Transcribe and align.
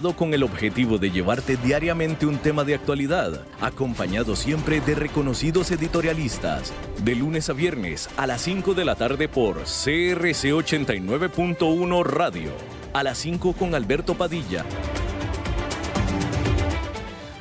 con 0.00 0.32
el 0.32 0.42
objetivo 0.42 0.96
de 0.96 1.10
llevarte 1.10 1.58
diariamente 1.58 2.24
un 2.24 2.38
tema 2.38 2.64
de 2.64 2.74
actualidad, 2.74 3.44
acompañado 3.60 4.34
siempre 4.34 4.80
de 4.80 4.94
reconocidos 4.94 5.70
editorialistas, 5.70 6.72
de 7.04 7.14
lunes 7.14 7.50
a 7.50 7.52
viernes 7.52 8.08
a 8.16 8.26
las 8.26 8.40
5 8.40 8.72
de 8.72 8.86
la 8.86 8.94
tarde 8.94 9.28
por 9.28 9.56
CRC 9.58 10.54
89.1 10.54 12.02
Radio, 12.02 12.50
a 12.94 13.02
las 13.02 13.18
5 13.18 13.52
con 13.52 13.74
Alberto 13.74 14.14
Padilla. 14.14 14.64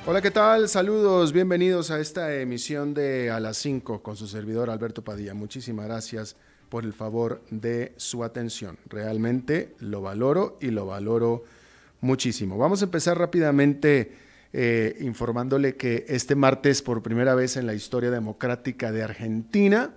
Hola, 0.06 0.22
¿qué 0.22 0.32
tal? 0.32 0.68
Saludos, 0.68 1.32
bienvenidos 1.32 1.92
a 1.92 2.00
esta 2.02 2.36
emisión 2.36 2.94
de 2.94 3.32
A 3.32 3.40
las 3.40 3.56
5 3.56 4.04
con 4.04 4.18
su 4.18 4.28
servidor 4.28 4.70
Alberto 4.70 5.02
Padilla. 5.02 5.34
Muchísimas 5.34 5.86
gracias 5.86 6.36
por 6.68 6.84
el 6.84 6.92
favor 6.92 7.42
de 7.52 7.94
su 7.96 8.26
atención. 8.26 8.78
Realmente 8.90 9.76
lo 9.80 10.02
valoro 10.02 10.58
y 10.60 10.72
lo 10.72 10.86
valoro 10.86 11.46
muchísimo. 12.02 12.58
Vamos 12.58 12.82
a 12.82 12.86
empezar 12.86 13.18
rápidamente 13.18 14.12
eh, 14.52 14.98
informándole 15.02 15.76
que 15.76 16.06
este 16.08 16.36
martes, 16.36 16.82
por 16.82 17.04
primera 17.04 17.36
vez 17.36 17.58
en 17.58 17.68
la 17.68 17.74
historia 17.74 18.10
democrática 18.10 18.92
de 18.92 19.04
Argentina, 19.04 19.94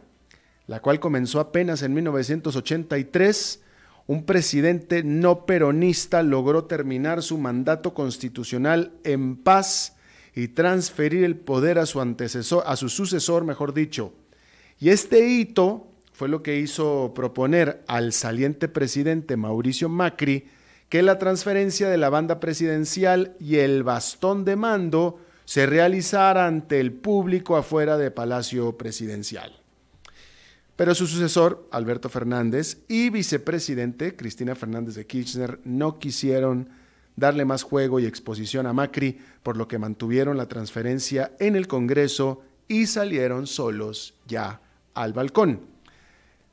la 0.67 0.81
cual 0.81 1.01
comenzó 1.01 1.41
apenas 1.41 1.83
en 1.83 1.95
1983, 1.95 3.63
un 4.07 4.25
presidente 4.25 5.03
no 5.05 5.47
peronista 5.47 6.23
logró 6.23 6.65
terminar 6.65 7.23
su 7.23 7.39
mandato 7.39 7.95
constitucional 7.95 8.93
en 9.05 9.37
paz 9.37 9.97
y 10.35 10.49
transferir 10.49 11.25
el 11.25 11.37
poder 11.37 11.79
a 11.79 11.87
su 11.87 12.01
antecesor, 12.01 12.65
a 12.67 12.77
su 12.77 12.89
sucesor, 12.89 13.45
mejor 13.45 13.75
dicho. 13.75 14.13
Y 14.79 14.91
este 14.91 15.29
hito 15.29 15.89
fue 16.13 16.29
lo 16.29 16.43
que 16.43 16.59
hizo 16.59 17.13
proponer 17.15 17.83
al 17.87 18.13
saliente 18.13 18.69
presidente 18.69 19.37
Mauricio 19.37 19.89
Macri 19.89 20.47
que 20.93 21.01
la 21.01 21.19
transferencia 21.19 21.89
de 21.89 21.97
la 21.97 22.11
banda 22.11 22.39
presidencial 22.39 23.35
y 23.41 23.57
el 23.57 23.83
bastón 23.83 24.45
de 24.45 24.57
mando 24.57 25.19
se 25.47 25.65
realizara 25.65 26.47
ante 26.47 26.81
el 26.81 26.93
público 26.93 27.57
afuera 27.57 27.97
de 27.97 28.11
Palacio 28.11 28.77
Presidencial. 28.77 29.59
Pero 30.77 30.95
su 30.95 31.07
sucesor, 31.07 31.67
Alberto 31.71 32.11
Fernández, 32.11 32.83
y 32.89 33.09
vicepresidente, 33.09 34.17
Cristina 34.17 34.55
Fernández 34.55 34.95
de 34.95 35.07
Kirchner, 35.07 35.61
no 35.65 35.99
quisieron 35.99 36.69
darle 37.17 37.47
más 37.47 37.63
juego 37.63 37.99
y 37.99 38.05
exposición 38.05 38.67
a 38.67 38.75
Macri, 38.75 39.19
por 39.43 39.57
lo 39.57 39.69
que 39.69 39.79
mantuvieron 39.79 40.37
la 40.37 40.49
transferencia 40.49 41.33
en 41.39 41.57
el 41.57 41.69
Congreso 41.69 42.43
y 42.69 42.87
salieron 42.87 43.47
solos 43.47 44.13
ya 44.27 44.61
al 44.93 45.15
balcón. 45.15 45.72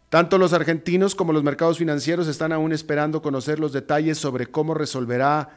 Tanto 0.10 0.40
los 0.40 0.54
argentinos 0.54 1.14
como 1.14 1.34
los 1.34 1.44
mercados 1.44 1.78
financieros 1.78 2.28
están 2.28 2.52
aún 2.52 2.74
esperando 2.74 3.22
conocer 3.22 3.60
los 3.60 3.74
detalles 3.74 4.18
sobre 4.18 4.48
cómo 4.48 4.74
resolverá 4.74 5.50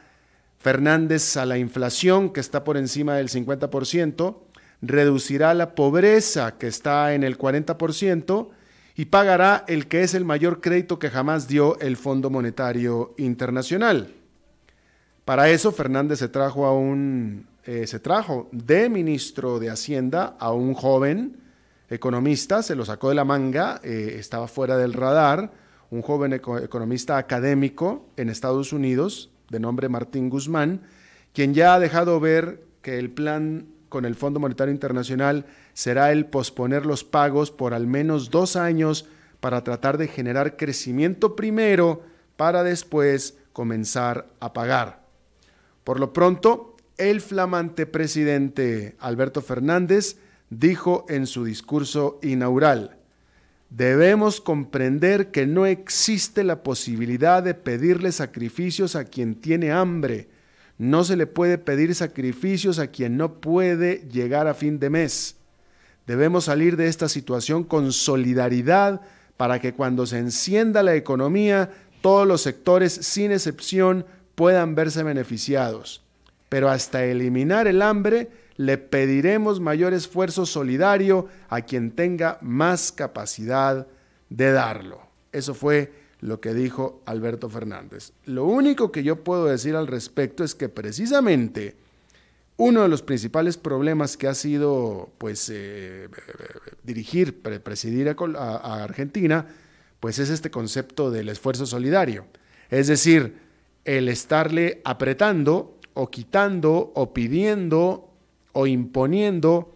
Fernández 0.59 1.37
a 1.37 1.45
la 1.47 1.57
inflación, 1.57 2.29
que 2.29 2.39
está 2.39 2.63
por 2.63 2.77
encima 2.77 3.15
del 3.15 3.29
50%, 3.29 4.37
reducirá 4.83 5.55
la 5.55 5.73
pobreza, 5.73 6.57
que 6.57 6.67
está 6.67 7.15
en 7.15 7.23
el 7.23 7.37
40%, 7.37 8.49
y 8.95 9.05
pagará 9.05 9.65
el 9.67 9.87
que 9.87 10.03
es 10.03 10.13
el 10.13 10.23
mayor 10.23 10.61
crédito 10.61 10.99
que 10.99 11.09
jamás 11.09 11.47
dio 11.47 11.79
el 11.79 11.97
Fondo 11.97 12.29
Monetario 12.29 13.15
Internacional. 13.17 14.13
Para 15.25 15.49
eso, 15.49 15.71
Fernández 15.71 16.19
se 16.19 16.27
trajo 16.27 16.65
a 16.67 16.73
un, 16.73 17.47
eh, 17.65 17.87
se 17.87 17.99
trajo 17.99 18.49
de 18.51 18.87
ministro 18.87 19.57
de 19.57 19.71
Hacienda 19.71 20.35
a 20.39 20.53
un 20.53 20.75
joven 20.75 21.42
economista, 21.93 22.63
se 22.63 22.75
lo 22.75 22.85
sacó 22.85 23.09
de 23.09 23.15
la 23.15 23.25
manga, 23.25 23.79
eh, 23.83 24.15
estaba 24.19 24.47
fuera 24.47 24.77
del 24.77 24.93
radar, 24.93 25.51
un 25.89 26.01
joven 26.01 26.33
economista 26.33 27.17
académico 27.17 28.07
en 28.17 28.29
Estados 28.29 28.73
Unidos, 28.73 29.29
de 29.49 29.59
nombre 29.59 29.89
Martín 29.89 30.29
Guzmán, 30.29 30.81
quien 31.33 31.53
ya 31.53 31.75
ha 31.75 31.79
dejado 31.79 32.19
ver 32.19 32.63
que 32.81 32.97
el 32.97 33.11
plan 33.11 33.67
con 33.89 34.05
el 34.05 34.15
Fondo 34.15 34.39
Monetario 34.39 34.73
Internacional 34.73 35.45
será 35.73 36.11
el 36.11 36.25
posponer 36.25 36.85
los 36.85 37.03
pagos 37.03 37.51
por 37.51 37.75
al 37.75 37.85
menos 37.85 38.31
dos 38.31 38.55
años 38.55 39.07
para 39.39 39.63
tratar 39.63 39.97
de 39.97 40.07
generar 40.07 40.57
crecimiento 40.57 41.35
primero 41.35 42.01
para 42.35 42.63
después 42.63 43.37
comenzar 43.53 44.27
a 44.39 44.53
pagar. 44.53 45.03
Por 45.83 45.99
lo 45.99 46.11
pronto, 46.11 46.75
el 46.97 47.21
flamante 47.21 47.85
presidente 47.85 48.95
Alberto 48.99 49.41
Fernández 49.41 50.17
dijo 50.59 51.05
en 51.09 51.27
su 51.27 51.45
discurso 51.45 52.19
inaugural, 52.21 52.97
debemos 53.69 54.41
comprender 54.41 55.31
que 55.31 55.47
no 55.47 55.65
existe 55.65 56.43
la 56.43 56.63
posibilidad 56.63 57.41
de 57.41 57.53
pedirle 57.53 58.11
sacrificios 58.11 58.95
a 58.95 59.05
quien 59.05 59.35
tiene 59.35 59.71
hambre. 59.71 60.29
No 60.77 61.03
se 61.03 61.15
le 61.15 61.27
puede 61.27 61.57
pedir 61.57 61.95
sacrificios 61.95 62.79
a 62.79 62.87
quien 62.87 63.17
no 63.17 63.39
puede 63.39 64.07
llegar 64.11 64.47
a 64.47 64.53
fin 64.53 64.79
de 64.79 64.89
mes. 64.89 65.37
Debemos 66.05 66.45
salir 66.45 66.75
de 66.75 66.87
esta 66.87 67.07
situación 67.07 67.63
con 67.63 67.93
solidaridad 67.93 69.01
para 69.37 69.59
que 69.59 69.73
cuando 69.73 70.05
se 70.05 70.17
encienda 70.17 70.83
la 70.83 70.95
economía, 70.95 71.71
todos 72.01 72.27
los 72.27 72.41
sectores, 72.41 72.93
sin 72.93 73.31
excepción, 73.31 74.05
puedan 74.35 74.75
verse 74.75 75.03
beneficiados. 75.03 76.03
Pero 76.49 76.69
hasta 76.69 77.05
eliminar 77.05 77.67
el 77.67 77.81
hambre, 77.81 78.29
le 78.55 78.77
pediremos 78.77 79.59
mayor 79.59 79.93
esfuerzo 79.93 80.45
solidario 80.45 81.27
a 81.49 81.61
quien 81.61 81.91
tenga 81.91 82.37
más 82.41 82.91
capacidad 82.91 83.87
de 84.29 84.51
darlo. 84.51 85.01
Eso 85.31 85.53
fue 85.53 85.91
lo 86.21 86.39
que 86.39 86.53
dijo 86.53 87.01
Alberto 87.05 87.49
Fernández. 87.49 88.13
Lo 88.25 88.45
único 88.45 88.91
que 88.91 89.03
yo 89.03 89.23
puedo 89.23 89.45
decir 89.45 89.75
al 89.75 89.87
respecto 89.87 90.43
es 90.43 90.55
que 90.55 90.69
precisamente 90.69 91.75
uno 92.57 92.83
de 92.83 92.87
los 92.87 93.01
principales 93.01 93.57
problemas 93.57 94.15
que 94.15 94.27
ha 94.27 94.33
sido 94.33 95.11
pues 95.17 95.49
eh, 95.51 96.07
dirigir, 96.83 97.41
presidir 97.41 98.07
a, 98.09 98.83
Argentina, 98.83 99.47
pues 99.99 100.19
es 100.19 100.29
este 100.29 100.51
concepto 100.51 101.11
del 101.11 101.29
esfuerzo 101.29 101.65
solidario. 101.65 102.25
Es 102.69 102.87
decir, 102.87 103.37
el 103.85 104.07
estarle 104.07 104.81
apretando 104.85 105.77
o 105.93 106.09
quitando 106.09 106.91
o 106.95 107.13
pidiendo 107.13 108.12
o 108.53 108.65
imponiendo 108.67 109.75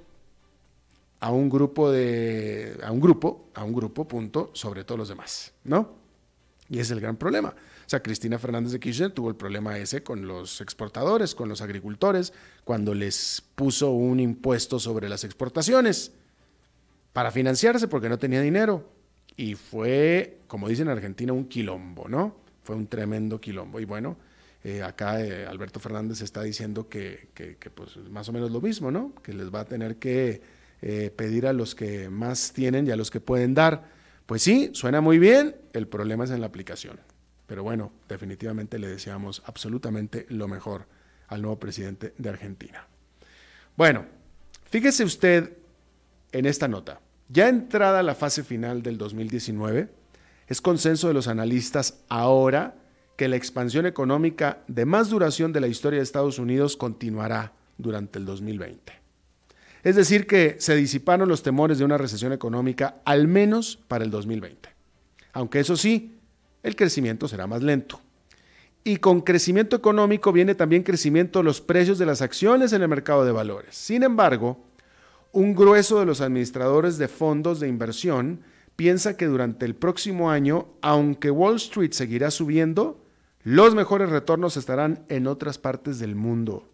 a 1.20 1.32
un 1.32 1.50
grupo 1.50 1.92
de 1.92 2.80
a 2.84 2.92
un 2.92 3.00
grupo, 3.00 3.50
a 3.54 3.64
un 3.64 3.74
grupo 3.74 4.08
punto 4.08 4.52
sobre 4.54 4.84
todos 4.84 5.00
los 5.00 5.10
demás, 5.10 5.54
¿no? 5.64 5.96
Y 6.70 6.80
es 6.80 6.92
el 6.92 7.00
gran 7.00 7.18
problema. 7.18 7.50
O 7.50 7.90
sea, 7.90 8.04
Cristina 8.04 8.38
Fernández 8.38 8.74
de 8.74 8.80
Kirchner 8.80 9.12
tuvo 9.12 9.30
el 9.30 9.36
problema 9.36 9.78
ese 9.78 10.04
con 10.04 10.28
los 10.28 10.60
exportadores, 10.60 11.34
con 11.34 11.48
los 11.48 11.62
agricultores, 11.62 12.34
cuando 12.66 12.94
les 12.94 13.42
puso 13.56 13.92
un 13.92 14.20
impuesto 14.20 14.78
sobre 14.80 15.08
las 15.08 15.24
exportaciones 15.24 16.12
para 17.14 17.32
financiarse 17.32 17.88
porque 17.88 18.10
no 18.10 18.20
tenía 18.20 18.42
dinero. 18.42 18.90
Y 19.38 19.56
fue, 19.56 20.40
como 20.48 20.68
dicen 20.68 20.88
en 20.88 20.94
Argentina, 20.94 21.32
un 21.32 21.46
quilombo, 21.46 22.10
¿no? 22.10 22.36
Fue 22.64 22.76
un 22.76 22.88
tremendo 22.88 23.40
quilombo. 23.40 23.80
Y 23.80 23.86
bueno, 23.86 24.18
eh, 24.64 24.82
acá 24.82 25.22
eh, 25.22 25.46
Alberto 25.46 25.80
Fernández 25.80 26.22
está 26.22 26.42
diciendo 26.44 26.90
que, 26.90 27.30
pues 27.74 27.98
más 28.10 28.28
o 28.30 28.34
menos 28.34 28.52
lo 28.52 28.62
mismo, 28.62 28.92
¿no? 28.92 29.14
Que 29.24 29.34
les 29.34 29.54
va 29.54 29.62
a 29.62 29.66
tener 29.66 29.98
que 29.98 30.42
eh, 30.82 31.12
pedir 31.16 31.48
a 31.48 31.54
los 31.54 31.76
que 31.76 32.10
más 32.10 32.52
tienen 32.54 32.88
y 32.88 32.92
a 32.92 32.96
los 32.96 33.12
que 33.12 33.20
pueden 33.20 33.54
dar. 33.54 33.90
Pues 34.26 34.42
sí, 34.42 34.72
suena 34.74 35.00
muy 35.00 35.20
bien, 35.20 35.56
el 35.74 35.88
problema 35.88 36.26
es 36.26 36.32
en 36.32 36.42
la 36.42 36.48
aplicación. 36.48 37.00
Pero 37.46 37.64
bueno, 37.64 37.94
definitivamente 38.10 38.78
le 38.78 38.88
deseamos 38.88 39.42
absolutamente 39.46 40.26
lo 40.30 40.48
mejor 40.48 40.88
al 41.28 41.42
nuevo 41.42 41.60
presidente 41.60 42.14
de 42.18 42.30
Argentina. 42.30 42.88
Bueno, 43.78 44.06
fíjese 44.66 45.04
usted 45.04 45.58
en 46.32 46.46
esta 46.46 46.68
nota. 46.68 47.00
Ya 47.30 47.48
entrada 47.48 48.04
la 48.04 48.16
fase 48.16 48.44
final 48.44 48.82
del 48.82 48.98
2019, 48.98 49.90
es 50.48 50.62
consenso 50.62 51.08
de 51.08 51.14
los 51.14 51.28
analistas 51.28 52.04
ahora 52.10 52.76
que 53.18 53.28
la 53.28 53.36
expansión 53.36 53.86
económica 53.86 54.64
de 54.68 54.86
más 54.86 55.10
duración 55.10 55.52
de 55.52 55.60
la 55.60 55.68
historia 55.68 55.98
de 55.98 56.04
Estados 56.04 56.40
Unidos 56.40 56.78
continuará 56.78 57.52
durante 57.78 58.20
el 58.20 58.26
2020. 58.26 58.94
Es 59.84 59.96
decir, 59.96 60.28
que 60.28 60.56
se 60.60 60.76
disiparon 60.76 61.28
los 61.28 61.44
temores 61.44 61.80
de 61.80 61.86
una 61.86 61.98
recesión 61.98 62.32
económica 62.32 63.02
al 63.06 63.28
menos 63.28 63.80
para 63.88 64.04
el 64.04 64.12
2020. 64.12 64.70
Aunque 65.34 65.60
eso 65.60 65.76
sí, 65.76 66.16
el 66.62 66.76
crecimiento 66.76 67.28
será 67.28 67.48
más 67.48 67.64
lento. 67.64 68.00
Y 68.84 68.98
con 68.98 69.22
crecimiento 69.22 69.76
económico 69.76 70.32
viene 70.32 70.56
también 70.56 70.84
crecimiento 70.84 71.40
de 71.40 71.46
los 71.46 71.60
precios 71.60 71.98
de 71.98 72.06
las 72.06 72.22
acciones 72.22 72.72
en 72.72 72.84
el 72.84 72.88
mercado 72.88 73.26
de 73.26 73.32
valores. 73.32 73.76
Sin 73.76 74.04
embargo, 74.04 74.64
un 75.32 75.56
grueso 75.56 76.00
de 76.00 76.06
los 76.06 76.22
administradores 76.22 76.98
de 76.98 77.08
fondos 77.08 77.60
de 77.60 77.68
inversión 77.68 78.42
piensa 78.76 79.18
que 79.18 79.26
durante 79.26 79.66
el 79.66 79.76
próximo 79.76 80.30
año, 80.30 80.68
aunque 80.82 81.32
Wall 81.32 81.56
Street 81.56 81.92
seguirá 81.92 82.32
subiendo, 82.32 83.04
los 83.48 83.76
mejores 83.76 84.10
retornos 84.10 84.58
estarán 84.58 85.06
en 85.08 85.26
otras 85.26 85.58
partes 85.58 86.00
del 86.00 86.16
mundo. 86.16 86.68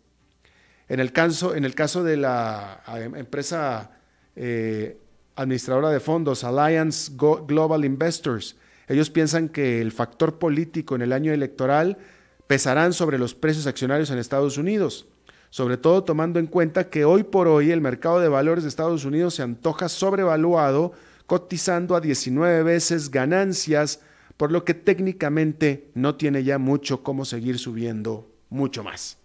En 0.90 1.00
el 1.00 1.14
caso, 1.14 1.54
en 1.54 1.66
el 1.66 1.76
caso 1.76 2.04
de 2.04 2.18
la 2.18 2.82
empresa 3.16 3.92
eh, 4.36 4.98
administradora 5.36 5.92
de 5.92 6.00
fondos, 6.00 6.44
Alliance 6.44 7.12
Global 7.16 7.86
Investors, 7.86 8.56
ellos 8.88 9.12
piensan 9.12 9.50
que 9.50 9.82
el 9.82 9.92
factor 9.92 10.40
político 10.40 10.96
en 10.96 11.04
el 11.04 11.14
año 11.14 11.32
electoral 11.32 12.00
pesarán 12.48 12.94
sobre 12.94 13.20
los 13.20 13.36
precios 13.36 13.68
accionarios 13.68 14.10
en 14.10 14.18
Estados 14.18 14.58
Unidos, 14.58 15.06
sobre 15.52 15.78
todo 15.78 16.04
tomando 16.04 16.40
en 16.40 16.48
cuenta 16.48 16.90
que 16.90 17.06
hoy 17.06 17.22
por 17.22 17.48
hoy 17.48 17.70
el 17.70 17.82
mercado 17.82 18.20
de 18.20 18.30
valores 18.30 18.64
de 18.64 18.70
Estados 18.70 19.06
Unidos 19.06 19.36
se 19.36 19.44
antoja 19.44 19.90
sobrevaluado, 19.90 20.94
cotizando 21.28 21.96
a 21.96 22.02
19 22.02 22.64
veces 22.64 23.12
ganancias, 23.12 24.00
por 24.38 24.52
lo 24.52 24.66
que 24.66 24.74
técnicamente 24.74 25.90
no 25.94 26.16
tiene 26.16 26.44
ya 26.44 26.58
mucho 26.58 27.04
cómo 27.04 27.26
seguir 27.26 27.60
subiendo 27.60 28.30
mucho 28.50 28.84
más. 28.84 29.18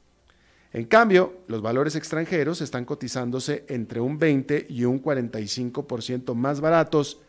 En 0.73 0.85
cambio, 0.85 1.39
los 1.47 1.63
valores 1.63 1.97
extranjeros 1.97 2.61
están 2.61 2.85
cotizándose 2.85 3.65
entre 3.69 4.01
un 4.01 4.19
20 4.19 4.67
y 4.69 4.85
un 4.85 5.03
45% 5.03 6.35
más 6.35 6.61
baratos, 6.61 7.21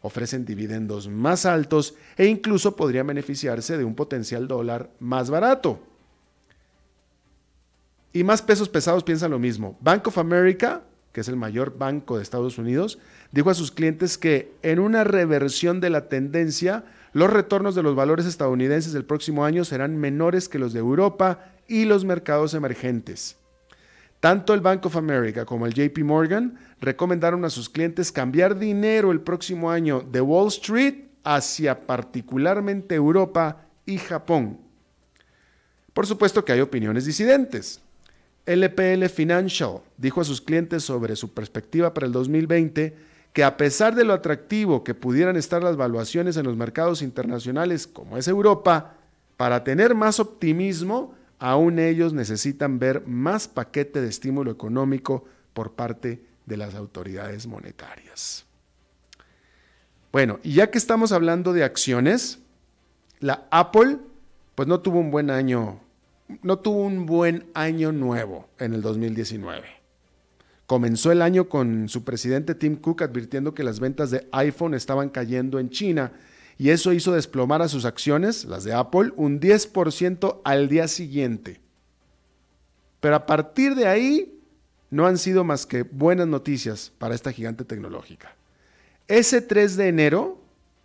ofrecen 0.00 0.44
dividendos 0.44 1.08
más 1.08 1.46
altos 1.46 1.94
e 2.16 2.26
incluso 2.26 2.76
podrían 2.76 3.06
beneficiarse 3.06 3.76
de 3.76 3.84
un 3.84 3.94
potencial 3.94 4.48
dólar 4.48 4.90
más 4.98 5.30
barato. 5.30 5.80
Y 8.12 8.24
más 8.24 8.40
pesos 8.40 8.70
pesados 8.70 9.04
piensan 9.04 9.30
lo 9.30 9.38
mismo. 9.38 9.76
Bank 9.80 10.06
of 10.06 10.16
America, 10.16 10.82
que 11.12 11.20
es 11.20 11.28
el 11.28 11.36
mayor 11.36 11.76
banco 11.76 12.16
de 12.16 12.22
Estados 12.22 12.56
Unidos, 12.56 12.98
dijo 13.30 13.50
a 13.50 13.54
sus 13.54 13.70
clientes 13.70 14.16
que 14.16 14.54
en 14.62 14.78
una 14.78 15.04
reversión 15.04 15.80
de 15.80 15.90
la 15.90 16.08
tendencia, 16.08 16.84
los 17.16 17.30
retornos 17.30 17.74
de 17.74 17.82
los 17.82 17.96
valores 17.96 18.26
estadounidenses 18.26 18.92
del 18.92 19.06
próximo 19.06 19.46
año 19.46 19.64
serán 19.64 19.96
menores 19.96 20.50
que 20.50 20.58
los 20.58 20.74
de 20.74 20.80
Europa 20.80 21.46
y 21.66 21.86
los 21.86 22.04
mercados 22.04 22.52
emergentes. 22.52 23.38
Tanto 24.20 24.52
el 24.52 24.60
Bank 24.60 24.84
of 24.84 24.96
America 24.96 25.46
como 25.46 25.64
el 25.64 25.72
JP 25.72 25.96
Morgan 26.04 26.58
recomendaron 26.78 27.42
a 27.46 27.48
sus 27.48 27.70
clientes 27.70 28.12
cambiar 28.12 28.58
dinero 28.58 29.12
el 29.12 29.22
próximo 29.22 29.70
año 29.70 30.02
de 30.02 30.20
Wall 30.20 30.48
Street 30.48 31.04
hacia 31.24 31.86
particularmente 31.86 32.94
Europa 32.94 33.64
y 33.86 33.96
Japón. 33.96 34.58
Por 35.94 36.06
supuesto 36.06 36.44
que 36.44 36.52
hay 36.52 36.60
opiniones 36.60 37.06
disidentes. 37.06 37.80
LPL 38.44 39.06
Financial 39.06 39.78
dijo 39.96 40.20
a 40.20 40.24
sus 40.24 40.42
clientes 40.42 40.82
sobre 40.82 41.16
su 41.16 41.32
perspectiva 41.32 41.94
para 41.94 42.06
el 42.06 42.12
2020 42.12 43.15
que 43.36 43.44
a 43.44 43.58
pesar 43.58 43.94
de 43.94 44.04
lo 44.04 44.14
atractivo 44.14 44.82
que 44.82 44.94
pudieran 44.94 45.36
estar 45.36 45.62
las 45.62 45.76
valuaciones 45.76 46.38
en 46.38 46.46
los 46.46 46.56
mercados 46.56 47.02
internacionales 47.02 47.86
como 47.86 48.16
es 48.16 48.28
Europa, 48.28 48.94
para 49.36 49.62
tener 49.62 49.94
más 49.94 50.20
optimismo 50.20 51.14
aún 51.38 51.78
ellos 51.78 52.14
necesitan 52.14 52.78
ver 52.78 53.06
más 53.06 53.46
paquete 53.46 54.00
de 54.00 54.08
estímulo 54.08 54.50
económico 54.50 55.26
por 55.52 55.72
parte 55.72 56.22
de 56.46 56.56
las 56.56 56.74
autoridades 56.74 57.46
monetarias. 57.46 58.46
Bueno, 60.12 60.40
y 60.42 60.54
ya 60.54 60.70
que 60.70 60.78
estamos 60.78 61.12
hablando 61.12 61.52
de 61.52 61.62
acciones, 61.62 62.38
la 63.20 63.46
Apple 63.50 63.98
pues 64.54 64.66
no 64.66 64.80
tuvo 64.80 64.98
un 64.98 65.10
buen 65.10 65.28
año, 65.28 65.78
no 66.40 66.58
tuvo 66.58 66.86
un 66.86 67.04
buen 67.04 67.50
año 67.52 67.92
nuevo 67.92 68.48
en 68.58 68.72
el 68.72 68.80
2019. 68.80 69.75
Comenzó 70.66 71.12
el 71.12 71.22
año 71.22 71.48
con 71.48 71.88
su 71.88 72.02
presidente 72.04 72.54
Tim 72.54 72.76
Cook 72.76 73.02
advirtiendo 73.02 73.54
que 73.54 73.62
las 73.62 73.78
ventas 73.78 74.10
de 74.10 74.26
iPhone 74.32 74.74
estaban 74.74 75.10
cayendo 75.10 75.60
en 75.60 75.70
China 75.70 76.12
y 76.58 76.70
eso 76.70 76.92
hizo 76.92 77.12
desplomar 77.12 77.62
a 77.62 77.68
sus 77.68 77.84
acciones, 77.84 78.44
las 78.44 78.64
de 78.64 78.72
Apple, 78.72 79.12
un 79.16 79.40
10% 79.40 80.40
al 80.44 80.68
día 80.68 80.88
siguiente. 80.88 81.60
Pero 83.00 83.14
a 83.14 83.26
partir 83.26 83.74
de 83.74 83.86
ahí 83.86 84.40
no 84.90 85.06
han 85.06 85.18
sido 85.18 85.44
más 85.44 85.66
que 85.66 85.82
buenas 85.82 86.26
noticias 86.26 86.92
para 86.98 87.14
esta 87.14 87.32
gigante 87.32 87.64
tecnológica. 87.64 88.34
Ese 89.06 89.42
3 89.42 89.76
de 89.76 89.88
enero, 89.88 90.42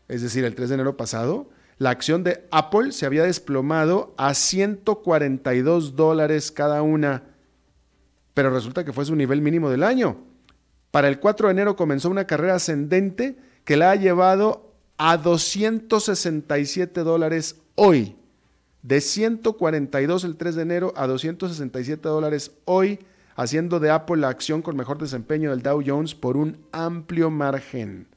es 0.08 0.22
decir, 0.22 0.44
el 0.44 0.54
3 0.54 0.70
de 0.70 0.76
enero 0.76 0.98
pasado, 0.98 1.50
la 1.78 1.90
acción 1.90 2.24
de 2.24 2.46
Apple 2.52 2.92
se 2.92 3.08
había 3.08 3.24
desplomado 3.24 4.14
a 4.18 4.36
142 4.36 5.96
dólares 5.96 6.52
cada 6.52 6.84
una, 6.84 7.24
pero 8.34 8.50
resulta 8.50 8.84
que 8.84 8.94
fue 8.94 9.06
su 9.06 9.16
nivel 9.16 9.42
mínimo 9.42 9.70
del 9.70 9.84
año. 9.84 10.18
Para 10.92 11.08
el 11.08 11.20
4 11.20 11.48
de 11.48 11.52
enero 11.52 11.76
comenzó 11.76 12.10
una 12.10 12.26
carrera 12.28 12.56
ascendente 12.56 13.38
que 13.64 13.78
la 13.78 13.92
ha 13.92 13.96
llevado 13.96 14.74
a 14.98 15.18
267 15.18 17.02
dólares 17.02 17.58
hoy. 17.76 18.16
De 18.84 19.00
142 19.00 20.24
el 20.24 20.38
3 20.38 20.56
de 20.56 20.62
enero 20.62 20.94
a 20.96 21.08
267 21.08 22.08
dólares 22.08 22.52
hoy, 22.66 23.00
haciendo 23.36 23.80
de 23.80 23.92
Apple 23.92 24.18
la 24.18 24.30
acción 24.30 24.62
con 24.62 24.76
mejor 24.76 24.98
desempeño 24.98 25.52
del 25.52 25.62
Dow 25.62 25.82
Jones 25.86 26.16
por 26.16 26.36
un 26.36 26.58
amplio 26.72 27.30
margen. 27.30 28.08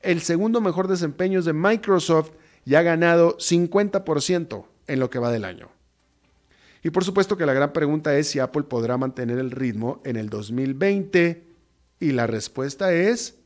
El 0.00 0.20
segundo 0.20 0.60
mejor 0.60 0.88
desempeño 0.88 1.38
es 1.38 1.44
de 1.44 1.52
Microsoft 1.52 2.32
y 2.64 2.74
ha 2.74 2.82
ganado 2.82 3.36
50% 3.38 4.64
en 4.86 5.00
lo 5.00 5.10
que 5.10 5.18
va 5.18 5.30
del 5.30 5.44
año. 5.44 5.73
Y 6.84 6.90
por 6.90 7.02
supuesto 7.02 7.36
que 7.36 7.46
la 7.46 7.54
gran 7.54 7.72
pregunta 7.72 8.16
es 8.16 8.28
si 8.28 8.38
Apple 8.38 8.62
podrá 8.62 8.96
mantener 8.96 9.38
el 9.38 9.50
ritmo 9.50 10.00
en 10.04 10.14
el 10.16 10.28
2020 10.28 11.42
y 11.98 12.12
la 12.12 12.28
respuesta 12.28 12.92
es 12.92 13.36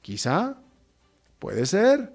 quizá 0.00 0.56
Puede 1.38 1.66
ser. 1.66 2.12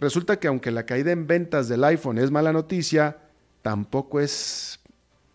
Resulta 0.00 0.38
que 0.38 0.48
aunque 0.48 0.70
la 0.70 0.86
caída 0.86 1.12
en 1.12 1.26
ventas 1.26 1.68
del 1.68 1.84
iPhone 1.84 2.18
es 2.18 2.30
mala 2.30 2.52
noticia, 2.52 3.18
tampoco 3.62 4.20
es 4.20 4.80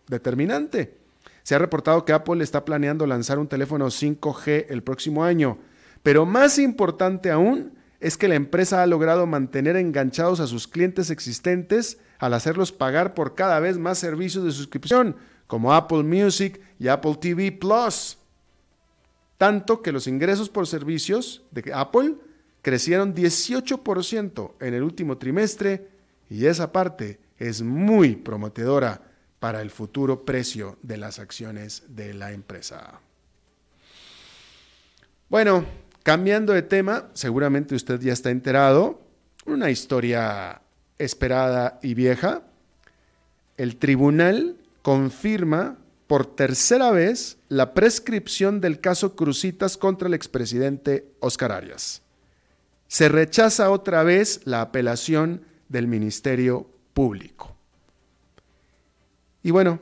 determinante. 0.08 0.98
Se 1.42 1.54
ha 1.54 1.58
reportado 1.58 2.04
que 2.04 2.12
Apple 2.12 2.42
está 2.42 2.64
planeando 2.64 3.06
lanzar 3.06 3.38
un 3.38 3.48
teléfono 3.48 3.86
5G 3.86 4.66
el 4.68 4.82
próximo 4.82 5.24
año, 5.24 5.58
pero 6.02 6.26
más 6.26 6.58
importante 6.58 7.30
aún 7.30 7.77
es 8.00 8.16
que 8.16 8.28
la 8.28 8.36
empresa 8.36 8.82
ha 8.82 8.86
logrado 8.86 9.26
mantener 9.26 9.76
enganchados 9.76 10.40
a 10.40 10.46
sus 10.46 10.68
clientes 10.68 11.10
existentes 11.10 11.98
al 12.18 12.34
hacerlos 12.34 12.72
pagar 12.72 13.14
por 13.14 13.34
cada 13.34 13.60
vez 13.60 13.78
más 13.78 13.98
servicios 13.98 14.44
de 14.44 14.52
suscripción, 14.52 15.16
como 15.46 15.72
Apple 15.72 16.02
Music 16.02 16.60
y 16.78 16.88
Apple 16.88 17.16
TV 17.20 17.52
Plus. 17.52 18.18
Tanto 19.36 19.82
que 19.82 19.92
los 19.92 20.06
ingresos 20.06 20.48
por 20.48 20.66
servicios 20.66 21.42
de 21.50 21.72
Apple 21.72 22.16
crecieron 22.62 23.14
18% 23.14 24.52
en 24.60 24.74
el 24.74 24.82
último 24.82 25.16
trimestre 25.16 25.88
y 26.28 26.46
esa 26.46 26.72
parte 26.72 27.18
es 27.38 27.62
muy 27.62 28.16
prometedora 28.16 29.02
para 29.38 29.62
el 29.62 29.70
futuro 29.70 30.24
precio 30.24 30.76
de 30.82 30.96
las 30.96 31.18
acciones 31.18 31.84
de 31.88 32.14
la 32.14 32.32
empresa. 32.32 33.00
Bueno, 35.28 35.64
cambiando 36.02 36.52
de 36.52 36.62
tema, 36.62 37.08
seguramente 37.14 37.74
usted 37.74 38.00
ya 38.00 38.12
está 38.12 38.30
enterado, 38.30 39.00
una 39.46 39.70
historia 39.70 40.62
esperada 40.98 41.78
y 41.82 41.94
vieja. 41.94 42.42
El 43.56 43.76
tribunal 43.76 44.56
confirma 44.82 45.78
por 46.06 46.26
tercera 46.26 46.90
vez 46.90 47.38
la 47.48 47.74
prescripción 47.74 48.60
del 48.60 48.80
caso 48.80 49.14
Crucitas 49.16 49.76
contra 49.76 50.08
el 50.08 50.14
expresidente 50.14 51.06
Oscar 51.20 51.52
Arias 51.52 52.02
se 52.88 53.10
rechaza 53.10 53.70
otra 53.70 54.02
vez 54.02 54.40
la 54.44 54.62
apelación 54.62 55.44
del 55.68 55.86
Ministerio 55.86 56.68
Público. 56.94 57.54
Y 59.42 59.50
bueno, 59.50 59.78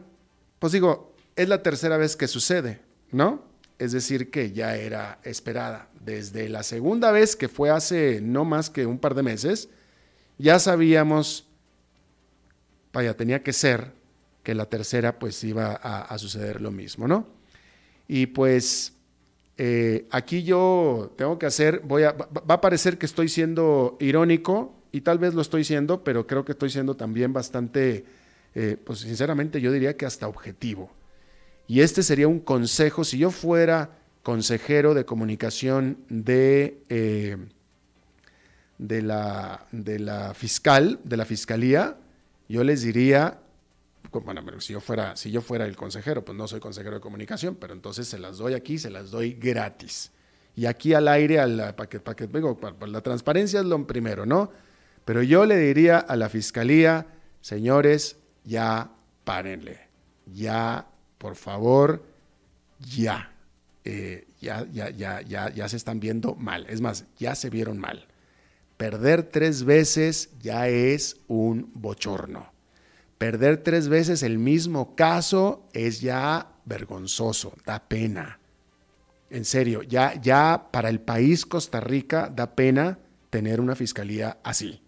pues 0.58 0.72
digo, 0.72 1.14
es 1.36 1.48
la 1.48 1.62
tercera 1.62 1.96
vez 1.96 2.16
que 2.16 2.26
sucede, 2.26 2.82
¿no? 3.12 3.44
Es 3.78 3.92
decir, 3.92 4.30
que 4.30 4.52
ya 4.52 4.76
era 4.76 5.18
esperada. 5.22 5.88
Desde 6.00 6.48
la 6.48 6.62
segunda 6.62 7.10
vez, 7.10 7.36
que 7.36 7.48
fue 7.48 7.70
hace 7.70 8.20
no 8.20 8.44
más 8.44 8.70
que 8.70 8.86
un 8.86 8.98
par 8.98 9.14
de 9.14 9.22
meses, 9.22 9.68
ya 10.38 10.58
sabíamos, 10.58 11.46
vaya, 12.92 13.14
tenía 13.16 13.42
que 13.42 13.52
ser 13.52 13.92
que 14.42 14.54
la 14.54 14.66
tercera 14.66 15.18
pues 15.18 15.42
iba 15.42 15.72
a, 15.72 16.16
suceder 16.18 16.60
lo 16.60 16.70
mismo, 16.70 17.08
¿no? 17.08 17.26
Y 18.06 18.26
pues 18.26 18.92
eh, 19.58 20.06
aquí 20.10 20.44
yo 20.44 21.12
tengo 21.16 21.38
que 21.38 21.46
hacer, 21.46 21.80
voy 21.80 22.04
a, 22.04 22.12
va 22.12 22.54
a 22.54 22.60
parecer 22.60 22.96
que 22.96 23.06
estoy 23.06 23.28
siendo 23.28 23.96
irónico 23.98 24.76
y 24.92 25.00
tal 25.00 25.18
vez 25.18 25.34
lo 25.34 25.42
estoy 25.42 25.64
siendo, 25.64 26.04
pero 26.04 26.26
creo 26.26 26.44
que 26.44 26.52
estoy 26.52 26.70
siendo 26.70 26.94
también 26.94 27.32
bastante, 27.32 28.04
eh, 28.54 28.76
pues 28.82 29.00
sinceramente 29.00 29.60
yo 29.60 29.72
diría 29.72 29.96
que 29.96 30.06
hasta 30.06 30.28
objetivo. 30.28 30.90
Y 31.68 31.80
este 31.80 32.02
sería 32.02 32.28
un 32.28 32.40
consejo, 32.40 33.04
si 33.04 33.18
yo 33.18 33.30
fuera 33.30 33.90
consejero 34.22 34.94
de 34.94 35.04
comunicación 35.04 35.98
de, 36.08 36.82
eh, 36.88 37.36
de, 38.78 39.02
la, 39.02 39.66
de 39.72 39.98
la 39.98 40.34
fiscal, 40.34 41.00
de 41.04 41.16
la 41.16 41.24
fiscalía, 41.24 41.96
yo 42.48 42.62
les 42.64 42.82
diría, 42.82 43.40
bueno, 44.10 44.42
si 44.60 44.72
yo 44.72 44.80
fuera, 44.80 45.16
si 45.16 45.30
yo 45.30 45.42
fuera 45.42 45.66
el 45.66 45.76
consejero, 45.76 46.24
pues 46.24 46.36
no 46.36 46.46
soy 46.46 46.60
consejero 46.60 46.96
de 46.96 47.00
comunicación, 47.00 47.56
pero 47.56 47.72
entonces 47.72 48.08
se 48.08 48.18
las 48.18 48.38
doy 48.38 48.54
aquí, 48.54 48.78
se 48.78 48.90
las 48.90 49.10
doy 49.10 49.34
gratis. 49.34 50.12
Y 50.54 50.66
aquí 50.66 50.94
al 50.94 51.08
aire, 51.08 51.36
para 51.74 51.88
que, 51.88 52.00
para 52.00 52.26
digo, 52.26 52.58
la 52.86 53.00
transparencia 53.02 53.60
es 53.60 53.66
lo 53.66 53.86
primero, 53.86 54.24
¿no? 54.24 54.50
Pero 55.04 55.22
yo 55.22 55.44
le 55.44 55.56
diría 55.58 55.98
a 55.98 56.16
la 56.16 56.28
fiscalía, 56.28 57.06
señores, 57.40 58.16
ya 58.44 58.90
párenle, 59.24 59.80
ya, 60.32 60.86
por 61.18 61.36
favor, 61.36 62.04
ya. 62.78 63.32
Eh, 63.84 64.26
ya, 64.40 64.66
ya, 64.72 64.90
ya, 64.90 65.20
ya, 65.20 65.50
ya 65.50 65.68
se 65.68 65.76
están 65.76 66.00
viendo 66.00 66.34
mal. 66.34 66.66
Es 66.68 66.80
más, 66.80 67.04
ya 67.18 67.34
se 67.34 67.50
vieron 67.50 67.78
mal. 67.78 68.06
Perder 68.76 69.22
tres 69.22 69.64
veces 69.64 70.30
ya 70.40 70.68
es 70.68 71.16
un 71.28 71.70
bochorno 71.74 72.56
perder 73.18 73.62
tres 73.62 73.88
veces 73.88 74.22
el 74.22 74.38
mismo 74.38 74.94
caso 74.94 75.66
es 75.72 76.00
ya 76.00 76.52
vergonzoso, 76.64 77.54
da 77.64 77.82
pena. 77.88 78.38
En 79.30 79.44
serio, 79.44 79.82
ya, 79.82 80.14
ya 80.20 80.68
para 80.70 80.88
el 80.88 81.00
país 81.00 81.46
Costa 81.46 81.80
Rica 81.80 82.30
da 82.34 82.54
pena 82.54 82.98
tener 83.30 83.60
una 83.60 83.74
fiscalía 83.74 84.38
así. 84.42 84.82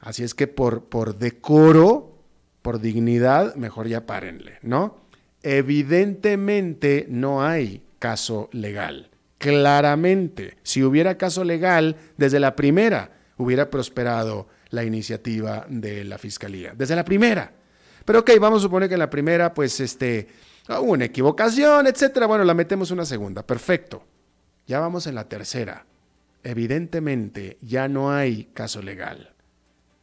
Así 0.00 0.22
es 0.22 0.34
que 0.34 0.46
por, 0.46 0.84
por 0.84 1.18
decoro, 1.18 2.07
por 2.68 2.82
dignidad, 2.82 3.54
mejor 3.54 3.88
ya 3.88 4.04
párenle, 4.04 4.58
¿no? 4.60 4.98
Evidentemente 5.42 7.06
no 7.08 7.42
hay 7.42 7.82
caso 7.98 8.50
legal. 8.52 9.08
Claramente, 9.38 10.58
si 10.64 10.82
hubiera 10.82 11.16
caso 11.16 11.44
legal, 11.44 11.96
desde 12.18 12.38
la 12.38 12.54
primera 12.54 13.10
hubiera 13.38 13.70
prosperado 13.70 14.48
la 14.68 14.84
iniciativa 14.84 15.64
de 15.70 16.04
la 16.04 16.18
fiscalía. 16.18 16.74
Desde 16.76 16.94
la 16.94 17.06
primera. 17.06 17.50
Pero 18.04 18.18
ok, 18.18 18.32
vamos 18.38 18.58
a 18.58 18.64
suponer 18.64 18.90
que 18.90 18.96
en 18.96 19.00
la 19.00 19.08
primera, 19.08 19.54
pues, 19.54 19.80
este, 19.80 20.28
hubo 20.68 20.92
una 20.92 21.06
equivocación, 21.06 21.86
etcétera. 21.86 22.26
Bueno, 22.26 22.44
la 22.44 22.52
metemos 22.52 22.90
una 22.90 23.06
segunda. 23.06 23.46
Perfecto. 23.46 24.04
Ya 24.66 24.78
vamos 24.78 25.06
en 25.06 25.14
la 25.14 25.26
tercera. 25.26 25.86
Evidentemente, 26.42 27.56
ya 27.62 27.88
no 27.88 28.12
hay 28.12 28.50
caso 28.52 28.82
legal. 28.82 29.32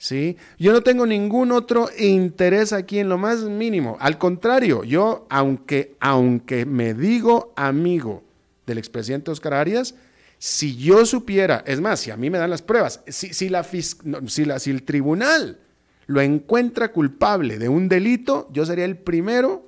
¿Sí? 0.06 0.38
Yo 0.60 0.72
no 0.72 0.84
tengo 0.84 1.08
ningún 1.08 1.52
otro 1.52 1.90
interés 1.98 2.74
aquí 2.74 3.00
en 3.00 3.10
lo 3.10 3.18
más 3.18 3.40
mínimo. 3.40 3.98
Al 4.00 4.20
contrario, 4.20 4.84
yo, 4.84 5.26
aunque, 5.32 5.96
aunque 6.00 6.68
me 6.68 6.94
digo 6.94 7.52
amigo 7.56 8.22
del 8.68 8.78
expresidente 8.78 9.32
Oscar 9.32 9.56
Arias, 9.56 9.96
si 10.38 10.76
yo 10.78 11.08
supiera, 11.08 11.64
es 11.66 11.82
más, 11.82 12.02
si 12.02 12.12
a 12.12 12.18
mí 12.18 12.30
me 12.30 12.38
dan 12.38 12.52
las 12.52 12.62
pruebas, 12.62 13.02
si, 13.08 13.50
la, 13.50 13.64
si 13.64 14.70
el 14.70 14.84
tribunal 14.84 15.58
lo 16.06 16.22
encuentra 16.22 16.92
culpable 16.92 17.58
de 17.58 17.68
un 17.68 17.90
delito, 17.90 18.48
yo 18.52 18.64
sería 18.64 18.86
el 18.86 18.98
primero, 18.98 19.66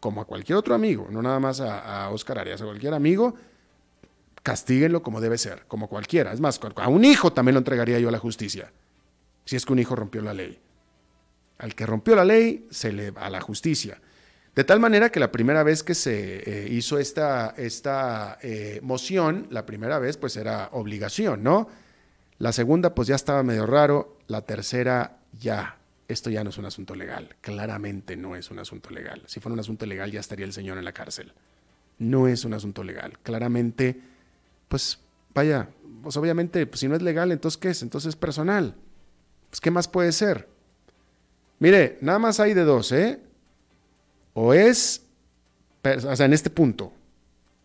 como 0.00 0.20
a 0.20 0.24
cualquier 0.24 0.58
otro 0.58 0.74
amigo, 0.74 1.06
no 1.12 1.22
nada 1.22 1.38
más 1.38 1.60
a, 1.60 2.10
Oscar 2.10 2.40
Arias, 2.40 2.60
a 2.60 2.64
cualquier 2.64 2.92
amigo, 2.92 3.36
castíguenlo 4.42 5.00
como 5.04 5.20
debe 5.20 5.38
ser, 5.38 5.62
como 5.68 5.88
cualquiera. 5.88 6.32
Es 6.32 6.40
más, 6.40 6.58
a 6.74 6.88
un 6.88 7.04
hijo 7.04 7.32
también 7.32 7.54
lo 7.54 7.58
entregaría 7.58 8.00
yo 8.00 8.08
a 8.08 8.12
la 8.12 8.18
justicia, 8.18 8.72
si 9.46 9.56
es 9.56 9.64
que 9.64 9.72
un 9.72 9.78
hijo 9.78 9.96
rompió 9.96 10.20
la 10.20 10.34
ley. 10.34 10.58
Al 11.58 11.74
que 11.74 11.86
rompió 11.86 12.14
la 12.14 12.26
ley, 12.26 12.66
se 12.70 12.92
le 12.92 13.12
va 13.12 13.22
a 13.22 13.30
la 13.30 13.40
justicia. 13.40 13.98
De 14.54 14.64
tal 14.64 14.80
manera 14.80 15.10
que 15.10 15.20
la 15.20 15.30
primera 15.30 15.62
vez 15.62 15.82
que 15.82 15.94
se 15.94 16.64
eh, 16.64 16.68
hizo 16.70 16.98
esta, 16.98 17.54
esta 17.56 18.38
eh, 18.42 18.80
moción, 18.82 19.46
la 19.50 19.64
primera 19.64 19.98
vez 19.98 20.16
pues 20.16 20.36
era 20.36 20.70
obligación, 20.72 21.42
¿no? 21.42 21.68
La 22.38 22.52
segunda 22.52 22.94
pues 22.94 23.08
ya 23.08 23.14
estaba 23.14 23.42
medio 23.42 23.66
raro, 23.66 24.18
la 24.26 24.42
tercera 24.42 25.18
ya, 25.38 25.78
esto 26.08 26.28
ya 26.30 26.42
no 26.42 26.50
es 26.50 26.58
un 26.58 26.64
asunto 26.64 26.94
legal, 26.94 27.36
claramente 27.40 28.16
no 28.16 28.34
es 28.34 28.50
un 28.50 28.58
asunto 28.58 28.90
legal. 28.90 29.22
Si 29.26 29.40
fuera 29.40 29.54
un 29.54 29.60
asunto 29.60 29.86
legal 29.86 30.10
ya 30.10 30.20
estaría 30.20 30.44
el 30.44 30.52
señor 30.52 30.78
en 30.78 30.84
la 30.84 30.92
cárcel. 30.92 31.32
No 31.98 32.26
es 32.26 32.44
un 32.44 32.52
asunto 32.52 32.82
legal, 32.82 33.18
claramente, 33.22 34.00
pues 34.68 34.98
vaya, 35.34 35.68
pues 36.02 36.16
obviamente 36.16 36.66
pues, 36.66 36.80
si 36.80 36.88
no 36.88 36.96
es 36.96 37.02
legal, 37.02 37.30
entonces 37.30 37.58
¿qué 37.58 37.68
es? 37.68 37.82
Entonces 37.82 38.10
es 38.10 38.16
personal. 38.16 38.74
Pues 39.56 39.62
¿qué 39.62 39.70
más 39.70 39.88
puede 39.88 40.12
ser? 40.12 40.46
Mire, 41.60 41.96
nada 42.02 42.18
más 42.18 42.40
hay 42.40 42.52
de 42.52 42.64
dos, 42.64 42.92
¿eh? 42.92 43.18
o 44.34 44.52
es, 44.52 45.00
o 45.82 46.14
sea, 46.14 46.26
en 46.26 46.34
este 46.34 46.50
punto 46.50 46.92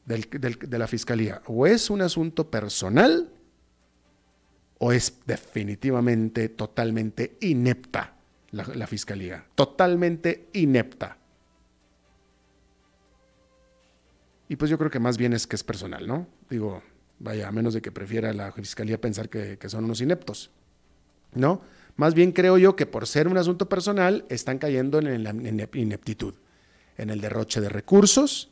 de 0.06 0.78
la 0.80 0.88
fiscalía, 0.88 1.42
o 1.48 1.68
es 1.68 1.90
un 1.90 2.02
asunto 2.02 2.50
personal 2.50 3.30
o 4.78 4.94
es 4.94 5.16
definitivamente 5.26 6.48
totalmente 6.48 7.36
inepta 7.42 8.14
la, 8.52 8.88
fiscalía, 8.88 9.46
totalmente 9.54 10.48
inepta. 10.54 11.18
Y 14.48 14.56
pues 14.56 14.72
yo 14.72 14.78
creo 14.78 14.90
que 14.90 15.00
más 15.00 15.18
bien 15.18 15.34
es 15.34 15.46
que 15.46 15.58
es 15.58 15.64
personal, 15.66 16.08
¿no? 16.08 16.26
Digo, 16.50 16.82
vaya, 17.20 17.50
a 17.50 17.52
menos 17.52 17.74
de 17.74 17.82
que 17.82 17.92
prefiera 17.92 18.32
la 18.32 18.54
fiscalía 18.54 19.02
pensar 19.02 19.28
que, 19.28 19.58
son 19.68 19.84
unos 19.84 20.00
ineptos, 20.00 20.52
¿no? 21.34 21.81
Más 21.96 22.14
bien 22.14 22.32
creo 22.32 22.58
yo 22.58 22.76
que 22.76 22.86
por 22.86 23.08
ser 23.08 23.28
un 23.28 23.38
asunto 23.38 23.70
personal 23.70 24.26
están 24.30 24.58
cayendo 24.58 25.00
en 25.00 25.24
la 25.24 25.34
ineptitud 25.74 26.34
en 26.98 27.10
el 27.10 27.20
derroche 27.20 27.62
de 27.62 27.70
recursos 27.70 28.50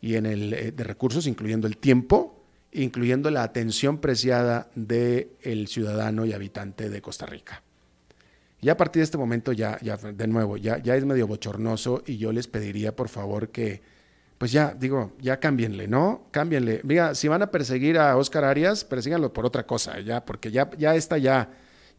y 0.00 0.14
en 0.14 0.26
el 0.26 0.54
eh, 0.54 0.72
de 0.72 0.84
recursos 0.84 1.26
incluyendo 1.26 1.66
el 1.66 1.76
tiempo, 1.76 2.44
incluyendo 2.72 3.30
la 3.30 3.42
atención 3.42 3.98
preciada 3.98 4.70
del 4.74 5.30
el 5.42 5.66
ciudadano 5.66 6.24
y 6.24 6.32
habitante 6.32 6.88
de 6.88 7.02
Costa 7.02 7.26
Rica. 7.26 7.62
Y 8.60 8.68
a 8.68 8.76
partir 8.76 9.00
de 9.00 9.04
este 9.04 9.18
momento 9.18 9.52
ya, 9.52 9.78
ya 9.80 9.96
de 9.96 10.26
nuevo, 10.26 10.56
ya, 10.56 10.78
ya 10.78 10.94
es 10.94 11.04
medio 11.04 11.26
bochornoso 11.26 12.02
y 12.06 12.18
yo 12.18 12.30
les 12.30 12.46
pediría 12.46 12.94
por 12.94 13.08
favor 13.08 13.48
que, 13.48 13.82
pues 14.38 14.52
ya, 14.52 14.74
digo, 14.78 15.12
ya 15.18 15.40
cámbienle, 15.40 15.88
¿no? 15.88 16.26
Cámbienle. 16.30 16.82
Mira, 16.84 17.14
si 17.14 17.26
van 17.26 17.42
a 17.42 17.50
perseguir 17.50 17.98
a 17.98 18.16
Oscar 18.16 18.44
Arias, 18.44 18.84
persíganlo 18.84 19.32
por 19.32 19.46
otra 19.46 19.66
cosa, 19.66 19.98
ya, 20.00 20.24
porque 20.24 20.52
ya, 20.52 20.70
ya 20.76 20.94
está 20.94 21.16
ya, 21.16 21.48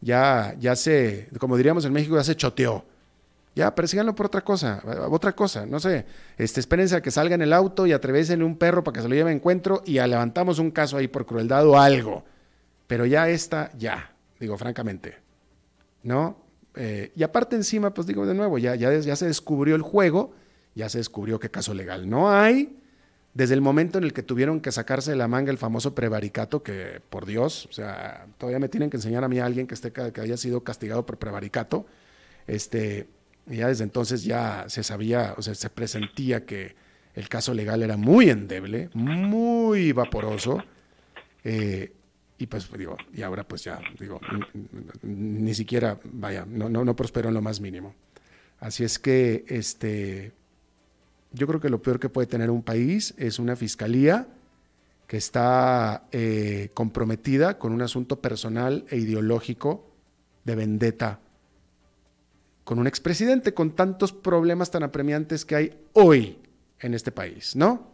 ya, 0.02 0.54
ya 0.58 0.76
se, 0.76 1.28
como 1.38 1.56
diríamos 1.56 1.84
en 1.84 1.92
México, 1.92 2.16
ya 2.16 2.24
se 2.24 2.36
choteó. 2.36 2.84
Ya, 3.54 3.74
persíganlo 3.74 4.14
por 4.14 4.26
otra 4.26 4.40
cosa, 4.40 4.82
otra 5.10 5.32
cosa, 5.32 5.66
no 5.66 5.78
sé. 5.78 6.06
Este, 6.38 6.58
espérense 6.58 6.96
a 6.96 7.02
que 7.02 7.10
salga 7.10 7.34
en 7.34 7.42
el 7.42 7.52
auto 7.52 7.86
y 7.86 7.92
atraviesen 7.92 8.42
un 8.42 8.56
perro 8.56 8.82
para 8.82 8.94
que 8.94 9.02
se 9.02 9.08
lo 9.08 9.14
lleve 9.14 9.30
a 9.30 9.34
encuentro 9.34 9.82
y 9.84 9.94
levantamos 9.94 10.58
un 10.58 10.70
caso 10.70 10.96
ahí 10.96 11.06
por 11.06 11.26
crueldad 11.26 11.66
o 11.66 11.78
algo. 11.78 12.24
Pero 12.86 13.06
ya 13.06 13.28
está, 13.28 13.70
ya, 13.78 14.12
digo 14.40 14.56
francamente. 14.58 15.18
¿No? 16.02 16.36
Eh, 16.74 17.12
y 17.14 17.22
aparte 17.22 17.54
encima, 17.54 17.92
pues 17.92 18.06
digo 18.06 18.26
de 18.26 18.34
nuevo, 18.34 18.58
ya, 18.58 18.74
ya, 18.74 18.92
ya 18.98 19.14
se 19.14 19.26
descubrió 19.26 19.76
el 19.76 19.82
juego, 19.82 20.32
ya 20.74 20.88
se 20.88 20.98
descubrió 20.98 21.38
qué 21.38 21.50
caso 21.50 21.74
legal 21.74 22.08
no 22.08 22.32
hay. 22.32 22.78
Desde 23.34 23.54
el 23.54 23.62
momento 23.62 23.98
en 23.98 24.04
el 24.04 24.12
que 24.12 24.22
tuvieron 24.22 24.60
que 24.60 24.72
sacarse 24.72 25.10
de 25.10 25.16
la 25.16 25.26
manga 25.26 25.50
el 25.50 25.58
famoso 25.58 25.94
prevaricato, 25.94 26.62
que 26.62 27.00
por 27.08 27.24
Dios, 27.24 27.66
o 27.70 27.72
sea, 27.72 28.26
todavía 28.36 28.58
me 28.58 28.68
tienen 28.68 28.90
que 28.90 28.98
enseñar 28.98 29.24
a 29.24 29.28
mí 29.28 29.38
a 29.38 29.46
alguien 29.46 29.66
que, 29.66 29.74
esté, 29.74 29.90
que 29.90 30.20
haya 30.20 30.36
sido 30.36 30.62
castigado 30.62 31.06
por 31.06 31.18
prevaricato. 31.18 31.86
Este, 32.46 33.08
ya 33.46 33.68
desde 33.68 33.84
entonces 33.84 34.24
ya 34.24 34.66
se 34.68 34.82
sabía, 34.82 35.34
o 35.38 35.42
sea, 35.42 35.54
se 35.54 35.70
presentía 35.70 36.44
que 36.44 36.74
el 37.14 37.28
caso 37.28 37.54
legal 37.54 37.82
era 37.82 37.96
muy 37.96 38.28
endeble, 38.28 38.90
muy 38.92 39.92
vaporoso. 39.92 40.62
Eh, 41.44 41.92
y 42.38 42.46
pues 42.46 42.68
digo, 42.76 42.96
y 43.14 43.22
ahora 43.22 43.44
pues 43.44 43.64
ya, 43.64 43.80
digo, 43.98 44.20
ni 45.02 45.54
siquiera, 45.54 45.98
vaya, 46.04 46.44
no, 46.46 46.68
no, 46.68 46.84
no 46.84 46.96
prosperó 46.96 47.28
en 47.28 47.34
lo 47.34 47.42
más 47.42 47.60
mínimo. 47.60 47.94
Así 48.58 48.84
es 48.84 48.98
que 48.98 49.44
este, 49.48 50.32
yo 51.32 51.46
creo 51.46 51.60
que 51.60 51.70
lo 51.70 51.82
peor 51.82 51.98
que 51.98 52.08
puede 52.08 52.26
tener 52.26 52.50
un 52.50 52.62
país 52.62 53.14
es 53.18 53.38
una 53.38 53.56
fiscalía 53.56 54.28
que 55.06 55.16
está 55.16 56.08
eh, 56.12 56.70
comprometida 56.74 57.58
con 57.58 57.72
un 57.72 57.82
asunto 57.82 58.20
personal 58.20 58.84
e 58.88 58.98
ideológico 58.98 59.90
de 60.44 60.54
vendetta 60.54 61.20
con 62.64 62.78
un 62.78 62.86
expresidente 62.86 63.54
con 63.54 63.72
tantos 63.72 64.12
problemas 64.12 64.70
tan 64.70 64.82
apremiantes 64.82 65.44
que 65.44 65.56
hay 65.56 65.78
hoy 65.92 66.38
en 66.80 66.94
este 66.94 67.12
país, 67.12 67.56
¿no? 67.56 67.90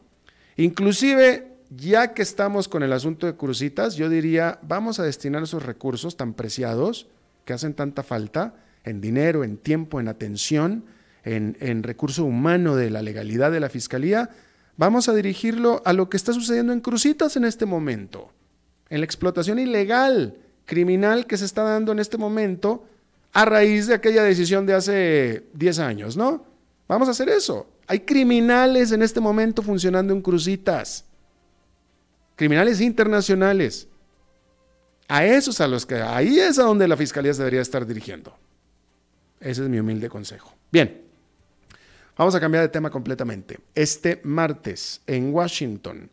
Inclusive, 0.57 1.59
ya 1.71 2.15
que 2.15 2.23
estamos 2.23 2.69
con 2.69 2.83
el 2.83 2.93
asunto 2.93 3.27
de 3.27 3.37
crucitas, 3.37 3.97
yo 3.97 4.09
diría, 4.09 4.59
vamos 4.63 4.99
a 4.99 5.05
destinar 5.05 5.43
esos 5.43 5.63
recursos 5.63 6.17
tan 6.17 6.35
preciados 6.35 7.07
que 7.45 7.53
hacen 7.53 7.75
tanta 7.75 8.03
falta 8.03 8.55
en 8.85 9.01
dinero, 9.01 9.45
en 9.45 9.57
tiempo, 9.57 10.01
en 10.01 10.09
atención, 10.09 10.85
en, 11.37 11.83
recurso 11.83 12.25
humano 12.25 12.77
de 12.77 12.91
la 12.91 13.03
legalidad 13.03 13.53
de 13.53 13.61
la 13.61 13.69
fiscalía, 13.69 14.31
vamos 14.77 15.09
a 15.09 15.15
dirigirlo 15.15 15.83
a 15.85 15.93
lo 15.93 16.09
que 16.09 16.17
está 16.17 16.33
sucediendo 16.33 16.73
en 16.73 16.81
crucitas 16.81 17.37
en 17.37 17.45
este 17.45 17.67
momento, 17.67 18.33
en 18.89 19.01
la 19.01 19.05
explotación 19.05 19.59
ilegal, 19.59 20.37
criminal 20.65 21.27
que 21.27 21.37
se 21.37 21.45
está 21.45 21.63
dando 21.63 21.93
en 21.93 21.99
este 21.99 22.17
momento 22.19 22.87
a 23.33 23.45
raíz 23.45 23.87
de 23.87 23.95
aquella 23.95 24.23
decisión 24.23 24.67
de 24.67 24.75
hace 24.75 25.45
10 25.55 25.79
años, 25.81 26.17
¿no? 26.17 26.45
Vamos 26.87 27.09
a 27.09 27.11
hacer 27.11 27.29
eso. 27.29 27.69
Hay 27.87 28.01
criminales 28.01 28.93
en 28.93 29.03
este 29.03 29.21
momento 29.21 29.63
funcionando 29.63 30.13
en 30.15 30.23
crucitas. 30.23 31.05
Criminales 32.37 32.81
internacionales. 32.81 33.89
A 35.09 35.25
esos 35.25 35.61
a 35.61 35.69
los 35.69 35.87
que 35.87 35.97
ahí 35.97 36.39
es 36.39 36.59
a 36.59 36.65
donde 36.65 36.87
la 36.87 36.97
fiscalía 36.97 37.33
se 37.33 37.41
debería 37.41 37.63
estar 37.63 37.87
dirigiendo. 37.87 38.35
Ese 39.41 39.63
es 39.63 39.69
mi 39.69 39.79
humilde 39.79 40.09
consejo. 40.09 40.55
Bien. 40.71 41.08
Vamos 42.19 42.35
a 42.35 42.41
cambiar 42.41 42.65
de 42.65 42.69
tema 42.69 42.91
completamente. 42.91 43.61
Este 43.77 44.21
martes 44.25 45.03
en 45.07 45.33
Washington, 45.33 46.11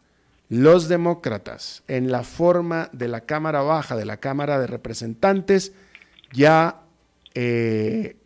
los 0.49 0.87
demócratas, 0.87 1.81
en 1.87 2.11
la 2.11 2.23
forma 2.23 2.89
de 2.93 3.07
la 3.07 3.21
Cámara 3.21 3.63
Baja, 3.63 3.95
de 3.95 4.05
la 4.05 4.17
Cámara 4.17 4.59
de 4.59 4.67
Representantes, 4.67 5.73
ya 6.31 6.83
eh, 7.33 8.17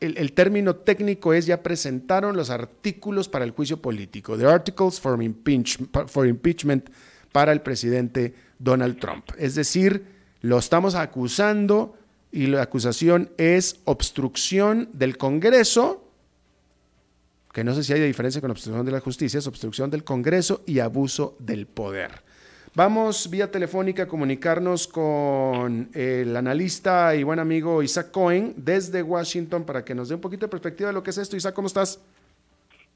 el, 0.00 0.32
término 0.32 0.74
técnico 0.74 1.32
es 1.32 1.46
ya 1.46 1.62
presentaron 1.62 2.36
los 2.36 2.50
artículos 2.50 3.28
para 3.28 3.44
el 3.44 3.52
juicio 3.52 3.80
político, 3.80 4.36
the 4.36 4.44
articles 4.44 5.00
for, 5.00 5.16
for 6.08 6.26
impeachment 6.26 6.90
para 7.30 7.52
el 7.52 7.60
presidente 7.60 8.34
Donald 8.58 8.98
Trump. 8.98 9.26
Es 9.38 9.54
decir, 9.54 10.06
lo 10.40 10.58
estamos 10.58 10.96
acusando 10.96 11.96
y 12.32 12.48
la 12.48 12.62
acusación 12.62 13.30
es 13.38 13.80
obstrucción 13.84 14.88
del 14.92 15.16
Congreso, 15.16 16.03
que 17.54 17.62
no 17.62 17.72
sé 17.72 17.84
si 17.84 17.92
hay 17.92 18.00
diferencia 18.00 18.40
con 18.40 18.50
obstrucción 18.50 18.84
de 18.84 18.90
la 18.90 18.98
justicia, 18.98 19.38
es 19.38 19.46
obstrucción 19.46 19.88
del 19.88 20.02
Congreso 20.02 20.62
y 20.66 20.80
abuso 20.80 21.36
del 21.38 21.66
poder. 21.66 22.10
Vamos 22.74 23.30
vía 23.30 23.48
telefónica 23.48 24.02
a 24.02 24.08
comunicarnos 24.08 24.88
con 24.88 25.88
el 25.94 26.36
analista 26.36 27.14
y 27.14 27.22
buen 27.22 27.38
amigo 27.38 27.80
Isaac 27.80 28.10
Cohen 28.10 28.54
desde 28.56 29.04
Washington 29.04 29.62
para 29.62 29.84
que 29.84 29.94
nos 29.94 30.08
dé 30.08 30.16
un 30.16 30.20
poquito 30.20 30.46
de 30.46 30.50
perspectiva 30.50 30.88
de 30.88 30.94
lo 30.94 31.04
que 31.04 31.10
es 31.10 31.18
esto. 31.18 31.36
Isaac, 31.36 31.54
¿cómo 31.54 31.68
estás? 31.68 32.02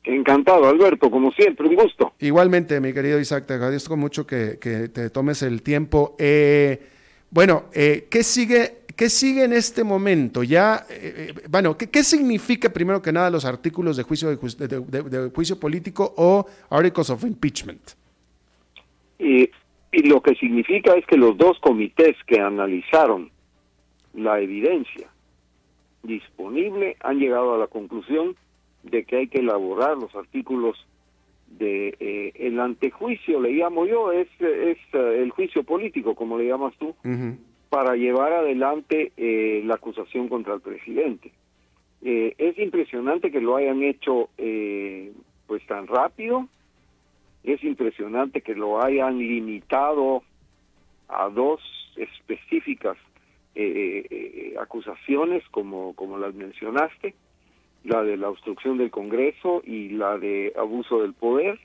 Encantado, 0.03 0.67
Alberto, 0.67 1.09
como 1.09 1.31
siempre, 1.31 1.69
un 1.69 1.77
gusto. 1.77 2.13
Igualmente, 2.19 2.81
mi 2.81 2.93
querido 2.93 3.21
Isaac, 3.21 3.47
te 3.47 3.55
agradezco 3.55 3.97
mucho 3.97 4.27
que, 4.27 4.57
te 4.93 5.11
tomes 5.11 5.43
el 5.43 5.63
tiempo. 5.63 6.17
Eh, 6.19 6.83
bueno, 7.31 7.67
eh, 7.73 8.09
¿qué 8.11 8.25
sigue? 8.25 8.78
¿Qué 8.99 9.09
sigue 9.11 9.45
en 9.45 9.53
este 9.53 9.85
momento? 9.85 10.43
Ya, 10.43 10.85
eh, 10.91 11.33
bueno, 11.49 11.79
¿qué, 11.79 12.03
significa 12.03 12.69
primero 12.73 13.01
que 13.01 13.13
nada 13.13 13.31
los 13.31 13.45
artículos 13.45 13.97
de 13.97 14.03
juicio, 14.03 14.29
de, 14.37 15.31
juicio 15.33 15.61
político 15.61 16.13
o 16.17 16.45
articles 16.69 17.09
of 17.11 17.23
impeachment? 17.23 17.93
Y, 19.21 19.49
y 19.93 20.03
lo 20.03 20.21
que 20.21 20.35
significa 20.35 20.97
es 20.97 21.07
que 21.07 21.17
los 21.17 21.39
dos 21.39 21.61
comités 21.61 22.17
que 22.27 22.41
analizaron 22.41 23.31
la 24.15 24.41
evidencia 24.41 25.07
disponible 26.03 26.97
han 26.99 27.21
llegado 27.21 27.55
a 27.55 27.59
la 27.59 27.69
conclusión 27.69 28.35
de 28.83 29.05
que 29.05 29.19
hay 29.19 29.29
que 29.29 29.39
elaborar 29.39 29.97
los 29.97 30.13
artículos 30.17 30.77
de 31.47 31.97
eh, 32.01 32.33
el 32.35 32.59
antejuicio, 32.59 33.41
le 33.41 33.53
llamo 33.53 33.87
yo, 33.87 34.11
es, 34.11 34.27
es 34.41 34.79
eh, 34.93 35.23
el 35.23 35.31
juicio 35.31 35.63
político, 35.63 36.17
como 36.17 36.37
le 36.37 36.49
llamas 36.49 36.75
tú, 36.81 36.97
para 37.69 37.97
llevar 37.97 38.33
adelante 38.33 39.13
eh, 39.17 39.63
la 39.65 39.75
acusación 39.75 40.29
contra 40.29 40.55
el 40.55 40.61
presidente. 40.61 41.33
es 42.03 42.59
impresionante 42.59 43.31
que 43.31 43.41
lo 43.41 43.57
hayan 43.57 43.83
hecho 43.83 44.31
pues 45.47 45.67
tan 45.67 45.87
rápido, 45.87 46.47
es 47.43 47.63
impresionante 47.65 48.41
que 48.41 48.55
lo 48.55 48.83
hayan 48.83 49.19
limitado 49.19 50.23
a 51.09 51.29
dos 51.29 51.61
específicas 51.97 52.97
acusaciones, 54.61 55.43
como, 55.51 55.95
como 55.95 56.19
las 56.19 56.35
mencionaste, 56.35 57.15
la 57.85 58.03
de 58.03 58.17
la 58.17 58.29
obstrucción 58.29 58.79
del 58.79 58.91
Congreso 58.91 59.63
y 59.65 59.91
la 59.91 60.19
de 60.19 60.53
abuso 60.57 61.03
del 61.03 61.15
poder. 61.15 61.59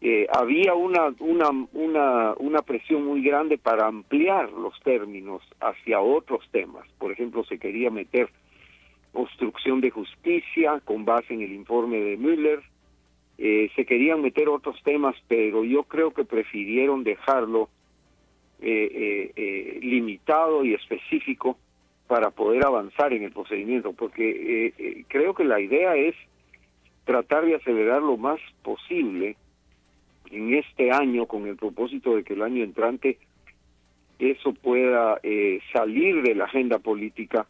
Eh, 0.00 0.26
había 0.32 0.74
una, 0.74 1.14
una, 1.20 1.50
una, 1.72 2.34
una 2.38 2.62
presión 2.62 3.04
muy 3.04 3.22
grande 3.22 3.56
para 3.58 3.86
ampliar 3.86 4.52
los 4.52 4.78
términos 4.80 5.42
hacia 5.60 6.00
otros 6.00 6.46
temas. 6.50 6.86
Por 6.98 7.12
ejemplo, 7.12 7.44
se 7.44 7.58
quería 7.58 7.90
meter 7.90 8.28
obstrucción 9.12 9.80
de 9.80 9.90
justicia 9.90 10.80
con 10.84 11.04
base 11.04 11.32
en 11.32 11.42
el 11.42 11.52
informe 11.52 11.98
de 11.98 12.16
Müller. 12.16 12.62
Eh, 13.38 13.70
se 13.74 13.86
querían 13.86 14.20
meter 14.20 14.48
otros 14.48 14.80
temas, 14.82 15.16
pero 15.28 15.64
yo 15.64 15.84
creo 15.84 16.12
que 16.12 16.24
prefirieron 16.24 17.02
dejarlo 17.04 17.68
eh, 18.60 19.80
limitado 19.82 20.64
y 20.64 20.74
específico 20.74 21.56
para 22.06 22.30
poder 22.30 22.64
avanzar 22.64 23.12
en 23.12 23.24
el 23.24 23.32
procedimiento, 23.32 23.92
porque 23.92 24.30
eh, 24.30 24.74
eh, 24.78 25.04
creo 25.08 25.34
que 25.34 25.44
la 25.44 25.60
idea 25.60 25.96
es 25.96 26.14
tratar 27.04 27.44
de 27.44 27.56
acelerar 27.56 28.02
lo 28.02 28.16
más 28.16 28.40
posible 28.62 29.36
en 30.30 30.54
este 30.54 30.90
año 30.90 31.26
con 31.26 31.46
el 31.46 31.56
propósito 31.56 32.16
de 32.16 32.24
que 32.24 32.34
el 32.34 32.42
año 32.42 32.64
entrante 32.64 33.18
eso 34.18 34.52
pueda 34.54 35.20
eh, 35.22 35.60
salir 35.72 36.22
de 36.22 36.34
la 36.34 36.44
agenda 36.44 36.78
política 36.78 37.46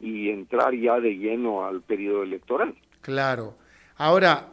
y 0.00 0.30
entrar 0.30 0.74
ya 0.74 1.00
de 1.00 1.16
lleno 1.16 1.66
al 1.66 1.82
periodo 1.82 2.22
electoral. 2.22 2.74
Claro. 3.00 3.56
Ahora, 3.96 4.52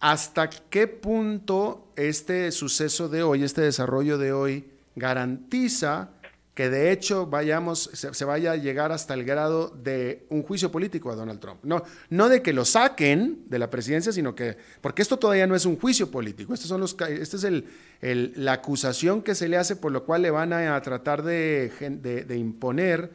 ¿hasta 0.00 0.48
qué 0.48 0.86
punto 0.86 1.88
este 1.96 2.52
suceso 2.52 3.08
de 3.08 3.22
hoy, 3.22 3.42
este 3.42 3.62
desarrollo 3.62 4.18
de 4.18 4.32
hoy, 4.32 4.64
garantiza 4.94 6.10
que 6.54 6.70
de 6.70 6.92
hecho 6.92 7.26
vayamos, 7.26 7.82
se, 7.82 8.24
vaya 8.24 8.52
a 8.52 8.56
llegar 8.56 8.92
hasta 8.92 9.12
el 9.14 9.24
grado 9.24 9.70
de 9.70 10.24
un 10.28 10.42
juicio 10.44 10.70
político 10.70 11.10
a 11.10 11.16
Donald 11.16 11.40
Trump. 11.40 11.58
No, 11.64 11.82
no 12.10 12.28
de 12.28 12.42
que 12.42 12.52
lo 12.52 12.64
saquen 12.64 13.48
de 13.48 13.58
la 13.58 13.70
presidencia, 13.70 14.12
sino 14.12 14.36
que, 14.36 14.56
porque 14.80 15.02
esto 15.02 15.18
todavía 15.18 15.48
no 15.48 15.56
es 15.56 15.66
un 15.66 15.76
juicio 15.76 16.10
político, 16.12 16.54
estos 16.54 16.68
son 16.68 16.80
los, 16.80 16.96
esta 17.00 17.36
es 17.36 17.44
el, 17.44 18.32
la 18.36 18.52
acusación 18.52 19.22
que 19.22 19.34
se 19.34 19.48
le 19.48 19.56
hace 19.56 19.74
por 19.74 19.90
lo 19.90 20.04
cual 20.04 20.22
le 20.22 20.30
van 20.30 20.52
a, 20.52 20.80
tratar 20.80 21.22
de, 21.22 21.70
de, 21.70 22.36
imponer 22.36 23.10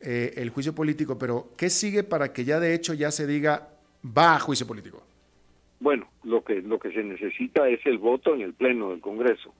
eh, 0.00 0.34
el 0.36 0.50
juicio 0.50 0.74
político, 0.74 1.16
pero 1.18 1.50
¿qué 1.56 1.70
sigue 1.70 2.02
para 2.02 2.32
que 2.32 2.44
ya 2.44 2.58
de 2.58 2.74
hecho 2.74 2.94
ya 2.94 3.12
se 3.12 3.28
diga 3.28 3.68
va 4.04 4.34
a 4.34 4.40
juicio 4.40 4.66
político? 4.66 5.04
Bueno, 5.78 6.08
lo 6.24 6.42
que, 6.42 6.62
lo 6.62 6.80
que 6.80 6.90
se 6.92 7.04
necesita 7.04 7.68
es 7.68 7.84
el 7.86 7.98
voto 7.98 8.34
en 8.34 8.40
el 8.40 8.54
Pleno 8.54 8.90
del 8.90 9.00
Congreso 9.00 9.52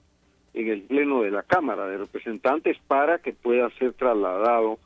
en 0.53 0.67
el 0.67 0.81
Pleno 0.83 1.21
de 1.21 1.31
la 1.31 1.43
Cámara 1.43 1.87
de 1.87 1.97
Representantes 1.97 2.77
para 2.87 3.19
que 3.19 3.33
pueda 3.33 3.69
ser 3.71 3.93
trasladado 3.93 4.77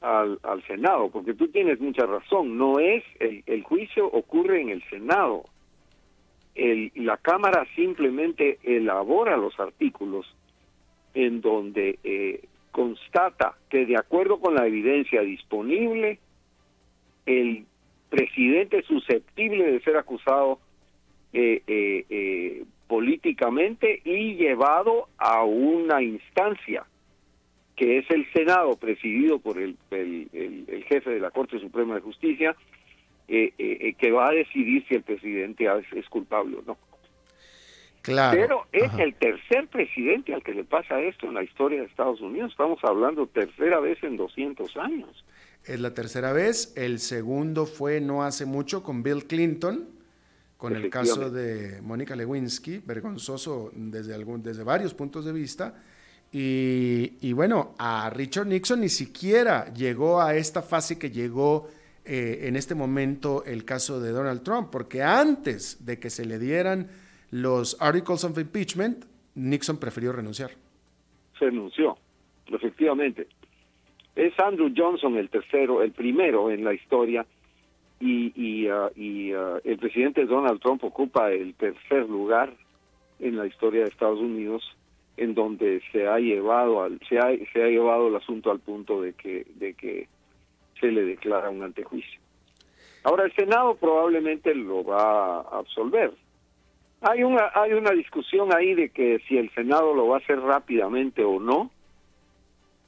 al, 0.00 0.38
al 0.42 0.62
Senado, 0.66 1.10
porque 1.10 1.34
tú 1.34 1.48
tienes 1.48 1.80
mucha 1.80 2.06
razón, 2.06 2.56
no 2.56 2.78
es, 2.78 3.02
el, 3.18 3.42
el 3.46 3.62
juicio 3.62 4.06
ocurre 4.06 4.60
en 4.60 4.70
el 4.70 4.82
Senado, 4.88 5.44
el, 6.54 6.92
la 6.94 7.16
Cámara 7.16 7.66
simplemente 7.74 8.58
elabora 8.62 9.36
los 9.36 9.58
artículos 9.58 10.26
en 11.14 11.40
donde 11.40 11.98
eh, 12.04 12.44
constata 12.70 13.54
que 13.70 13.86
de 13.86 13.96
acuerdo 13.96 14.38
con 14.38 14.54
la 14.54 14.66
evidencia 14.66 15.22
disponible, 15.22 16.18
el 17.24 17.64
presidente 18.10 18.82
susceptible 18.82 19.72
de 19.72 19.80
ser 19.80 19.96
acusado 19.96 20.58
eh, 21.32 21.62
eh, 21.66 22.04
eh 22.08 22.64
políticamente 22.86 24.00
y 24.04 24.36
llevado 24.36 25.08
a 25.18 25.42
una 25.42 26.02
instancia 26.02 26.84
que 27.74 27.98
es 27.98 28.10
el 28.10 28.26
Senado 28.32 28.76
presidido 28.76 29.38
por 29.38 29.58
el, 29.58 29.76
el, 29.90 30.84
jefe 30.88 31.10
de 31.10 31.20
la 31.20 31.30
Corte 31.30 31.60
Suprema 31.60 31.94
de 31.94 32.00
Justicia 32.00 32.56
eh, 33.28 33.52
eh, 33.58 33.78
eh, 33.80 33.94
que 33.94 34.10
va 34.10 34.28
a 34.28 34.32
decidir 34.32 34.84
si 34.88 34.94
el 34.94 35.02
presidente 35.02 35.66
es, 35.94 36.08
culpable 36.08 36.56
o 36.56 36.62
no. 36.62 36.78
Claro. 38.00 38.38
Pero 38.40 38.66
es 38.72 38.98
el 38.98 39.14
tercer 39.14 39.66
presidente 39.66 40.32
al 40.32 40.42
que 40.42 40.54
le 40.54 40.64
pasa 40.64 41.00
esto 41.00 41.26
en 41.26 41.34
la 41.34 41.42
historia 41.42 41.80
de 41.80 41.86
Estados 41.86 42.20
Unidos. 42.20 42.52
Estamos 42.52 42.78
hablando 42.84 43.26
tercera 43.26 43.80
vez 43.80 44.02
en 44.04 44.16
200 44.16 44.76
años. 44.76 45.24
Es 45.64 45.80
la 45.80 45.92
tercera 45.92 46.32
vez. 46.32 46.72
El 46.76 47.00
segundo 47.00 47.66
fue 47.66 48.00
no 48.00 48.22
hace 48.22 48.46
mucho 48.46 48.84
con 48.84 49.02
Bill 49.02 49.26
Clinton 49.26 49.95
con 50.56 50.74
el 50.74 50.88
caso 50.88 51.30
de 51.30 51.80
Mónica 51.82 52.16
Lewinsky, 52.16 52.78
vergonzoso 52.78 53.70
desde, 53.74 54.14
algún, 54.14 54.42
desde 54.42 54.62
varios 54.62 54.94
puntos 54.94 55.24
de 55.24 55.32
vista. 55.32 55.74
Y, 56.32 57.32
bueno, 57.32 57.74
a 57.78 58.10
Richard 58.10 58.46
Nixon 58.46 58.80
ni 58.80 58.88
siquiera 58.88 59.72
llegó 59.72 60.20
a 60.20 60.34
esta 60.34 60.62
fase 60.62 60.98
que 60.98 61.10
llegó 61.10 61.68
eh, 62.04 62.40
en 62.42 62.56
este 62.56 62.74
momento 62.74 63.44
el 63.44 63.64
caso 63.64 64.00
de 64.00 64.10
Donald 64.10 64.42
Trump, 64.42 64.68
porque 64.70 65.02
antes 65.02 65.84
de 65.84 65.98
que 65.98 66.10
se 66.10 66.24
le 66.24 66.38
dieran 66.38 66.88
los 67.30 67.80
articles 67.80 68.24
of 68.24 68.38
impeachment, 68.38 69.04
Nixon 69.34 69.78
prefirió 69.78 70.12
renunciar. 70.12 70.50
Se 71.38 71.46
renunció, 71.46 71.96
efectivamente. 72.46 73.28
Es 74.14 74.38
Andrew 74.40 74.72
Johnson 74.74 75.16
el 75.16 75.28
tercero, 75.28 75.82
el 75.82 75.92
primero 75.92 76.50
en 76.50 76.64
la 76.64 76.72
historia 76.72 77.26
y, 78.00 78.32
y, 78.34 78.70
uh, 78.70 78.90
y 78.94 79.34
uh, 79.34 79.58
el 79.64 79.78
presidente 79.78 80.26
Donald 80.26 80.60
Trump 80.60 80.84
ocupa 80.84 81.30
el 81.32 81.54
tercer 81.54 82.08
lugar 82.08 82.52
en 83.18 83.36
la 83.36 83.46
historia 83.46 83.82
de 83.82 83.88
Estados 83.88 84.20
Unidos 84.20 84.76
en 85.16 85.34
donde 85.34 85.80
se 85.92 86.06
ha 86.06 86.18
llevado 86.18 86.82
al, 86.82 87.00
se 87.08 87.18
ha, 87.18 87.28
se 87.52 87.62
ha 87.62 87.68
llevado 87.68 88.08
el 88.08 88.16
asunto 88.16 88.50
al 88.50 88.60
punto 88.60 89.00
de 89.00 89.14
que 89.14 89.46
de 89.54 89.74
que 89.74 90.08
se 90.78 90.88
le 90.88 91.04
declara 91.04 91.48
un 91.48 91.62
antejuicio. 91.62 92.20
Ahora 93.02 93.24
el 93.24 93.32
Senado 93.34 93.76
probablemente 93.76 94.54
lo 94.54 94.84
va 94.84 95.40
a 95.40 95.58
absolver. 95.58 96.12
Hay 97.00 97.22
una 97.22 97.50
hay 97.54 97.72
una 97.72 97.92
discusión 97.92 98.54
ahí 98.54 98.74
de 98.74 98.90
que 98.90 99.20
si 99.26 99.38
el 99.38 99.50
Senado 99.54 99.94
lo 99.94 100.08
va 100.08 100.16
a 100.16 100.20
hacer 100.20 100.38
rápidamente 100.40 101.24
o 101.24 101.40
no 101.40 101.70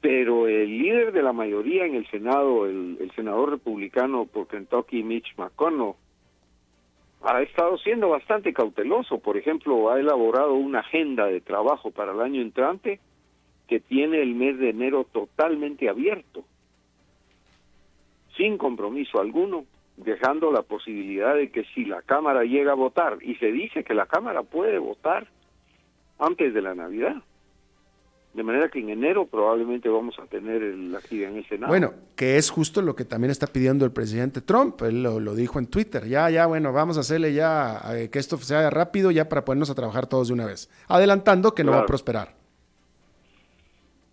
pero 0.01 0.47
el 0.47 0.77
líder 0.77 1.11
de 1.11 1.21
la 1.21 1.33
mayoría 1.33 1.85
en 1.85 1.95
el 1.95 2.07
Senado, 2.09 2.65
el, 2.65 3.11
senador 3.15 3.51
republicano 3.51 4.25
por 4.25 4.47
Kentucky, 4.47 5.03
Mitch 5.03 5.35
McConnell, 5.37 5.93
ha 7.21 7.41
estado 7.41 7.77
siendo 7.77 8.09
bastante 8.09 8.53
cauteloso. 8.53 9.19
Por 9.19 9.35
ejemplo, 9.35 9.89
ha 9.89 9.99
elaborado 9.99 10.53
una 10.53 10.79
agenda 10.79 11.25
de 11.25 11.41
trabajo 11.41 11.91
para 11.91 12.13
el 12.13 12.21
año 12.21 12.41
entrante 12.41 12.99
que 13.67 13.81
tiene 13.81 14.21
el 14.21 14.35
mes 14.35 14.57
de 14.57 14.69
enero 14.69 15.03
totalmente 15.03 15.89
abierto, 15.89 16.43
sin 18.37 18.57
compromiso 18.57 19.19
alguno, 19.19 19.65
dejando 19.97 20.51
la 20.51 20.61
posibilidad 20.61 21.35
de 21.35 21.51
que 21.51 21.65
si 21.75 21.83
la 21.83 22.01
Cámara 22.01 22.45
llega 22.45 22.71
a 22.71 22.75
votar, 22.75 23.17
y 23.21 23.35
se 23.35 23.51
dice 23.51 23.83
que 23.83 23.93
la 23.93 24.05
Cámara 24.05 24.43
puede 24.43 24.79
votar 24.79 25.27
antes 26.17 26.53
de 26.53 26.61
la 26.61 26.73
Navidad, 26.73 27.21
De 28.33 28.43
manera 28.43 28.69
que 28.69 28.79
en 28.79 28.89
enero 28.89 29.25
probablemente 29.25 29.89
vamos 29.89 30.17
a 30.19 30.25
tener 30.27 30.61
la 30.61 30.99
actividad 30.99 31.31
en 31.31 31.37
el 31.37 31.47
Senado. 31.47 31.71
Bueno, 31.71 31.93
que 32.15 32.37
es 32.37 32.51
justo 32.51 32.81
lo 32.81 32.95
que 32.95 33.03
también 33.03 33.31
está 33.31 33.47
pidiendo 33.47 33.85
el 33.85 33.91
presidente 33.91 34.41
Trump. 34.41 34.79
Él 34.83 35.01
lo, 35.01 35.33
dijo 35.33 35.57
en 35.57 35.65
Twitter. 35.65 36.07
Ya, 36.07 36.29
ya, 36.29 36.45
bueno, 36.45 36.71
vamos 36.71 36.97
a 36.97 36.99
hacerle 36.99 37.33
ya 37.33 37.81
que 38.11 38.19
esto 38.19 38.37
sea 38.37 38.69
rápido 38.69 39.09
ya 39.09 39.27
para 39.27 39.43
ponernos 39.43 39.71
a 39.71 39.75
trabajar 39.75 40.07
todos 40.07 40.27
de 40.27 40.35
una 40.35 40.45
vez. 40.45 40.69
Adelantando 40.87 41.55
que 41.55 41.63
no 41.63 41.71
va 41.71 41.79
a 41.79 41.85
prosperar. 41.87 42.35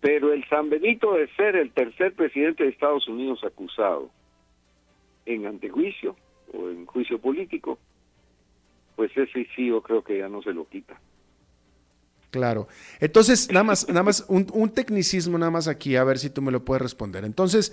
Pero 0.00 0.32
el 0.32 0.48
San 0.48 0.70
Benito 0.70 1.14
de 1.14 1.28
ser 1.34 1.56
el 1.56 1.72
tercer 1.72 2.14
presidente 2.14 2.64
de 2.64 2.70
Estados 2.70 3.08
Unidos 3.08 3.44
acusado 3.44 4.10
en 5.26 5.46
antejuicio 5.46 6.16
o 6.54 6.70
en 6.70 6.86
juicio 6.86 7.18
político, 7.18 7.78
pues 8.94 9.10
ese 9.16 9.46
sí 9.54 9.66
yo 9.66 9.82
creo 9.82 10.02
que 10.02 10.18
ya 10.18 10.28
no 10.28 10.42
se 10.42 10.52
lo 10.52 10.66
quita. 10.68 10.98
Claro. 12.36 12.68
Entonces, 13.00 13.48
nada 13.50 13.64
más, 13.64 13.88
nada 13.88 14.02
más, 14.02 14.24
un, 14.28 14.70
tecnicismo 14.70 15.38
nada 15.38 15.50
más 15.50 15.68
aquí, 15.68 15.96
a 15.96 16.04
ver 16.04 16.18
si 16.18 16.28
tú 16.28 16.42
me 16.42 16.52
lo 16.52 16.64
puedes 16.64 16.82
responder. 16.82 17.24
Entonces, 17.24 17.72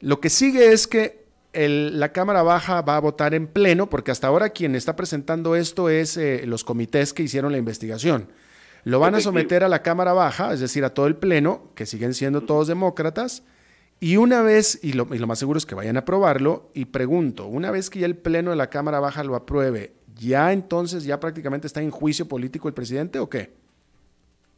lo 0.00 0.20
que 0.20 0.30
sigue 0.30 0.72
es 0.72 0.86
que 0.86 1.24
la 1.52 2.12
Cámara 2.12 2.42
Baja 2.42 2.80
va 2.82 2.96
a 2.96 3.00
votar 3.00 3.34
en 3.34 3.46
pleno, 3.46 3.90
porque 3.90 4.10
hasta 4.10 4.28
ahora 4.28 4.50
quien 4.50 4.74
está 4.76 4.94
presentando 4.94 5.56
esto 5.56 5.88
es 5.88 6.16
eh, 6.16 6.44
los 6.46 6.62
comités 6.62 7.12
que 7.12 7.24
hicieron 7.24 7.52
la 7.52 7.58
investigación. 7.58 8.28
Lo 8.84 9.00
van 9.00 9.14
a 9.14 9.20
someter 9.20 9.64
a 9.64 9.68
la 9.68 9.82
Cámara 9.82 10.12
Baja, 10.12 10.52
es 10.52 10.60
decir, 10.60 10.84
a 10.84 10.94
todo 10.94 11.06
el 11.06 11.16
pleno, 11.16 11.70
que 11.74 11.86
siguen 11.86 12.14
siendo 12.14 12.42
todos 12.42 12.68
demócratas, 12.68 13.42
y 13.98 14.16
una 14.16 14.42
vez, 14.42 14.78
y 14.82 14.92
lo, 14.92 15.12
y 15.12 15.18
lo 15.18 15.26
más 15.26 15.38
seguro 15.40 15.58
es 15.58 15.66
que 15.66 15.74
vayan 15.74 15.96
a 15.96 16.00
aprobarlo, 16.00 16.70
y 16.74 16.84
pregunto, 16.84 17.46
una 17.46 17.70
vez 17.70 17.90
que 17.90 18.00
ya 18.00 18.06
el 18.06 18.16
pleno 18.16 18.50
de 18.50 18.56
la 18.56 18.70
Cámara 18.70 19.00
Baja 19.00 19.24
lo 19.24 19.34
apruebe, 19.34 19.94
¿ya 20.14 20.52
entonces 20.52 21.04
ya 21.04 21.20
prácticamente 21.20 21.66
está 21.66 21.82
en 21.82 21.90
juicio 21.90 22.28
político 22.28 22.68
el 22.68 22.74
presidente 22.74 23.18
o 23.18 23.28
qué? 23.28 23.63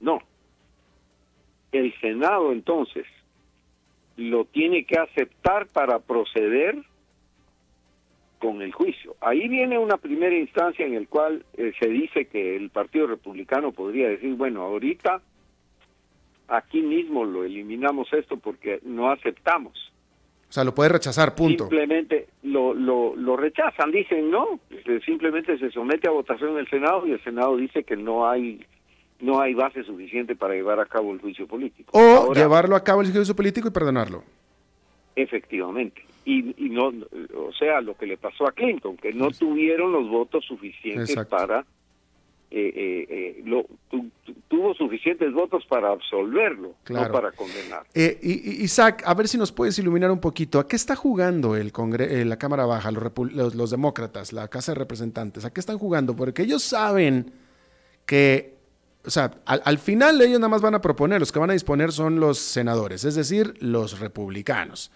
No. 0.01 0.19
El 1.73 1.93
Senado 2.01 2.53
entonces 2.53 3.07
lo 4.17 4.45
tiene 4.47 4.85
que 4.85 4.99
aceptar 4.99 5.67
para 5.69 5.99
proceder 5.99 6.83
con 8.39 8.63
el 8.63 8.73
juicio. 8.73 9.17
Ahí 9.21 9.49
viene 9.49 9.79
una 9.79 9.97
primera 9.97 10.37
instancia 10.37 10.87
en 10.87 10.95
el 10.95 11.09
cual 11.09 11.45
eh, 11.57 11.73
se 11.81 11.89
dice 11.89 12.27
que 12.27 12.57
el 12.57 12.71
Partido 12.71 13.07
Republicano 13.07 13.73
podría 13.73 14.09
decir, 14.09 14.35
bueno, 14.35 14.63
ahorita 14.63 15.21
aquí 16.49 16.83
mismo 16.83 17.25
lo 17.25 17.45
eliminamos 17.45 18.13
esto 18.13 18.37
porque 18.37 18.81
no 18.85 19.11
aceptamos. 19.11 19.93
O 20.49 20.53
sea, 20.53 20.65
lo 20.65 20.75
puede 20.75 20.91
rechazar, 20.91 21.35
punto. 21.35 21.65
Simplemente 21.65 22.29
lo, 22.45 22.73
lo, 22.73 23.17
lo 23.17 23.37
rechazan, 23.37 23.91
dicen 23.91 24.31
no, 24.31 24.61
simplemente 25.05 25.59
se 25.59 25.71
somete 25.71 26.09
a 26.09 26.13
votación 26.13 26.53
en 26.53 26.59
el 26.59 26.71
Senado 26.71 27.07
y 27.07 27.13
el 27.13 27.25
Senado 27.25 27.57
dice 27.57 27.83
que 27.83 27.97
no 27.97 28.29
hay 28.29 28.65
no 29.21 29.41
hay 29.41 29.55
base 29.55 29.83
suficiente 29.85 30.37
para 30.37 30.55
llevar 30.55 30.81
a 30.81 30.87
cabo 30.87 31.13
el 31.13 31.21
juicio 31.21 31.47
político. 31.47 31.91
O 31.93 32.33
llevarlo 32.35 32.77
a 32.77 32.85
cabo 32.85 33.03
el 33.03 33.13
juicio 33.13 33.35
político 33.35 33.69
y 33.69 33.71
perdonarlo. 33.71 34.23
Efectivamente. 35.15 36.03
Y, 36.25 36.67
y, 36.67 36.71
no, 36.71 36.89
o 36.89 37.53
sea, 37.53 37.81
lo 37.81 37.97
que 37.97 38.07
le 38.07 38.17
pasó 38.17 38.47
a 38.47 38.53
Clinton, 38.53 38.97
que 38.97 39.13
no 39.13 39.31
tuvieron 39.31 39.93
los 39.93 40.09
votos 40.09 40.45
suficientes 40.45 41.17
para, 41.27 41.61
eh, 42.51 42.73
eh, 42.75 43.07
eh 43.09 43.43
lo, 43.45 43.65
tuvo 44.49 44.75
suficientes 44.75 45.33
votos 45.33 45.65
para 45.67 45.93
absolverlo, 45.93 46.75
no 46.89 47.13
para 47.13 47.31
condenar. 47.31 47.87
Eh, 47.95 48.19
Isaac, 48.23 49.05
a 49.07 49.15
ver 49.15 49.29
si 49.29 49.39
nos 49.39 49.53
puedes 49.53 49.79
iluminar 49.79 50.11
un 50.11 50.21
poquito. 50.21 50.59
¿A 50.59 50.67
qué 50.67 50.75
está 50.75 50.97
jugando 50.97 51.55
el 51.55 51.71
Congre 51.71 52.25
la 52.25 52.39
Cámara 52.39 52.67
Baja, 52.67 52.91
los, 52.91 53.05
los, 53.33 53.55
los 53.55 53.71
demócratas, 53.71 54.33
la 54.33 54.49
Casa 54.49 54.73
de 54.73 54.81
Representantes? 54.81 55.45
¿A 55.45 55.53
qué 55.53 55.61
están 55.61 55.79
jugando? 55.79 56.17
Porque 56.17 56.43
ellos 56.43 56.65
saben 56.65 57.33
que 58.05 58.56
o 59.07 59.11
sea, 59.11 59.31
al, 59.47 59.79
final 59.79 60.21
ellos 60.21 60.41
nada 60.41 60.49
más 60.49 60.63
van 60.63 60.75
a 60.75 60.81
proponer, 60.81 61.21
los 61.21 61.31
que 61.31 61.39
van 61.39 61.51
a 61.51 61.53
disponer 61.53 61.93
son 61.93 62.19
los 62.19 62.39
senadores, 62.39 63.05
es 63.05 63.15
decir, 63.15 63.55
los 63.61 64.01
republicanos. 64.01 64.91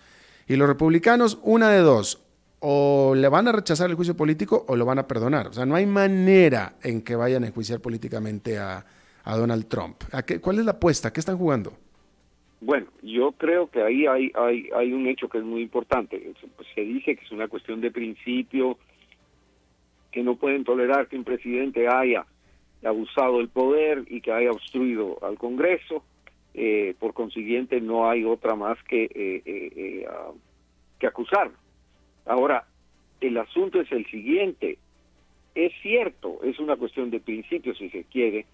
Y 0.49 0.57
los 0.57 0.69
republicanos, 0.69 1.39
una 1.43 1.71
de 1.71 1.79
dos, 1.79 2.23
o 2.59 3.15
le 3.15 3.29
van 3.29 3.47
a 3.47 3.53
rechazar 3.53 3.89
el 3.89 3.97
juicio 3.97 4.17
político 4.17 4.65
o 4.69 4.77
lo 4.77 4.85
van 4.85 4.99
a 4.99 5.07
perdonar. 5.07 5.47
O 5.47 5.53
sea, 5.53 5.65
no 5.65 5.77
hay 5.77 5.87
manera 5.87 6.75
en 6.83 7.03
que 7.03 7.15
vayan 7.15 7.45
a 7.45 7.47
enjuiciar 7.47 7.81
políticamente 7.81 8.59
a, 8.59 8.85
Donald 9.25 9.69
Trump. 9.69 10.03
¿A 10.11 10.23
qué, 10.23 10.41
¿Cuál 10.41 10.59
es 10.59 10.65
la 10.65 10.73
apuesta? 10.73 11.13
¿Qué 11.13 11.21
están 11.21 11.39
jugando? 11.39 11.73
Bueno, 12.61 12.89
yo 13.01 13.31
creo 13.33 13.71
que 13.71 13.81
ahí 13.81 14.05
hay, 14.07 14.33
hay, 14.35 14.69
hay 14.75 14.93
un 14.93 15.07
hecho 15.07 15.29
que 15.29 15.39
es 15.39 15.45
muy 15.45 15.63
importante. 15.63 16.33
Pues, 16.57 16.69
se 16.75 16.81
dice 16.81 17.15
que 17.15 17.25
es 17.25 17.31
una 17.31 17.47
cuestión 17.47 17.81
de 17.81 17.93
principio, 17.93 18.77
que 20.11 20.25
no 20.25 20.35
pueden 20.35 20.65
tolerar 20.65 21.07
que 21.07 21.17
un 21.17 21.23
presidente 21.23 21.87
haya 21.87 22.27
abusado 22.89 23.41
el 23.41 23.49
poder 23.49 24.05
y 24.09 24.21
que 24.21 24.33
haya 24.33 24.51
obstruido 24.51 25.19
al 25.23 25.39
Congreso. 25.39 26.03
Eh, 26.53 26.95
por 26.99 27.15
consiguiente, 27.15 27.81
no 27.81 28.11
hay 28.11 28.25
otra 28.25 28.57
más 28.57 28.77
que, 28.85 29.05
eh, 29.05 29.43
eh, 29.45 30.07
que 30.99 31.07
acusar. 31.07 31.51
Ahora, 32.27 32.67
el 33.21 33.37
asunto 33.39 33.81
es 33.81 33.91
el 33.93 34.05
siguiente. 34.07 34.79
Es 35.55 35.73
cierto, 35.83 36.41
es 36.43 36.59
una 36.59 36.77
cuestión 36.77 37.11
de 37.11 37.21
principio, 37.21 37.75
si 37.75 37.89
se 37.91 38.05
quiere, 38.05 38.47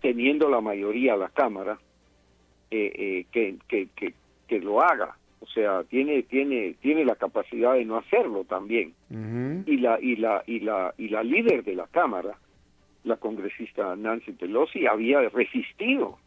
teniendo 0.00 0.48
la 0.48 0.60
mayoría 0.60 1.14
a 1.14 1.16
la 1.16 1.28
Cámara, 1.28 1.78
que, 2.70 3.26
que, 3.68 3.88
que, 4.48 4.60
lo 4.60 4.80
haga. 4.80 5.16
O 5.40 5.46
sea, 5.46 5.84
tiene 5.84 6.22
tiene 6.24 6.74
tiene 6.80 7.04
la 7.04 7.14
capacidad 7.14 7.74
de 7.74 7.84
no 7.84 7.96
hacerlo 7.98 8.44
también. 8.44 8.94
Y 9.66 9.76
la 9.76 10.00
y 10.00 10.16
la 10.16 10.42
y 10.46 10.60
la 10.60 10.94
y 10.98 11.08
la 11.08 11.22
líder 11.22 11.62
de 11.62 11.74
la 11.74 11.86
Cámara 11.86 12.36
la 13.04 13.16
congresista 13.16 13.94
Nancy 13.96 14.32
Pelosi 14.32 14.86
había 14.86 15.20
resistido 15.28 16.18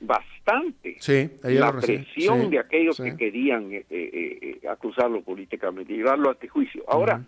bastante 0.00 0.96
la 1.42 1.78
presión 1.78 2.48
de 2.48 2.58
aquellos 2.58 2.96
que 2.96 3.16
querían 3.16 3.72
eh, 3.72 3.84
eh, 3.90 4.58
eh, 4.62 4.68
acusarlo 4.68 5.20
políticamente, 5.20 5.92
llevarlo 5.92 6.30
a 6.30 6.32
este 6.32 6.48
juicio. 6.48 6.82
Ahora, 6.88 7.22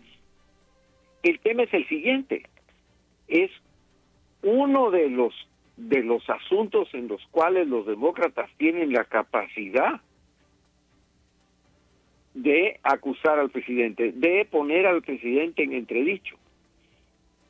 el 1.22 1.38
tema 1.40 1.64
es 1.64 1.74
el 1.74 1.86
siguiente, 1.88 2.48
es 3.28 3.50
uno 4.42 4.90
de 4.90 5.10
los 5.10 5.34
de 5.76 6.02
los 6.02 6.28
asuntos 6.28 6.88
en 6.92 7.08
los 7.08 7.20
cuales 7.30 7.66
los 7.66 7.86
demócratas 7.86 8.48
tienen 8.58 8.92
la 8.92 9.04
capacidad 9.04 10.00
de 12.34 12.78
acusar 12.82 13.38
al 13.38 13.50
presidente, 13.50 14.12
de 14.12 14.46
poner 14.50 14.86
al 14.86 15.02
presidente 15.02 15.62
en 15.62 15.72
entredicho 15.72 16.36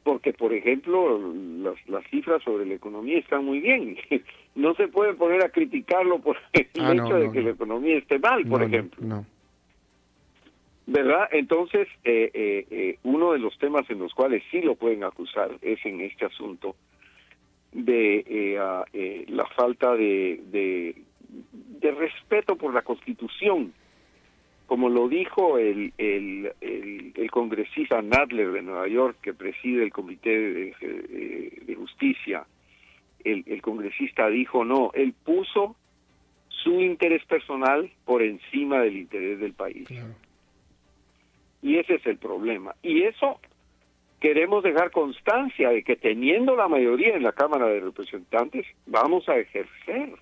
porque 0.02 0.32
por 0.32 0.52
ejemplo 0.52 1.18
las, 1.58 1.74
las 1.88 2.04
cifras 2.08 2.42
sobre 2.42 2.66
la 2.66 2.74
economía 2.74 3.18
están 3.18 3.44
muy 3.44 3.60
bien. 3.60 3.96
No 4.54 4.74
se 4.74 4.86
puede 4.86 5.14
poner 5.14 5.42
a 5.42 5.48
criticarlo 5.48 6.18
por 6.18 6.36
el 6.52 6.68
ah, 6.78 6.92
hecho 6.92 7.14
de 7.14 7.32
que 7.32 7.40
la 7.40 7.50
economía 7.52 7.96
esté 7.96 8.18
mal 8.18 8.44
por 8.46 8.62
ejemplo. 8.62 9.24
verdad 10.86 11.26
entonces 11.32 11.88
eh, 12.04 12.30
eh, 12.34 12.66
eh, 12.70 12.98
uno 13.02 13.32
de 13.32 13.38
los 13.38 13.56
temas 13.56 13.88
en 13.88 14.00
los 14.00 14.12
cuales 14.12 14.42
sí 14.50 14.60
lo 14.60 14.74
pueden 14.74 15.04
acusar 15.04 15.52
es 15.62 15.78
en 15.86 16.02
este 16.02 16.26
asunto 16.26 16.76
de 17.72 18.58
la 19.28 19.46
falta 19.56 19.96
de, 19.96 20.94
de 21.80 21.90
respeto 21.92 22.56
por 22.56 22.74
la 22.74 22.82
constitución 22.82 23.72
como 24.72 24.88
lo 24.88 25.06
dijo 25.06 25.58
el, 25.58 25.92
el, 25.98 26.50
el, 26.62 27.30
congresista 27.30 28.00
Nadler 28.00 28.52
de 28.52 28.62
Nueva 28.62 28.88
York, 28.88 29.18
que 29.20 29.35
preside 29.35 29.82
el 29.82 29.92
Comité 29.92 30.30
de, 30.30 31.74
Justicia, 31.76 32.46
el, 33.22 33.44
el, 33.48 33.61
congresista 33.61 34.28
dijo, 34.28 34.64
no, 34.64 34.90
él 34.94 35.12
puso 35.12 35.76
su 36.48 36.80
interés 36.80 37.22
personal 37.26 37.90
por 38.06 38.22
encima 38.22 38.80
del 38.80 38.96
interés 38.96 39.40
del 39.40 39.52
país. 39.52 39.87
Y 41.61 41.76
ese 41.76 41.96
es 41.96 42.06
el 42.06 42.16
problema. 42.16 42.74
Y 42.82 43.02
eso 43.02 43.40
queremos 44.20 44.64
dejar 44.64 44.90
constancia 44.90 45.68
de 45.68 45.82
que 45.82 45.96
teniendo 45.96 46.56
la 46.56 46.68
mayoría 46.68 47.14
en 47.14 47.24
la 47.24 47.32
Cámara 47.32 47.66
de 47.66 47.80
Representantes, 47.80 48.64
vamos 48.87 49.28
a 49.28 49.37
ejercer 49.37 50.14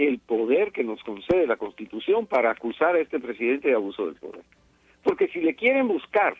el 0.00 0.18
poder 0.18 0.72
que 0.72 0.84
nos 0.84 1.02
concede 1.02 1.46
la 1.46 1.56
Constitución 1.56 2.26
para 2.26 2.50
acusar 2.50 2.94
a 2.94 3.00
este 3.00 3.20
presidente 3.20 3.68
de 3.68 3.74
abuso 3.74 4.06
del 4.06 4.16
poder. 4.16 4.42
Porque 5.02 5.28
si 5.28 5.40
le 5.40 5.54
quieren 5.54 5.88
buscar, 5.88 6.34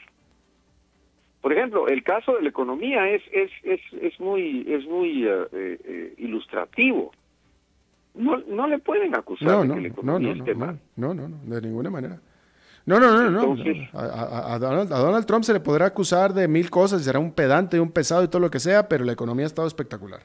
por 1.41 1.53
ejemplo, 1.53 1.89
el 1.89 2.03
caso 2.03 2.35
de 2.35 2.43
la 2.43 2.49
economía 2.49 3.09
es 3.09 3.23
es 3.33 3.51
es, 3.63 3.81
es 4.01 4.21
muy 4.21 4.67
es 4.69 4.87
muy 4.87 5.27
eh, 5.27 5.47
eh, 5.53 6.15
ilustrativo. 6.19 7.13
No 8.15 8.39
no 8.49 8.67
le 8.67 8.79
pueden 8.79 9.15
acusar 9.15 9.67
de 9.67 9.75
que 9.75 9.81
la 9.81 9.89
economía 9.89 10.33
esté 10.33 10.55
mal. 10.55 10.79
No, 10.97 11.15
no, 11.15 11.29
no, 11.29 11.39
de 11.45 11.63
ninguna 11.63 11.91
manera. 11.91 12.21
No, 12.87 12.99
no, 12.99 13.31
no, 13.31 13.31
no. 13.31 13.63
a, 13.93 14.59
Donald, 14.59 14.93
a, 14.93 14.99
Donald, 14.99 15.27
Trump 15.27 15.45
se 15.45 15.53
le 15.53 15.61
podrá 15.61 15.87
acusar 15.87 16.33
de 16.33 16.49
mil 16.49 16.71
cosas, 16.71 17.05
será 17.05 17.19
un 17.19 17.33
pedante, 17.33 17.79
un 17.79 17.93
pesado 17.93 18.25
y 18.25 18.29
todo 18.29 18.41
lo 18.41 18.51
que 18.51 18.59
sea, 18.59 18.89
pero 18.89 19.05
la 19.05 19.13
economía 19.13 19.45
ha 19.45 19.47
estado 19.47 19.69
espectacular. 19.69 20.23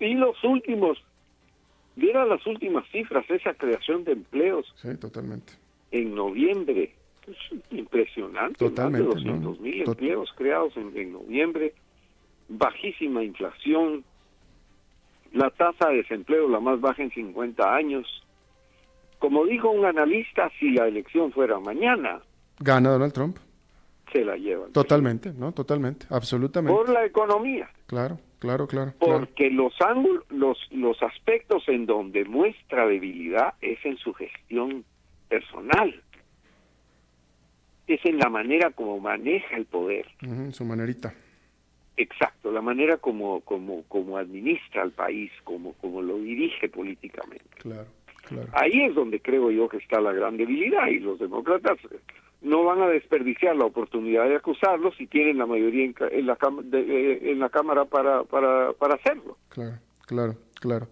Y 0.00 0.14
los 0.14 0.42
últimos, 0.42 0.98
viera 1.94 2.24
las 2.24 2.44
últimas 2.46 2.88
cifras, 2.90 3.28
esa 3.30 3.54
creación 3.54 4.04
de 4.04 4.12
empleos. 4.12 4.66
Sí, 4.76 4.96
totalmente. 4.96 5.52
En 5.90 6.14
noviembre, 6.14 6.94
es 7.26 7.36
impresionante. 7.70 8.58
Totalmente. 8.58 9.06
Más 9.06 9.16
de 9.16 9.30
200 9.30 9.60
mil 9.60 9.82
empleos 9.82 10.32
creados 10.36 10.76
en, 10.76 11.12
noviembre, 11.12 11.74
bajísima 12.48 13.22
inflación, 13.22 14.04
la 15.32 15.50
tasa 15.50 15.90
de 15.90 15.98
desempleo 15.98 16.48
la 16.48 16.60
más 16.60 16.80
baja 16.80 17.02
en 17.02 17.10
50 17.10 17.74
años. 17.74 18.06
Como 19.18 19.44
dijo 19.44 19.70
un 19.70 19.84
analista, 19.84 20.50
si 20.58 20.70
la 20.70 20.88
elección 20.88 21.30
fuera 21.32 21.60
mañana, 21.60 22.20
gana 22.58 22.90
Donald 22.90 23.12
Trump. 23.12 23.36
Se 24.12 24.24
la 24.24 24.36
llevan. 24.36 24.72
Totalmente, 24.72 25.32
¿no? 25.32 25.52
Totalmente, 25.52 26.06
absolutamente. 26.10 26.76
Por 26.76 26.88
la 26.88 27.04
economía. 27.04 27.68
Claro, 27.86 28.18
claro, 28.40 28.66
claro. 28.66 28.92
Porque 28.98 29.50
los 29.50 29.72
ángulos, 29.80 30.24
los, 30.30 30.58
los 30.72 31.00
aspectos 31.02 31.62
en 31.68 31.86
donde 31.86 32.24
muestra 32.24 32.86
debilidad 32.86 33.54
es 33.60 33.78
en 33.84 33.96
su 33.98 34.12
gestión 34.12 34.84
personal. 35.28 36.02
Es 37.86 38.04
en 38.04 38.18
la 38.18 38.28
manera 38.28 38.70
como 38.70 38.98
maneja 38.98 39.56
el 39.56 39.66
poder. 39.66 40.06
su 40.52 40.64
manerita. 40.64 41.14
Exacto, 41.96 42.50
la 42.50 42.62
manera 42.62 42.96
como, 42.96 43.40
como, 43.42 43.82
como 43.84 44.16
administra 44.16 44.82
el 44.82 44.92
país, 44.92 45.30
como, 45.44 45.74
como 45.74 46.00
lo 46.00 46.18
dirige 46.18 46.68
políticamente. 46.68 47.44
Claro, 47.58 47.88
claro. 48.22 48.48
Ahí 48.52 48.84
es 48.84 48.94
donde 48.94 49.20
creo 49.20 49.50
yo 49.50 49.68
que 49.68 49.76
está 49.76 50.00
la 50.00 50.12
gran 50.12 50.36
debilidad 50.36 50.86
y 50.88 50.98
los 50.98 51.18
demócratas 51.18 51.78
no 52.42 52.64
van 52.64 52.80
a 52.82 52.88
desperdiciar 52.88 53.56
la 53.56 53.66
oportunidad 53.66 54.28
de 54.28 54.36
acusarlos 54.36 54.94
si 54.96 55.06
tienen 55.06 55.38
la 55.38 55.46
mayoría 55.46 55.84
en, 55.84 56.26
la, 56.26 56.38
en 56.72 57.38
la 57.38 57.48
Cámara 57.50 57.84
para, 57.84 58.24
para, 58.24 58.72
para 58.72 58.94
hacerlo. 58.94 59.36
Claro, 59.50 59.78
claro, 60.06 60.34
claro. 60.60 60.88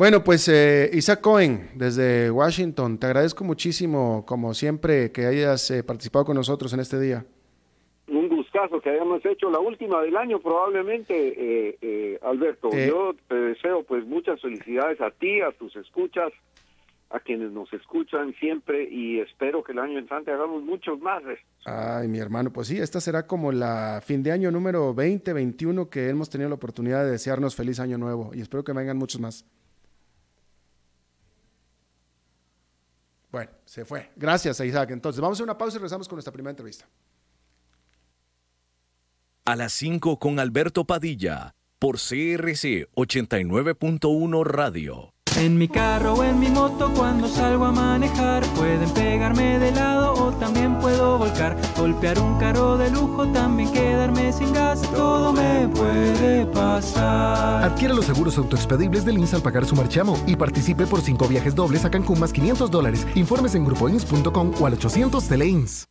Bueno, 0.00 0.24
pues 0.24 0.48
eh, 0.48 0.88
Isaac 0.94 1.20
Cohen, 1.20 1.68
desde 1.74 2.30
Washington, 2.30 2.98
te 2.98 3.04
agradezco 3.04 3.44
muchísimo, 3.44 4.24
como 4.26 4.54
siempre, 4.54 5.12
que 5.12 5.26
hayas 5.26 5.70
eh, 5.70 5.84
participado 5.84 6.24
con 6.24 6.36
nosotros 6.36 6.72
en 6.72 6.80
este 6.80 6.98
día. 6.98 7.26
Un 8.08 8.28
gustazo 8.28 8.80
que 8.80 8.88
hayamos 8.88 9.22
hecho 9.26 9.50
la 9.50 9.58
última 9.58 10.00
del 10.00 10.16
año, 10.16 10.40
probablemente, 10.40 11.14
eh, 11.14 11.76
eh 11.82 12.18
Alberto. 12.22 12.70
Yo 12.70 13.14
te 13.28 13.34
deseo 13.34 13.82
pues 13.82 14.06
muchas 14.06 14.40
felicidades 14.40 15.00
a 15.02 15.10
ti, 15.10 15.42
a 15.42 15.52
tus 15.52 15.76
escuchas, 15.76 16.32
a 17.10 17.18
quienes 17.18 17.50
nos 17.50 17.72
escuchan 17.72 18.34
siempre 18.38 18.88
y 18.88 19.18
espero 19.20 19.64
que 19.64 19.72
el 19.72 19.80
año 19.80 19.98
entrante 19.98 20.30
hagamos 20.30 20.62
muchos 20.62 21.00
más. 21.00 21.22
Ay, 21.64 22.06
mi 22.06 22.18
hermano, 22.18 22.52
pues 22.52 22.68
sí, 22.68 22.78
esta 22.78 23.00
será 23.00 23.26
como 23.26 23.50
la 23.50 24.00
fin 24.04 24.22
de 24.22 24.30
año 24.30 24.50
número 24.50 24.94
20, 24.94 25.32
21 25.32 25.90
que 25.90 26.08
hemos 26.08 26.30
tenido 26.30 26.48
la 26.48 26.54
oportunidad 26.54 27.04
de 27.04 27.10
desearnos 27.10 27.56
feliz 27.56 27.80
año 27.80 27.98
nuevo 27.98 28.30
y 28.32 28.40
espero 28.40 28.62
que 28.62 28.72
vengan 28.72 28.96
muchos 28.96 29.20
más. 29.20 29.44
Bueno, 33.32 33.50
se 33.64 33.84
fue. 33.84 34.10
Gracias, 34.16 34.60
Isaac. 34.60 34.90
Entonces, 34.90 35.20
vamos 35.20 35.40
a 35.40 35.44
una 35.44 35.56
pausa 35.58 35.76
y 35.76 35.78
regresamos 35.78 36.08
con 36.08 36.16
nuestra 36.16 36.32
primera 36.32 36.50
entrevista. 36.50 36.88
A 39.44 39.56
las 39.56 39.72
5 39.72 40.18
con 40.18 40.38
Alberto 40.38 40.84
Padilla, 40.84 41.54
por 41.78 41.96
CRC 41.96 42.88
89.1 42.94 44.44
Radio. 44.44 45.12
En 45.36 45.56
mi 45.56 45.68
carro 45.68 46.14
o 46.14 46.24
en 46.24 46.38
mi 46.38 46.48
moto 46.48 46.92
cuando 46.94 47.28
salgo 47.28 47.64
a 47.64 47.72
manejar 47.72 48.44
Pueden 48.56 48.90
pegarme 48.90 49.58
de 49.58 49.72
lado 49.72 50.12
o 50.14 50.32
también 50.32 50.78
puedo 50.78 51.18
volcar. 51.18 51.56
Golpear 51.76 52.18
un 52.18 52.38
carro 52.38 52.76
de 52.76 52.90
lujo, 52.90 53.26
también 53.28 53.72
quedarme 53.72 54.32
sin 54.32 54.52
gas 54.52 54.82
Todo 54.92 55.32
me 55.32 55.68
puede 55.68 56.46
pasar. 56.46 57.64
Adquiere 57.64 57.94
los 57.94 58.04
seguros 58.04 58.36
autoexpedibles 58.38 59.04
del 59.04 59.18
INS 59.18 59.34
al 59.34 59.42
pagar 59.42 59.64
su 59.64 59.74
marchamo 59.74 60.18
Y 60.26 60.36
participe 60.36 60.86
por 60.86 61.00
5 61.00 61.28
viajes 61.28 61.54
dobles 61.54 61.84
a 61.84 61.90
Cancún 61.90 62.18
más 62.18 62.32
500 62.32 62.70
dólares. 62.70 63.06
Informes 63.14 63.54
en 63.54 63.64
grupoins.com 63.64 64.52
o 64.60 64.66
al 64.66 64.74
800 64.74 65.28
Teleins 65.28 65.90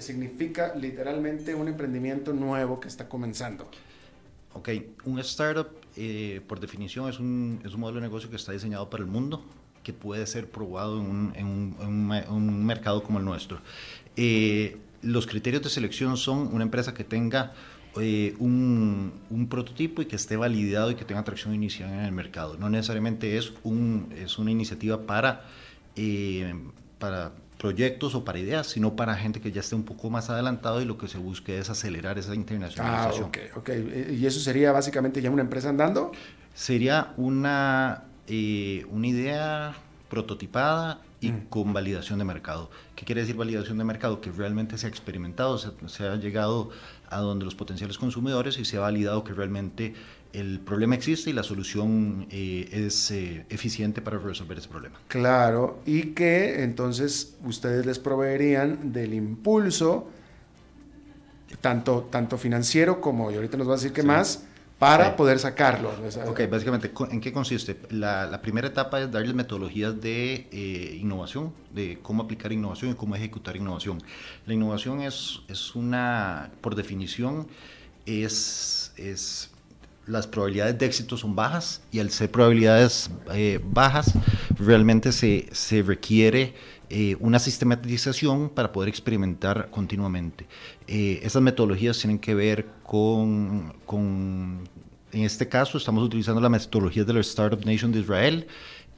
significa 0.03 0.75
literalmente 0.75 1.55
un 1.55 1.69
emprendimiento 1.69 2.35
nuevo 2.35 2.81
que 2.81 2.89
está 2.89 3.09
comenzando. 3.09 3.71
Ok, 4.59 4.71
un 5.05 5.21
startup 5.21 5.69
eh, 5.95 6.41
por 6.49 6.59
definición 6.59 7.09
es 7.09 7.21
un, 7.21 7.61
es 7.65 7.75
un, 7.75 7.81
modelo 7.81 8.01
de 8.01 8.09
negocio 8.09 8.29
que 8.29 8.35
está 8.35 8.51
diseñado 8.51 8.91
para 8.91 9.05
el 9.05 9.09
mundo, 9.09 9.45
que 9.85 9.93
puede 9.93 10.27
ser 10.27 10.51
probado 10.51 10.99
en 10.99 11.07
un, 11.07 11.33
en 11.37 12.27
un, 12.29 12.67
mercado 12.67 13.05
como 13.05 13.21
el 13.21 13.25
nuestro. 13.25 13.61
Eh, 14.17 14.77
los 15.01 15.29
criterios 15.29 15.63
de 15.63 15.71
selección 15.71 16.17
son 16.17 16.53
una 16.53 16.65
empresa 16.65 16.93
que 16.93 17.05
tenga 17.05 17.53
eh, 18.01 18.35
un, 18.41 19.47
prototipo 19.49 20.03
y 20.03 20.07
que 20.07 20.17
esté 20.17 20.37
validado 20.37 20.91
y 20.91 20.97
que 20.97 21.05
tenga 21.05 21.23
tracción 21.23 21.55
inicial 21.55 21.93
en 21.93 22.01
el 22.01 22.13
mercado. 22.13 22.57
No 22.59 22.69
necesariamente 22.69 23.39
es, 23.39 23.53
un, 23.63 24.13
es 24.17 24.39
una 24.39 24.51
iniciativa 24.51 25.07
para, 25.07 25.45
para 26.99 27.33
proyectos 27.59 28.15
o 28.15 28.25
para 28.25 28.39
ideas, 28.39 28.69
sino 28.69 28.95
para 28.95 29.17
gente 29.17 29.41
que 29.41 29.51
ya 29.51 29.61
esté 29.61 29.75
un 29.75 29.83
poco 29.83 30.09
más 30.11 30.31
adelantado 30.31 30.81
y 30.81 30.85
lo 30.85 30.97
que 30.97 31.09
se 31.09 31.19
busque 31.19 31.59
es 31.59 31.69
acelerar 31.69 32.17
esa 32.19 32.35
internacionalización. 32.35 33.25
Ah, 33.35 33.59
ok, 33.59 33.59
ok. 33.59 33.71
¿Y 34.13 34.25
eso 34.25 34.41
sería 34.41 34.73
básicamente 34.73 35.21
ya 35.21 35.31
una 35.31 35.43
empresa 35.43 35.69
andando? 35.69 36.13
Sería 36.55 37.13
una, 37.17 38.05
eh, 38.29 38.87
una 38.91 39.07
idea 39.09 39.75
prototipada 40.09 41.03
y 41.21 41.33
con 41.51 41.73
validación 41.73 42.21
de 42.21 42.25
mercado. 42.25 42.71
¿Qué 42.95 43.05
quiere 43.05 43.23
decir 43.23 43.37
validación 43.37 43.77
de 43.77 43.85
mercado? 43.85 44.21
Que 44.21 44.31
realmente 44.31 44.79
se 44.79 44.87
ha 44.87 44.89
experimentado, 44.89 45.59
se, 45.59 45.71
se 45.87 46.07
ha 46.07 46.15
llegado 46.15 46.71
a 47.11 47.19
donde 47.19 47.45
los 47.45 47.57
potenciales 47.57 47.99
consumidores 47.99 48.59
y 48.59 48.65
se 48.65 48.77
ha 48.77 48.81
validado 48.81 49.25
que 49.25 49.33
realmente 49.33 49.95
el 50.33 50.61
problema 50.61 50.95
existe 50.95 51.31
y 51.31 51.33
la 51.33 51.43
solución 51.43 52.27
eh, 52.31 52.69
es 52.71 53.11
eh, 53.11 53.47
eficiente 53.49 54.03
para 54.03 54.19
resolver 54.19 54.59
ese 54.59 54.69
problema. 54.69 54.99
Claro, 55.09 55.81
y 55.87 56.13
que 56.13 56.63
entonces 56.63 57.37
ustedes 57.45 57.87
les 57.87 57.99
proveerían 57.99 58.93
del 58.93 59.15
impulso, 59.15 60.09
tanto, 61.61 62.09
tanto 62.11 62.37
financiero 62.37 63.01
como, 63.01 63.31
y 63.31 63.37
ahorita 63.37 63.57
nos 63.57 63.69
va 63.69 63.73
a 63.73 63.77
decir 63.77 63.93
que 63.93 64.03
más, 64.03 64.45
para 64.79 65.17
poder 65.17 65.41
sacarlo. 65.41 65.91
Ok, 66.27 66.43
básicamente, 66.49 66.93
¿en 67.11 67.21
qué 67.21 67.33
consiste? 67.33 67.77
La, 67.91 68.41
primera 68.41 68.69
etapa 68.69 69.01
es 69.01 69.11
darles 69.11 69.35
metodologías 69.35 70.01
de 70.01 70.47
eh, 70.53 70.99
innovación, 71.01 71.53
de 71.75 71.99
cómo 72.01 72.23
aplicar 72.23 72.53
innovación 72.53 72.93
y 72.93 72.95
cómo 72.95 73.17
ejecutar 73.17 73.57
innovación. 73.57 74.01
La 74.47 74.55
innovación 74.55 75.01
es, 75.01 75.41
es 75.49 75.75
una, 75.75 76.53
por 76.61 76.77
definición, 76.77 77.49
es, 78.07 78.93
es 78.97 79.51
las 80.09 80.27
probabilidades 80.27 80.79
de 80.79 80.87
éxito 80.87 81.17
son 81.17 81.37
bajas 81.37 81.83
y 81.93 82.01
al 82.01 82.11
ser 82.11 82.31
probabilidades 82.31 83.11
eh, 83.33 83.61
bajas, 83.63 84.15
realmente 84.59 85.13
se, 85.13 85.47
se 85.53 85.83
requiere 85.83 86.55
eh, 86.91 87.17
una 87.21 87.39
sistematización 87.39 88.49
para 88.49 88.73
poder 88.73 88.89
experimentar 88.89 89.69
continuamente. 89.71 90.47
Eh, 90.87 91.21
esas 91.23 91.43
metodologías 91.43 91.99
tienen 91.99 92.19
que 92.19 92.35
ver 92.35 92.67
con, 92.83 93.75
con, 93.85 94.67
en 95.13 95.23
este 95.23 95.49
caso, 95.49 95.77
estamos 95.77 96.03
utilizando 96.03 96.41
la 96.41 96.49
metodología 96.49 97.05
de 97.05 97.13
la 97.13 97.21
Startup 97.21 97.63
Nation 97.65 97.93
de 97.93 98.01
Israel, 98.01 98.47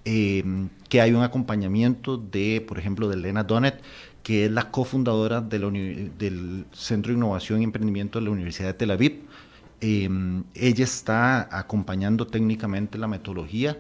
que 0.03 1.01
hay 1.01 1.12
un 1.12 1.23
acompañamiento 1.23 2.16
de, 2.16 2.64
por 2.66 2.79
ejemplo, 2.79 3.07
de 3.09 3.16
Elena 3.16 3.44
Donnet, 3.44 3.83
que 4.23 4.46
es 4.46 4.51
la 4.51 4.70
cofundadora 4.70 5.42
de 5.42 5.59
del 6.18 6.64
Centro 6.73 7.12
de 7.12 7.18
Innovación 7.18 7.61
y 7.61 7.64
Emprendimiento 7.64 8.18
de 8.18 8.25
la 8.25 8.31
Universidad 8.31 8.68
de 8.68 8.75
Tel 8.75 8.92
Aviv 8.92 9.20
Em, 9.80 10.44
ella 10.54 10.84
está 10.84 11.48
acompañando 11.56 12.26
técnicamente 12.26 12.98
la 12.98 13.08
metodología 13.08 13.78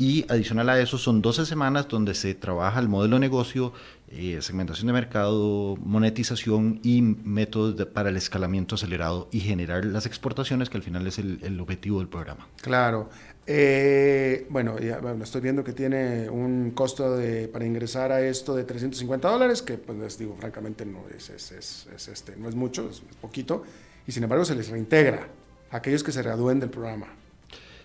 y 0.00 0.24
adicional 0.30 0.66
a 0.70 0.80
eso 0.80 0.96
son 0.96 1.20
12 1.20 1.44
semanas 1.44 1.86
donde 1.86 2.14
se 2.14 2.34
trabaja 2.34 2.80
el 2.80 2.88
modelo 2.88 3.16
de 3.16 3.20
negocio, 3.20 3.74
eh, 4.08 4.38
segmentación 4.40 4.86
de 4.86 4.94
mercado, 4.94 5.76
monetización 5.76 6.80
y 6.82 7.02
métodos 7.02 7.86
para 7.88 8.08
el 8.08 8.16
escalamiento 8.16 8.76
acelerado 8.76 9.28
y 9.30 9.40
generar 9.40 9.84
las 9.84 10.06
exportaciones 10.06 10.70
que 10.70 10.78
al 10.78 10.82
final 10.82 11.06
es 11.06 11.18
el, 11.18 11.60
objetivo 11.60 11.98
del 11.98 12.08
programa. 12.08 12.48
Claro. 12.62 13.10
Eh, 13.46 14.46
bueno, 14.48 14.78
ya, 14.78 15.02
estoy 15.22 15.42
viendo 15.42 15.62
que 15.62 15.74
tiene 15.74 16.30
un 16.30 16.70
costo 16.70 17.18
de, 17.18 17.48
para 17.48 17.66
ingresar 17.66 18.10
a 18.10 18.22
esto 18.22 18.56
de 18.56 18.64
350 18.64 19.28
dólares, 19.28 19.60
que 19.60 19.76
pues 19.76 19.98
les 19.98 20.16
digo, 20.16 20.34
francamente 20.34 20.86
no 20.86 21.00
es, 21.14 21.28
es, 21.28 21.52
es, 21.52 22.08
este, 22.08 22.36
no 22.36 22.48
es 22.48 22.54
mucho, 22.54 22.88
es 22.88 23.02
poquito 23.20 23.64
y 24.06 24.12
sin 24.12 24.22
embargo 24.22 24.44
se 24.44 24.54
les 24.54 24.68
reintegra 24.68 25.28
a 25.70 25.76
aquellos 25.76 26.02
que 26.02 26.12
se 26.12 26.22
gradúen 26.22 26.60
del 26.60 26.70
programa. 26.70 27.06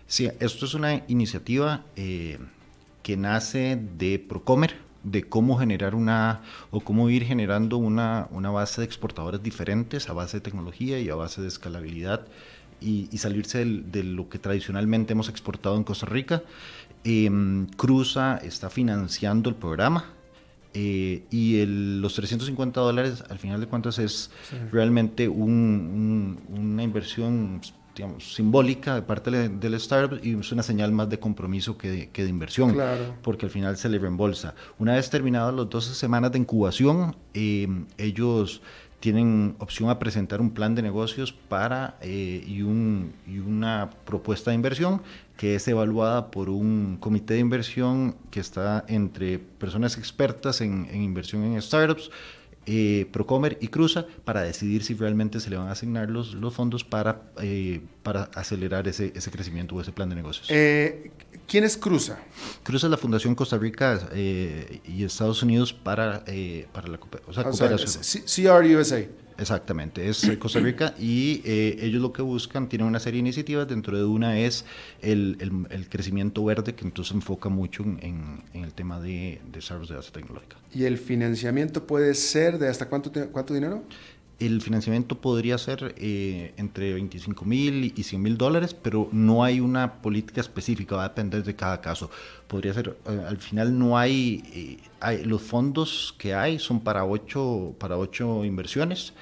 Sí, 0.08 0.30
esto 0.40 0.66
es 0.66 0.74
una 0.74 1.04
iniciativa 1.08 1.84
eh, 1.96 2.38
que 3.02 3.18
nace 3.18 3.80
de 3.98 4.20
Procomer, 4.20 4.76
de 5.04 5.24
cómo 5.24 5.58
generar 5.58 5.96
una 5.96 6.42
o 6.72 6.80
cómo 6.80 7.10
ir 7.10 7.24
generando 7.24 7.78
una, 7.78 8.28
una, 8.32 8.50
base 8.50 8.82
de 8.82 8.86
exportadores 8.86 9.42
diferentes 9.42 10.10
a 10.10 10.14
base 10.14 10.38
de 10.38 10.42
tecnología 10.42 11.00
y 11.00 11.10
a 11.10 11.16
base 11.16 11.42
de 11.42 11.48
escalabilidad 11.48 12.26
y, 12.82 13.18
salirse 13.18 13.66
de 13.66 14.04
lo 14.04 14.30
que 14.30 14.40
tradicionalmente 14.40 15.14
hemos 15.14 15.30
exportado 15.30 15.78
en 15.78 15.84
Costa 15.84 16.06
Rica. 16.06 16.44
Em, 17.04 17.68
Cruza 17.68 18.38
está 18.38 18.70
financiando 18.70 19.50
el 19.50 19.56
programa 19.56 20.15
eh, 20.76 21.24
y 21.32 21.66
los 21.66 22.14
350 22.14 22.80
dólares, 22.80 23.24
al 23.30 23.40
final 23.40 23.60
de 23.62 23.68
cuentas, 23.68 23.98
es 23.98 24.30
realmente 24.72 25.28
una 25.28 26.84
inversión 26.84 27.62
digamos, 27.96 28.36
simbólica 28.36 28.96
de 28.96 29.02
parte 29.02 29.32
del 29.32 29.74
startup 29.76 30.20
y 30.22 30.38
es 30.38 30.52
una 30.52 30.64
señal 30.64 30.92
más 30.92 31.10
de 31.10 31.18
compromiso 31.18 31.78
que 31.78 31.90
de, 31.90 32.10
que 32.10 32.24
de 32.24 32.30
inversión, 32.30 32.76
porque 33.24 33.46
al 33.46 33.52
final 33.52 33.78
se 33.78 33.90
le 33.90 34.00
reembolsa. 34.00 34.54
Una 34.78 34.96
vez 34.96 35.10
terminadas 35.10 35.54
las 35.54 35.70
12 35.70 35.94
semanas 35.94 36.32
de 36.34 36.40
incubación, 36.40 37.16
eh, 37.34 37.68
ellos 37.98 38.62
tienen 39.06 39.56
opción 39.60 39.92
a 39.92 40.00
presentar 40.00 40.42
un 40.42 40.50
plan 40.50 40.74
de 40.74 40.82
negocios 40.82 41.32
para 41.32 41.96
eh, 42.02 42.44
y, 42.44 42.64
un, 42.64 43.14
y 43.28 43.38
una 43.38 43.92
propuesta 44.04 44.50
de 44.50 44.56
inversión 44.56 45.04
que 45.38 45.54
es 45.54 45.68
evaluada 45.68 46.32
por 46.32 46.50
un 46.50 46.98
comité 47.00 47.36
de 47.36 47.42
inversión 47.42 48.16
que 48.32 48.40
está 48.40 48.84
entre 48.88 49.38
personas 49.38 50.00
expertas 50.00 50.60
en, 50.60 50.90
inversión 50.92 51.44
en 51.44 51.62
startups, 51.62 52.10
eh, 52.66 53.08
Procomer 53.12 53.58
y 53.62 53.68
Cruza 53.68 54.06
para 54.24 54.42
decidir 54.42 54.84
si 54.84 54.94
realmente 54.94 55.40
se 55.40 55.50
le 55.50 55.58
van 55.58 55.68
a 55.68 55.72
asignar 55.72 56.10
los, 56.10 56.34
los 56.34 56.54
fondos 56.54 56.84
para, 56.84 57.22
eh, 57.42 57.82
para 58.04 58.24
acelerar 58.36 58.88
ese, 58.88 59.14
ese 59.16 59.32
crecimiento 59.32 59.76
o 59.76 59.82
ese 59.82 59.92
plan 59.92 60.10
de 60.10 60.16
negocios. 60.16 60.48
Eh, 60.50 61.12
¿Quién 61.48 61.64
es 61.64 61.78
Cruza? 61.78 62.20
Cruza 62.64 62.88
es 62.88 62.92
la 62.92 62.98
Fundación 62.98 63.36
Costa 63.36 63.58
Rica 63.58 64.00
y 64.16 65.04
Estados 65.04 65.44
Unidos 65.44 65.74
para, 65.74 66.24
para 66.72 66.88
la 66.88 67.00
o 67.28 67.34
sea, 67.34 67.44
cooperación. 67.44 67.92
CRUSA. 67.92 69.06
Exactamente, 69.38 70.08
es 70.08 70.32
Costa 70.40 70.60
Rica 70.60 70.94
y 70.98 71.42
eh, 71.44 71.78
ellos 71.82 72.02
lo 72.02 72.14
que 72.14 72.22
buscan, 72.22 72.70
tienen 72.70 72.88
una 72.88 73.00
serie 73.00 73.18
de 73.18 73.28
iniciativas, 73.28 73.68
dentro 73.68 73.98
de 73.98 74.06
una 74.06 74.40
es 74.40 74.66
el, 75.02 75.38
el, 75.70 75.90
crecimiento 75.90 76.44
verde, 76.46 76.74
que 76.74 76.86
entonces 76.86 77.14
enfoca 77.14 77.50
mucho 77.50 77.84
en, 77.84 78.44
el 78.54 78.74
tema 78.74 79.00
de 79.00 79.42
desarrollo 79.52 79.90
de 79.90 79.96
base 79.98 80.12
tecnológica. 80.12 80.56
¿Y 80.74 80.86
el 80.86 80.98
financiamiento 80.98 81.86
puede 81.86 82.14
ser 82.14 82.60
de 82.60 82.70
hasta 82.70 82.88
cuánto, 82.88 83.12
cuánto 83.32 83.54
dinero? 83.54 83.84
El 84.40 84.62
financiamiento 84.62 85.20
podría 85.20 85.58
ser 85.58 85.96
eh, 85.98 86.54
entre 86.58 86.94
25 86.94 87.46
mil 87.46 87.94
y 87.96 88.04
100 88.04 88.22
mil 88.22 88.38
dólares, 88.38 88.74
pero 88.74 89.10
no 89.12 89.44
hay 89.44 89.60
una 89.60 90.02
política 90.02 90.42
específica, 90.42 90.96
va 90.96 91.06
a 91.06 91.10
depender 91.10 91.44
de 91.44 91.56
cada 91.56 91.80
caso. 91.82 92.10
Podría 92.48 92.74
ser, 92.74 92.98
eh, 93.08 93.26
al 93.28 93.38
final 93.38 93.78
no 93.78 93.98
hay, 93.98 94.80
hay, 95.00 95.24
los 95.24 95.42
fondos 95.42 96.16
que 96.18 96.34
hay 96.34 96.60
son 96.60 96.82
para 96.82 97.06
ocho, 97.06 97.76
para 97.80 97.98
ocho 97.98 98.44
inversiones 98.44 99.14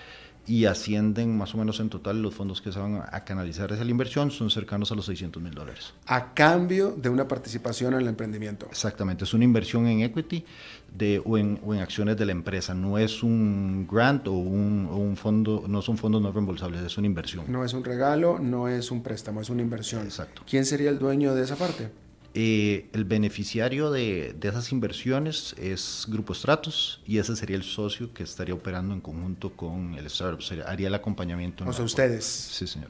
y 0.45 0.65
ascienden 0.65 1.37
más 1.37 1.55
o 1.55 1.57
menos 1.57 1.79
en 1.79 1.89
total 1.89 2.21
los 2.21 2.33
fondos 2.33 2.61
que 2.61 2.71
se 2.71 2.79
van 2.79 3.01
a 3.09 3.23
canalizar 3.23 3.71
esa 3.71 3.83
la 3.83 3.91
inversión 3.91 4.29
son 4.29 4.49
cercanos 4.49 4.91
a 4.91 4.95
los 4.95 5.05
600 5.05 5.41
mil 5.41 5.53
dólares. 5.53 5.93
A 6.05 6.33
cambio 6.33 6.91
de 6.91 7.09
una 7.09 7.27
participación 7.27 7.93
en 7.93 8.01
el 8.01 8.07
emprendimiento. 8.09 8.67
Exactamente, 8.69 9.23
es 9.23 9.33
una 9.33 9.45
inversión 9.45 9.87
en 9.87 10.01
equity 10.01 10.43
de, 10.97 11.21
o, 11.25 11.37
en, 11.37 11.59
o 11.65 11.73
en 11.73 11.81
acciones 11.81 12.17
de 12.17 12.25
la 12.25 12.31
empresa, 12.31 12.73
no 12.73 12.97
es 12.97 13.23
un 13.23 13.87
grant 13.89 14.27
o 14.27 14.33
un, 14.33 14.87
o 14.91 14.97
un 14.97 15.17
fondo, 15.17 15.65
no 15.67 15.81
son 15.81 15.97
fondos 15.97 16.21
no 16.21 16.31
reembolsables, 16.31 16.81
es 16.81 16.97
una 16.97 17.07
inversión. 17.07 17.45
No 17.47 17.65
es 17.65 17.73
un 17.73 17.83
regalo, 17.83 18.39
no 18.39 18.67
es 18.67 18.91
un 18.91 19.01
préstamo, 19.01 19.41
es 19.41 19.49
una 19.49 19.61
inversión. 19.61 20.03
Exacto. 20.03 20.43
¿Quién 20.49 20.65
sería 20.65 20.89
el 20.89 20.99
dueño 20.99 21.33
de 21.33 21.43
esa 21.43 21.55
parte? 21.55 21.89
Eh, 22.35 22.89
el 22.93 23.05
beneficiario 23.05 23.91
de, 23.91 24.35
de, 24.39 24.49
esas 24.49 24.71
inversiones 24.71 25.53
es 25.59 26.07
Grupo 26.09 26.33
Stratos 26.33 26.99
y 27.05 27.19
ese 27.19 27.35
sería 27.35 27.55
el 27.55 27.63
socio 27.63 28.11
que 28.11 28.23
estaría 28.23 28.55
operando 28.55 28.95
en 28.95 29.01
conjunto 29.01 29.51
con 29.51 29.93
el 29.93 30.07
startup, 30.07 30.43
haría 30.65 30.87
el 30.87 30.95
acompañamiento. 30.95 31.63
O 31.63 31.73
sea, 31.73 31.85
ustedes. 31.85 32.25
Sí, 32.25 32.65
señor. 32.65 32.89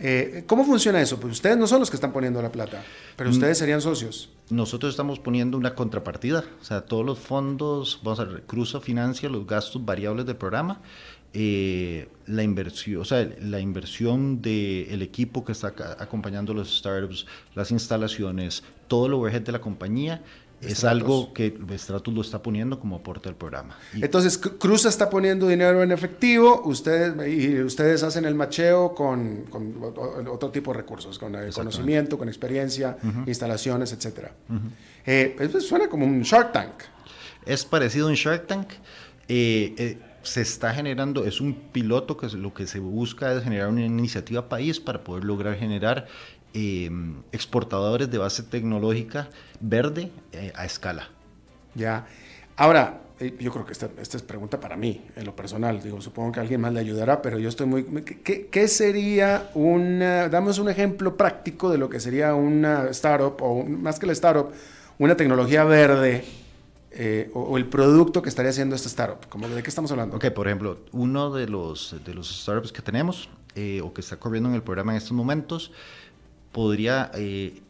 Eh, 0.00 0.44
¿Cómo 0.46 0.64
funciona 0.64 1.00
eso? 1.00 1.20
Pues 1.20 1.34
ustedes 1.34 1.56
no 1.56 1.66
son 1.66 1.80
los 1.80 1.90
que 1.90 1.96
están 1.96 2.12
poniendo 2.12 2.40
la 2.40 2.50
plata, 2.50 2.82
pero 3.16 3.30
mm. 3.30 3.32
ustedes 3.34 3.58
serían 3.58 3.80
socios. 3.80 4.30
Nosotros 4.48 4.90
estamos 4.90 5.18
poniendo 5.18 5.58
una 5.58 5.74
contrapartida, 5.74 6.44
o 6.60 6.64
sea, 6.64 6.80
todos 6.80 7.04
los 7.04 7.18
fondos, 7.18 8.00
vamos 8.02 8.20
a 8.20 8.24
ver, 8.24 8.42
Cruza 8.42 8.80
financia 8.80 9.28
los 9.28 9.46
gastos 9.46 9.84
variables 9.84 10.26
del 10.26 10.36
programa 10.36 10.80
eh, 11.32 12.08
la 12.26 12.42
inversión, 12.42 13.02
o 13.02 13.04
sea, 13.04 13.28
la 13.40 13.60
inversión 13.60 14.42
del 14.42 15.00
equipo 15.00 15.44
que 15.44 15.52
está 15.52 15.72
acompañando 16.00 16.52
los 16.54 16.78
startups, 16.78 17.24
las 17.54 17.70
instalaciones, 17.70 18.64
todo 18.88 19.06
el 19.06 19.14
overhead 19.14 19.42
de 19.42 19.52
la 19.52 19.60
compañía, 19.60 20.22
es 20.62 20.84
algo 20.84 21.32
que 21.32 21.56
Stratus 21.76 22.14
lo 22.14 22.20
está 22.20 22.42
poniendo 22.42 22.78
como 22.78 22.96
aporte 22.96 23.28
al 23.28 23.36
programa. 23.36 23.78
Entonces, 23.94 24.38
Cruz 24.38 24.84
está 24.84 25.08
poniendo 25.08 25.48
dinero 25.48 25.82
en 25.82 25.92
efectivo, 25.92 26.62
ustedes, 26.64 27.14
y 27.28 27.60
ustedes 27.60 28.02
hacen 28.02 28.24
el 28.24 28.34
macheo 28.34 28.94
con, 28.94 29.46
otro 30.28 30.50
tipo 30.50 30.72
de 30.72 30.78
recursos, 30.78 31.18
con 31.18 31.34
el 31.34 31.52
conocimiento, 31.52 32.18
con 32.18 32.28
experiencia, 32.28 32.96
instalaciones, 33.26 33.92
etc. 33.92 34.28
Eh, 35.06 35.34
pues, 35.36 35.66
suena 35.66 35.88
como 35.88 36.04
un 36.04 36.22
Shark 36.22 36.52
Tank. 36.52 36.74
Es 37.46 37.64
parecido 37.64 38.06
a 38.06 38.10
un 38.10 38.16
Shark 38.16 38.46
Tank. 38.46 38.68
Eh, 39.28 39.74
eh, 39.78 39.98
se 40.22 40.42
está 40.42 40.74
generando, 40.74 41.24
es 41.24 41.40
un 41.40 41.54
piloto 41.54 42.16
que 42.16 42.28
lo 42.28 42.52
que 42.52 42.66
se 42.66 42.78
busca 42.78 43.32
es 43.32 43.42
generar 43.42 43.68
una 43.68 43.84
iniciativa 43.84 44.48
país 44.48 44.78
para 44.78 45.02
poder 45.02 45.24
lograr 45.24 45.56
generar 45.56 46.06
em, 46.54 47.22
exportadores 47.32 48.10
de 48.10 48.18
base 48.18 48.42
tecnológica 48.42 49.28
verde 49.60 50.10
eh, 50.32 50.52
a 50.54 50.64
escala. 50.64 51.08
Ya. 51.74 52.06
Ahora, 52.56 53.00
eh, 53.18 53.36
yo 53.38 53.52
creo 53.52 53.64
que 53.64 53.72
esta, 53.72 53.88
esta, 54.00 54.16
es 54.16 54.22
pregunta 54.22 54.58
para 54.58 54.76
mí, 54.76 55.04
en 55.16 55.24
lo 55.24 55.36
personal. 55.36 55.82
Digo, 55.82 56.00
supongo 56.00 56.32
que 56.32 56.40
alguien 56.40 56.60
más 56.60 56.72
le 56.72 56.80
ayudará, 56.80 57.22
pero 57.22 57.38
yo 57.38 57.48
estoy 57.48 57.66
muy... 57.66 57.84
¿Qué, 58.02 58.46
qué 58.46 58.68
sería 58.68 59.50
una... 59.54 60.28
Damos 60.28 60.58
un 60.58 60.68
ejemplo 60.68 61.16
práctico 61.16 61.70
de 61.70 61.78
lo 61.78 61.88
que 61.88 62.00
sería 62.00 62.34
una 62.34 62.88
startup, 62.90 63.36
o 63.40 63.64
más 63.64 63.98
que 63.98 64.06
la 64.06 64.12
startup, 64.12 64.50
una 64.98 65.16
tecnología 65.16 65.64
verde 65.64 66.24
eh, 66.92 67.30
o, 67.34 67.56
el 67.56 67.66
producto 67.66 68.20
que 68.20 68.28
estaría 68.28 68.50
haciendo 68.50 68.74
esta 68.74 68.88
startup? 68.88 69.28
¿Cómo, 69.28 69.48
¿De 69.48 69.62
qué 69.62 69.68
estamos 69.68 69.90
hablando? 69.92 70.16
Ok, 70.16 70.26
por 70.30 70.48
ejemplo, 70.48 70.78
uno 70.92 71.32
de 71.32 71.46
los, 71.46 71.96
de 72.04 72.14
los 72.14 72.42
startups 72.42 72.72
que 72.72 72.82
tenemos 72.82 73.28
eh, 73.54 73.80
o 73.82 73.92
que 73.92 74.00
está 74.00 74.16
corriendo 74.16 74.48
en 74.48 74.56
el 74.56 74.62
programa 74.62 74.92
en 74.92 74.98
estos 74.98 75.12
momentos 75.12 75.70
podría 76.52 77.10
eh, 77.14 77.60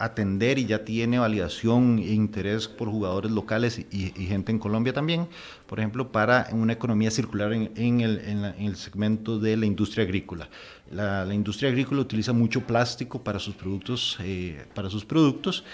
atender 0.00 0.58
y 0.58 0.64
ya 0.64 0.84
tiene 0.84 1.18
validación 1.18 1.98
e 1.98 2.12
interés 2.12 2.66
por 2.68 2.88
jugadores 2.88 3.30
locales 3.30 3.78
y, 3.90 4.10
gente 4.26 4.50
en 4.50 4.58
Colombia 4.58 4.92
también, 4.92 5.28
por 5.66 5.78
ejemplo, 5.78 6.10
para 6.10 6.48
una 6.52 6.72
economía 6.72 7.10
circular 7.10 7.52
en, 7.52 8.00
el, 8.00 8.76
segmento 8.76 9.38
de 9.38 9.56
la 9.58 9.66
industria 9.66 10.04
agrícola. 10.04 10.48
La, 10.90 11.32
industria 11.34 11.68
agrícola 11.68 12.00
utiliza 12.00 12.32
mucho 12.32 12.62
plástico 12.62 13.22
para 13.22 13.38
sus 13.38 13.54
productos, 13.54 14.16
eh, 14.20 14.64
para 14.74 14.88
sus 14.88 15.04
productos 15.04 15.64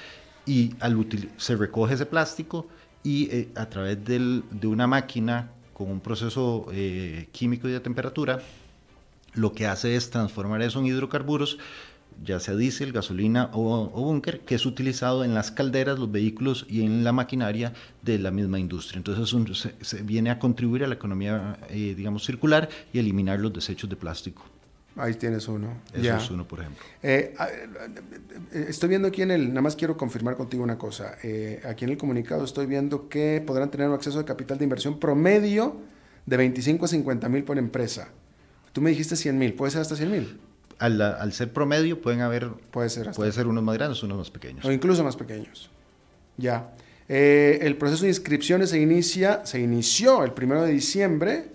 y 0.44 0.74
al 0.80 1.06
se 1.36 1.56
recoge 1.56 1.94
ese 1.94 2.06
plástico 2.06 2.66
y 3.04 3.28
eh, 3.30 3.48
a 3.54 3.66
través 3.68 4.04
de 4.04 4.66
una 4.66 4.88
máquina 4.88 5.52
con 5.72 5.90
un 5.90 6.00
proceso 6.00 6.66
eh, 6.72 7.28
químico 7.32 7.68
y 7.68 7.72
de 7.72 7.80
temperatura, 7.80 8.40
lo 9.34 9.52
que 9.52 9.66
hace 9.66 9.94
es 9.94 10.10
transformar 10.10 10.62
eso 10.62 10.80
en 10.80 10.86
hidrocarburos 10.86 11.58
ya 12.24 12.40
sea 12.40 12.54
diésel, 12.54 12.92
gasolina 12.92 13.50
o, 13.52 13.88
búnker, 13.88 14.40
que 14.40 14.54
es 14.54 14.66
utilizado 14.66 15.24
en 15.24 15.34
las 15.34 15.50
calderas, 15.50 15.98
los 15.98 16.10
vehículos 16.10 16.66
y 16.68 16.82
en 16.82 17.04
la 17.04 17.12
maquinaria 17.12 17.72
de 18.02 18.18
la 18.18 18.30
misma 18.30 18.58
industria. 18.58 18.98
Entonces 18.98 19.74
se, 19.80 20.02
viene 20.02 20.30
a 20.30 20.38
contribuir 20.38 20.84
a 20.84 20.86
la 20.86 20.94
economía, 20.94 21.58
eh, 21.68 21.94
digamos, 21.96 22.24
circular 22.24 22.68
y 22.92 22.98
eliminar 22.98 23.38
los 23.40 23.52
desechos 23.52 23.88
de 23.90 23.96
plástico. 23.96 24.44
Ahí 24.96 25.14
tienes 25.14 25.46
uno. 25.46 25.74
Eso 25.92 26.16
es 26.16 26.30
uno, 26.30 26.48
por 26.48 26.60
ejemplo. 26.60 26.82
Eh, 27.02 27.34
eh, 28.52 28.66
estoy 28.68 28.88
viendo 28.88 29.08
aquí 29.08 29.20
en 29.20 29.30
el, 29.30 29.48
nada 29.48 29.60
más 29.60 29.76
quiero 29.76 29.96
confirmar 29.96 30.36
contigo 30.36 30.62
una 30.62 30.78
cosa. 30.78 31.16
aquí 31.68 31.84
en 31.84 31.90
el 31.90 31.98
comunicado 31.98 32.44
estoy 32.44 32.66
viendo 32.66 33.08
que 33.08 33.42
podrán 33.46 33.70
tener 33.70 33.88
un 33.88 33.94
acceso 33.94 34.18
de 34.18 34.24
capital 34.24 34.56
de 34.56 34.64
inversión 34.64 34.98
promedio 34.98 35.76
de 36.24 36.36
25 36.38 36.86
a 36.86 36.88
50 36.88 37.28
mil 37.28 37.44
por 37.44 37.58
empresa. 37.58 38.08
Tú 38.72 38.80
me 38.80 38.90
dijiste 38.90 39.16
100 39.16 39.38
mil, 39.38 39.54
¿puede 39.54 39.72
ser 39.72 39.82
hasta 39.82 39.96
100 39.96 40.10
mil? 40.10 40.38
Al, 40.78 41.32
ser 41.32 41.52
promedio 41.52 42.00
pueden 42.00 42.20
haber... 42.20 42.50
Puede 42.70 42.90
ser 42.90 43.10
Puede 43.12 43.32
ser 43.32 43.46
unos 43.46 43.62
más 43.64 43.76
grandes, 43.76 44.02
unos 44.02 44.18
más 44.18 44.30
pequeños. 44.30 44.64
O 44.64 44.72
incluso 44.72 45.02
más 45.02 45.16
pequeños. 45.16 45.70
Ya. 46.36 46.72
Eh, 47.08 47.60
el 47.62 47.76
proceso 47.76 48.02
de 48.02 48.08
inscripciones 48.08 48.70
se 48.70 48.80
inicia, 48.80 49.46
se 49.46 49.60
inició 49.60 50.24
el 50.24 50.32
primero 50.32 50.62
de 50.64 50.72
diciembre 50.72 51.48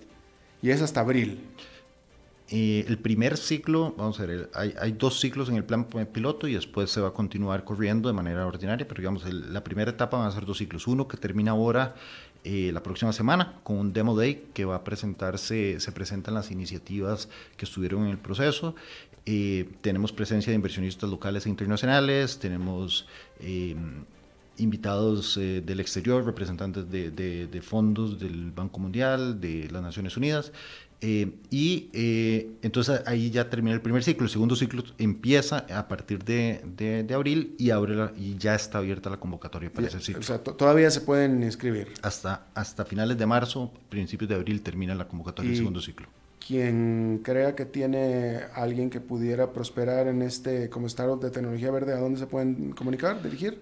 y 0.62 0.70
es 0.70 0.80
hasta 0.80 1.00
abril. 1.00 1.44
el 2.48 2.98
primer 2.98 3.36
ciclo, 3.36 3.94
vamos 3.96 4.18
a 4.20 4.26
ver, 4.26 4.50
hay, 4.54 4.74
hay, 4.80 4.92
dos 4.92 5.20
ciclos 5.20 5.48
en 5.48 5.56
el 5.56 5.64
plan 5.64 5.84
piloto 5.84 6.48
y 6.48 6.54
después 6.54 6.90
se 6.90 7.00
va 7.00 7.08
a 7.08 7.12
continuar 7.12 7.64
corriendo 7.64 8.08
de 8.08 8.14
manera 8.14 8.46
ordinaria, 8.46 8.86
pero 8.86 9.00
digamos, 9.00 9.24
la 9.30 9.62
primera 9.62 9.90
etapa 9.90 10.18
van 10.18 10.26
a 10.26 10.30
ser 10.32 10.46
dos 10.46 10.58
ciclos. 10.58 10.86
Uno 10.86 11.06
que 11.06 11.16
termina 11.16 11.52
ahora 11.52 11.94
eh, 12.44 12.70
la 12.72 12.82
próxima 12.82 13.12
semana 13.12 13.60
con 13.62 13.76
un 13.78 13.92
Demo 13.92 14.16
Day 14.16 14.48
que 14.52 14.64
va 14.64 14.76
a 14.76 14.84
presentarse, 14.84 15.78
se 15.78 15.92
presentan 15.92 16.34
las 16.34 16.50
iniciativas 16.50 17.28
que 17.56 17.66
estuvieron 17.66 18.04
en 18.04 18.10
el 18.10 18.18
proceso 18.18 18.74
eh, 19.24 19.68
tenemos 19.80 20.12
presencia 20.12 20.50
de 20.50 20.56
inversionistas 20.56 21.08
locales 21.08 21.46
e 21.46 21.48
internacionales, 21.48 22.38
tenemos 22.38 23.06
eh, 23.38 23.76
invitados 24.58 25.36
eh, 25.36 25.62
del 25.64 25.78
exterior, 25.78 26.24
representantes 26.24 26.90
de, 26.90 27.62
fondos 27.62 28.18
del 28.18 28.50
Banco 28.50 28.80
Mundial, 28.80 29.40
de 29.40 29.68
las 29.70 29.82
Naciones 29.82 30.16
Unidas. 30.16 30.52
y 31.00 31.88
entonces 32.62 33.02
ahí 33.06 33.30
ya 33.30 33.48
termina 33.48 33.74
el 33.74 33.80
primer 33.80 34.02
ciclo. 34.02 34.24
El 34.24 34.30
segundo 34.30 34.56
ciclo 34.56 34.82
empieza 34.98 35.66
a 35.70 35.86
partir 35.86 36.24
de, 36.24 37.06
abril 37.14 37.54
y, 37.58 37.70
abre 37.70 38.10
y 38.18 38.36
ya 38.38 38.56
está 38.56 38.78
abierta 38.78 39.08
la 39.08 39.18
convocatoria 39.18 39.72
para 39.72 39.86
ese 39.86 40.00
ciclo. 40.00 40.20
O 40.20 40.24
sea, 40.24 40.38
todavía 40.42 40.90
se 40.90 41.00
pueden 41.00 41.44
inscribir. 41.44 41.92
Hasta, 42.02 42.46
hasta 42.54 42.84
finales 42.84 43.16
de 43.18 43.26
marzo, 43.26 43.72
principios 43.88 44.28
de 44.28 44.34
abril 44.34 44.62
termina 44.62 44.96
la 44.96 45.06
convocatoria 45.06 45.48
del 45.50 45.58
segundo 45.58 45.80
ciclo 45.80 46.08
quien 46.46 47.20
crea 47.22 47.54
que 47.54 47.64
tiene 47.64 48.40
alguien 48.54 48.90
que 48.90 49.00
pudiera 49.00 49.52
prosperar 49.52 50.08
en 50.08 50.22
este 50.22 50.68
como 50.70 50.86
startup 50.86 51.20
de 51.20 51.30
tecnología 51.30 51.70
verde, 51.70 51.94
¿a 51.94 51.98
dónde 51.98 52.18
se 52.18 52.26
pueden 52.26 52.72
comunicar, 52.72 53.22
dirigir? 53.22 53.60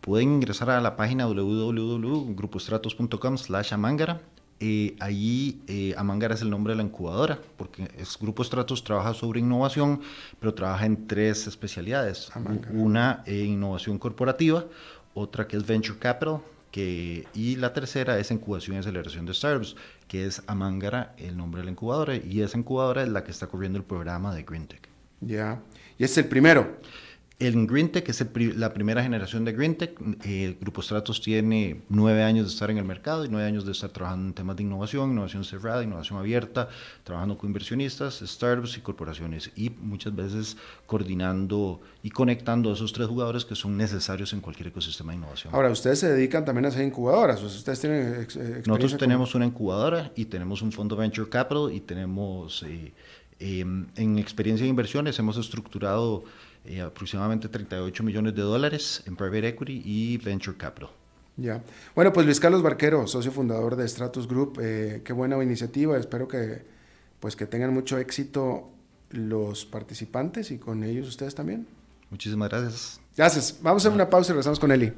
Pueden 0.00 0.34
ingresar 0.34 0.70
a 0.70 0.80
la 0.80 0.96
página 0.96 1.26
www.grupostratos.com 1.26 3.36
slash 3.36 3.74
amangara. 3.74 4.20
Eh, 4.62 4.94
allí 5.00 5.62
eh, 5.68 5.94
Amangara 5.96 6.34
es 6.34 6.42
el 6.42 6.50
nombre 6.50 6.74
de 6.74 6.76
la 6.76 6.82
incubadora, 6.82 7.38
porque 7.56 7.88
es 7.96 8.18
Grupo 8.18 8.44
Stratos 8.44 8.84
trabaja 8.84 9.14
sobre 9.14 9.40
innovación, 9.40 10.02
pero 10.38 10.52
trabaja 10.52 10.84
en 10.84 11.06
tres 11.06 11.46
especialidades. 11.46 12.30
Una, 12.70 13.22
eh, 13.24 13.44
innovación 13.44 13.98
corporativa, 13.98 14.66
otra 15.14 15.48
que 15.48 15.56
es 15.56 15.66
Venture 15.66 15.98
Capital, 15.98 16.40
que, 16.70 17.26
y 17.34 17.56
la 17.56 17.72
tercera 17.72 18.18
es 18.18 18.30
incubación 18.30 18.76
y 18.76 18.80
aceleración 18.80 19.24
de 19.24 19.32
startups, 19.32 19.76
que 20.10 20.26
es 20.26 20.42
Amangara, 20.48 21.14
el 21.18 21.36
nombre 21.36 21.60
de 21.60 21.66
la 21.66 21.70
incubadora, 21.70 22.16
y 22.16 22.42
esa 22.42 22.58
incubadora 22.58 23.04
es 23.04 23.08
la 23.08 23.22
que 23.22 23.30
está 23.30 23.46
corriendo 23.46 23.78
el 23.78 23.84
programa 23.84 24.34
de 24.34 24.42
GreenTech. 24.42 24.88
Ya, 25.20 25.62
y 25.98 26.02
es 26.02 26.18
el 26.18 26.24
primero. 26.24 26.78
El 27.40 27.66
GreenTech 27.66 28.06
es 28.06 28.22
la 28.54 28.74
primera 28.74 29.02
generación 29.02 29.46
de 29.46 29.52
GreenTech. 29.52 29.98
El 30.26 30.58
Grupo 30.60 30.82
Stratos 30.82 31.22
tiene 31.22 31.80
nueve 31.88 32.22
años 32.22 32.44
de 32.44 32.52
estar 32.52 32.70
en 32.70 32.76
el 32.76 32.84
mercado 32.84 33.24
y 33.24 33.30
nueve 33.30 33.48
años 33.48 33.64
de 33.64 33.72
estar 33.72 33.88
trabajando 33.88 34.26
en 34.26 34.34
temas 34.34 34.56
de 34.56 34.64
innovación, 34.64 35.12
innovación 35.12 35.44
cerrada, 35.44 35.82
innovación 35.82 36.18
abierta, 36.18 36.68
trabajando 37.02 37.38
con 37.38 37.48
inversionistas, 37.48 38.22
startups 38.26 38.76
y 38.76 38.82
corporaciones 38.82 39.50
y 39.56 39.70
muchas 39.70 40.14
veces 40.14 40.58
coordinando 40.84 41.80
y 42.02 42.10
conectando 42.10 42.68
a 42.68 42.74
esos 42.74 42.92
tres 42.92 43.08
jugadores 43.08 43.46
que 43.46 43.54
son 43.54 43.74
necesarios 43.74 44.34
en 44.34 44.42
cualquier 44.42 44.68
ecosistema 44.68 45.12
de 45.12 45.18
innovación. 45.20 45.54
Ahora, 45.54 45.70
ustedes 45.70 45.98
se 46.00 46.12
dedican 46.12 46.44
también 46.44 46.66
a 46.66 46.68
hacer 46.68 46.84
incubadoras. 46.84 47.42
Ustedes 47.42 47.80
tienen 47.80 48.26
Nosotros 48.66 48.98
tenemos 48.98 49.34
una 49.34 49.46
incubadora 49.46 50.12
y 50.14 50.26
tenemos 50.26 50.60
un 50.60 50.72
fondo 50.72 50.94
Venture 50.94 51.30
Capital 51.30 51.72
y 51.72 51.80
tenemos, 51.80 52.62
eh, 52.64 52.92
em, 53.38 53.86
en 53.96 54.18
experiencia 54.18 54.64
de 54.64 54.68
inversiones, 54.68 55.18
hemos 55.18 55.38
estructurado 55.38 56.24
eh, 56.64 56.80
aproximadamente 56.80 57.48
38 57.48 58.02
millones 58.02 58.34
de 58.34 58.42
dólares 58.42 59.02
en 59.06 59.16
private 59.16 59.48
equity 59.48 59.82
y 59.84 60.16
venture 60.18 60.56
capital. 60.56 60.90
Ya. 61.36 61.62
Bueno, 61.94 62.12
pues 62.12 62.26
Luis 62.26 62.38
Carlos 62.38 62.62
Barquero, 62.62 63.06
socio 63.06 63.32
fundador 63.32 63.76
de 63.76 63.88
Stratus 63.88 64.28
Group, 64.28 64.58
eh, 64.60 65.00
qué 65.04 65.12
buena 65.12 65.42
iniciativa. 65.42 65.96
Espero 65.96 66.28
que, 66.28 66.62
pues, 67.18 67.34
que 67.34 67.46
tengan 67.46 67.72
mucho 67.72 67.98
éxito 67.98 68.70
los 69.10 69.64
participantes 69.64 70.50
y 70.50 70.58
con 70.58 70.84
ellos 70.84 71.08
ustedes 71.08 71.34
también. 71.34 71.66
Muchísimas 72.10 72.50
gracias. 72.50 73.00
Gracias. 73.16 73.58
Vamos 73.62 73.84
a 73.84 73.88
hacer 73.88 73.94
una 73.94 74.10
pausa 74.10 74.32
y 74.32 74.34
regresamos 74.34 74.60
con 74.60 74.70
Eli. 74.72 74.92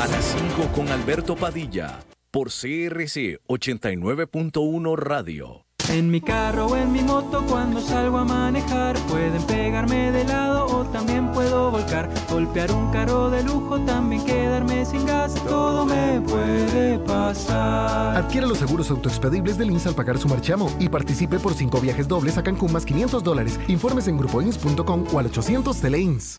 A 0.00 0.06
las 0.08 0.24
5 0.56 0.72
con 0.74 0.88
Alberto 0.88 1.36
Padilla, 1.36 2.00
por 2.30 2.48
CRC 2.48 3.40
89.1 3.46 4.96
Radio. 4.96 5.65
En 5.88 6.10
mi 6.10 6.20
carro 6.20 6.66
o 6.66 6.76
en 6.76 6.90
mi 6.90 7.00
moto 7.00 7.44
cuando 7.48 7.80
salgo 7.80 8.18
a 8.18 8.24
manejar 8.24 8.98
pueden 9.08 9.42
pegarme 9.42 10.10
de 10.10 10.24
lado 10.24 10.66
o 10.66 10.84
también 10.86 11.30
puedo 11.32 11.70
volcar, 11.70 12.10
golpear 12.28 12.72
un 12.72 12.90
carro 12.90 13.30
de 13.30 13.42
lujo, 13.44 13.78
también 13.80 14.24
quedarme 14.24 14.84
sin 14.84 15.06
gas, 15.06 15.34
todo 15.46 15.86
me 15.86 16.20
puede 16.22 16.98
pasar. 17.00 18.16
Adquiere 18.16 18.46
los 18.46 18.58
seguros 18.58 18.90
autoexpedibles 18.90 19.58
del 19.58 19.70
INSS 19.70 19.88
al 19.88 19.94
pagar 19.94 20.18
su 20.18 20.28
marchamo 20.28 20.70
y 20.80 20.88
participe 20.88 21.38
por 21.38 21.54
cinco 21.54 21.80
viajes 21.80 22.08
dobles 22.08 22.36
a 22.36 22.42
Cancún 22.42 22.72
más 22.72 22.84
500 22.84 23.22
dólares. 23.22 23.60
Informes 23.68 24.08
en 24.08 24.16
grupoins.com 24.16 25.04
o 25.12 25.18
al 25.18 25.26
800 25.26 25.80
Teleins. 25.80 26.38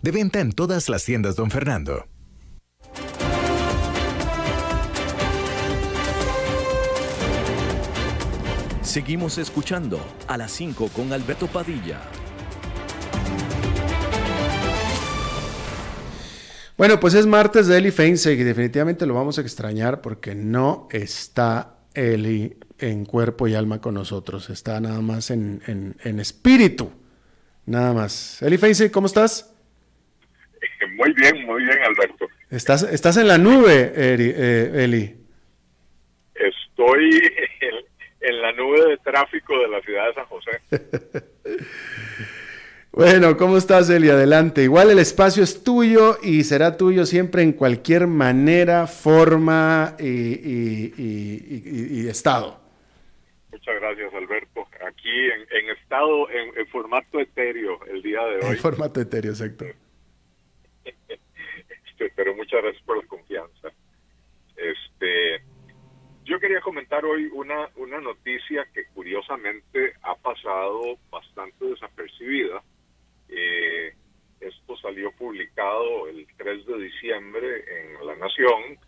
De 0.00 0.10
venta 0.10 0.40
en 0.40 0.52
todas 0.52 0.88
las 0.88 1.04
tiendas, 1.04 1.36
don 1.36 1.50
Fernando. 1.50 2.06
Seguimos 8.82 9.38
escuchando 9.38 9.98
a 10.28 10.36
las 10.36 10.52
5 10.52 10.88
con 10.94 11.12
Alberto 11.12 11.46
Padilla. 11.46 12.00
Bueno, 16.76 16.98
pues 17.00 17.14
es 17.14 17.26
martes 17.26 17.66
de 17.66 17.78
Eli 17.78 17.90
Feinstein 17.90 18.40
y 18.40 18.42
definitivamente 18.42 19.06
lo 19.06 19.14
vamos 19.14 19.38
a 19.38 19.40
extrañar 19.40 20.00
porque 20.00 20.34
no 20.34 20.88
está 20.90 21.76
Eli 21.94 22.58
en 22.78 23.04
cuerpo 23.04 23.46
y 23.46 23.54
alma 23.54 23.80
con 23.80 23.94
nosotros, 23.94 24.50
está 24.50 24.80
nada 24.80 25.00
más 25.00 25.30
en, 25.30 25.62
en 26.02 26.20
espíritu 26.20 26.90
Nada 27.66 27.94
más. 27.94 28.42
Eli 28.42 28.58
Feinstein, 28.58 28.90
¿cómo 28.90 29.06
estás? 29.06 29.53
Muy 30.96 31.12
bien, 31.12 31.44
muy 31.44 31.64
bien, 31.64 31.78
Alberto. 31.82 32.26
Estás, 32.50 32.82
estás 32.84 33.16
en 33.16 33.28
la 33.28 33.38
nube, 33.38 33.92
eh, 33.94 34.84
Eli. 34.84 35.16
Estoy 36.34 37.10
en, 38.20 38.42
la 38.42 38.52
nube 38.52 38.90
de 38.90 38.96
tráfico 38.98 39.58
de 39.58 39.68
la 39.68 39.80
ciudad 39.80 40.08
de 40.08 40.14
San 40.14 40.26
José. 40.26 40.60
bueno, 42.92 43.36
¿cómo 43.36 43.56
estás, 43.56 43.90
Eli? 43.90 44.08
Adelante. 44.08 44.62
Igual 44.62 44.90
el 44.90 44.98
espacio 44.98 45.42
es 45.42 45.64
tuyo 45.64 46.18
y 46.22 46.44
será 46.44 46.76
tuyo 46.76 47.06
siempre 47.06 47.42
en 47.42 47.52
cualquier 47.52 48.06
manera, 48.06 48.86
forma 48.86 49.96
y, 49.98 52.06
estado. 52.08 52.60
Muchas 53.50 53.74
gracias, 53.80 54.14
Alberto. 54.14 54.68
Aquí 54.86 55.10
en, 55.10 55.70
estado, 55.70 56.30
en, 56.30 56.58
en, 56.58 56.66
formato 56.68 57.18
etéreo 57.18 57.84
el 57.86 58.02
día 58.02 58.22
de 58.24 58.36
hoy. 58.36 58.52
En 58.52 58.58
formato 58.58 59.00
etéreo, 59.00 59.32
exacto. 59.32 59.64
Este, 62.04 62.12
pero 62.16 62.34
muchas 62.34 62.62
gracias 62.62 62.82
por 62.84 63.02
la 63.02 63.08
confianza. 63.08 63.68
Este, 64.56 65.42
yo 66.24 66.38
quería 66.38 66.60
comentar 66.60 67.04
hoy 67.04 67.28
una, 67.32 67.68
una 67.76 68.00
noticia 68.00 68.66
que 68.72 68.86
curiosamente 68.94 69.94
ha 70.02 70.14
pasado 70.16 70.98
bastante 71.10 71.64
desapercibida. 71.64 72.62
Eh, 73.28 73.94
esto 74.40 74.76
salió 74.76 75.12
publicado 75.12 76.08
el 76.08 76.26
3 76.36 76.66
de 76.66 76.78
diciembre 76.78 77.64
en 77.68 78.06
La 78.06 78.16
Nación 78.16 78.78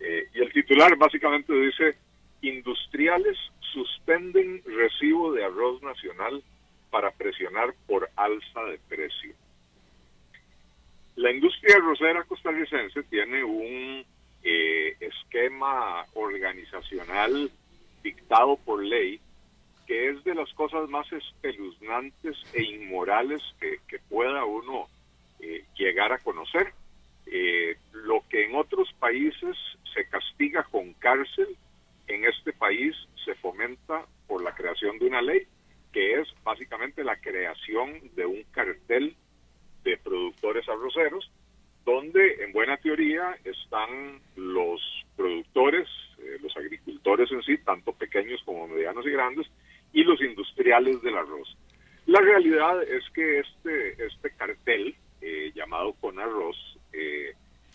eh, 0.00 0.28
y 0.34 0.40
el 0.40 0.52
titular 0.52 0.96
básicamente 0.96 1.52
dice, 1.52 1.96
industriales 2.40 3.36
suspenden 3.72 4.62
recibo 4.64 5.32
de 5.32 5.44
arroz 5.44 5.82
nacional 5.82 6.42
para 6.90 7.10
presionar 7.10 7.74
por 7.86 8.08
alza 8.16 8.64
de 8.64 8.78
precio. 8.88 9.34
La 11.16 11.30
industria 11.30 11.76
arrocera 11.76 12.24
costarricense 12.24 13.02
tiene 13.04 13.44
un 13.44 14.04
eh, 14.42 14.96
esquema 15.00 16.04
organizacional 16.14 17.50
dictado 18.02 18.56
por 18.56 18.82
ley 18.82 19.20
que 19.86 20.10
es 20.10 20.24
de 20.24 20.34
las 20.34 20.52
cosas 20.54 20.88
más 20.88 21.06
espeluznantes 21.12 22.36
e 22.52 22.62
inmorales 22.62 23.42
que, 23.60 23.78
pueda 24.08 24.44
uno 24.44 24.88
eh, 25.40 25.64
llegar 25.76 26.12
a 26.12 26.18
conocer. 26.18 26.72
Eh, 27.26 27.76
lo 27.92 28.22
que 28.28 28.44
en 28.44 28.54
otros 28.54 28.92
países 28.98 29.56
se 29.94 30.06
castiga 30.08 30.62
con 30.64 30.92
cárcel, 30.94 31.56
en 32.06 32.24
este 32.24 32.52
país 32.52 32.94
se 33.24 33.34
fomenta 33.36 34.06
por 34.26 34.42
la 34.42 34.54
creación 34.54 34.98
de 34.98 35.06
una 35.06 35.22
ley, 35.22 35.46
que 35.92 36.20
es 36.20 36.28
básicamente 36.42 37.04
la 37.04 37.16
creación 37.16 38.00
de 38.14 38.26
un 38.26 38.42
cartel 38.52 39.16
de 39.84 39.96
productores 39.98 40.68
arroceros, 40.68 41.30
donde 41.84 42.42
en 42.42 42.52
buena 42.52 42.76
teoría 42.78 43.36
están 43.44 44.20
los 44.36 44.80
productores, 45.16 45.86
eh, 46.18 46.38
los 46.42 46.56
agricultores 46.56 47.30
en 47.30 47.42
sí, 47.42 47.58
tanto 47.58 47.92
pequeños 47.92 48.42
como 48.44 48.66
medianos 48.66 49.06
y 49.06 49.10
grandes, 49.10 49.46
y 49.92 50.02
los 50.02 50.20
industriales 50.22 51.00
del 51.02 51.16
arroz. 51.16 51.56
La 52.06 52.20
realidad 52.20 52.82
es 52.82 53.04
que 53.14 53.40
este, 53.40 54.04
este 54.04 54.30
cartel, 54.30 54.94
eh, 55.20 55.52
llamado 55.54 55.92
con 56.00 56.18
arroz, 56.18 56.56
eh, 56.92 57.32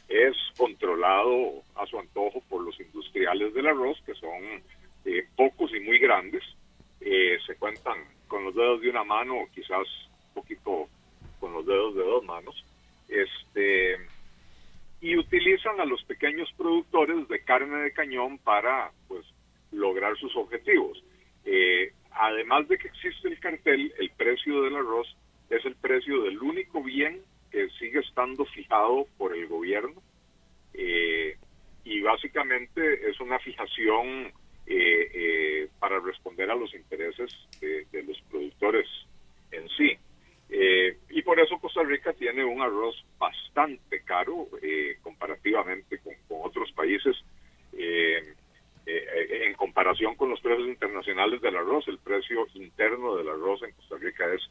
es 0.08 0.36
controlado 0.58 1.62
a 1.76 1.86
su 1.86 2.00
antojo 2.00 2.42
por 2.50 2.64
los 2.64 2.80
industriales 2.80 3.54
del 3.54 3.68
arroz, 3.68 3.98
que 4.06 4.16
son 4.16 4.64
pocos 5.36 5.72
y 5.74 5.80
muy 5.80 5.98
grandes. 5.98 6.44
se 7.00 7.56
cuentan 7.56 7.98
con 8.28 8.44
los 8.44 8.54
dedos 8.54 8.82
de 8.82 8.90
una 8.90 9.04
mano, 9.04 9.48
quizás 9.54 9.88
un 10.28 10.34
poquito 10.34 10.88
con 11.40 11.54
los 11.54 11.66
dedos 11.66 11.96
de 11.96 12.04
dos 12.04 12.24
manos, 12.24 12.66
este, 13.08 13.98
y 15.02 15.18
utilizan 15.18 15.80
a 15.80 15.86
los 15.86 16.04
pequeños 16.04 16.50
productores 16.58 17.28
de 17.28 17.44
carne 17.44 17.84
de 17.84 17.94
cañón 17.94 18.38
para 18.40 18.92
pues 19.08 19.26
lograr 19.72 20.18
sus 20.18 20.36
objetivos. 20.36 21.04
Eh, 21.46 21.94
además 22.12 22.68
de 22.68 22.78
que 22.78 22.90
existe 22.90 23.30
el 23.30 23.40
cartel, 23.40 23.94
el 23.98 24.10
precio 24.12 24.62
del 24.64 24.76
arroz 24.76 25.08
es 25.50 25.64
el 25.66 25.76
precio 25.76 26.24
del 26.24 26.40
único 26.40 26.84
bien 26.84 27.22
que 27.52 27.70
sigue 27.80 28.00
estando 28.00 28.46
fijado 28.46 29.08
por 29.18 29.36
el 29.36 29.48
gobierno 29.48 30.02
eh, 30.74 31.38
y 31.84 32.02
básicamente 32.02 33.10
es 33.10 33.20
una 33.20 33.40
fijación 33.40 34.32
eh, 34.68 35.68
para 35.80 36.00
responder 36.00 36.52
a 36.52 36.56
los 36.56 36.72
intereses 36.76 37.32
de 37.60 38.04
los 38.04 38.22
productores 38.30 38.88
en 39.52 39.68
sí. 39.70 39.98
Eh, 40.50 40.98
y 41.10 41.22
por 41.22 41.40
eso 41.40 41.60
Costa 41.60 41.84
Rica 41.84 42.12
tiene 42.14 42.44
un 42.44 42.62
arroz 42.62 42.96
bastante 43.20 44.02
caro 44.02 44.48
eh, 44.62 44.98
comparativamente 45.02 46.00
con, 46.00 46.14
otros 46.42 46.72
países. 46.74 47.16
Eh, 47.74 48.34
en 48.92 49.54
comparación 49.54 50.16
con 50.16 50.32
los 50.32 50.42
precios 50.42 50.68
internacionales 50.68 51.40
del 51.42 51.56
arroz, 51.56 51.88
el 51.88 52.00
precio 52.00 52.48
interno 52.56 53.16
del 53.16 53.30
arroz 53.30 53.62
en 53.62 53.72
Costa 53.74 53.98
Rica 53.98 54.26
es 54.34 54.42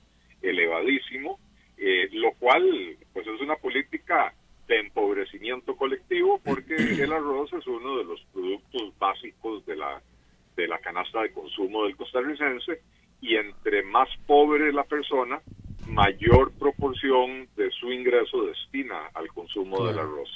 elevadísimo, 0.42 1.40
lo 2.12 2.32
cual 2.34 2.96
pues 3.12 3.26
es 3.26 3.40
una 3.40 3.56
política 3.56 4.32
de 4.68 4.78
empobrecimiento 4.78 5.74
colectivo 5.76 6.40
porque 6.44 6.76
el 7.02 7.12
arroz 7.12 7.52
es 7.52 7.66
uno 7.66 7.98
de 7.98 8.04
los 8.04 8.24
productos 8.32 8.96
básicos 8.98 9.66
de 9.66 9.74
la 9.74 10.00
de 10.54 10.68
la 10.68 10.78
canasta 10.78 11.22
de 11.22 11.32
consumo 11.32 11.84
del 11.84 11.96
costarricense 11.96 12.80
y 13.20 13.36
entre 13.36 13.82
más 13.82 14.08
pobre 14.26 14.72
la 14.72 14.84
persona, 14.84 15.40
mayor 15.98 16.52
proporción 16.52 17.48
de 17.56 17.72
su 17.72 17.90
ingreso 17.90 18.44
destina 18.44 19.08
al 19.14 19.26
consumo 19.28 19.84
del 19.84 19.98
arroz. 19.98 20.30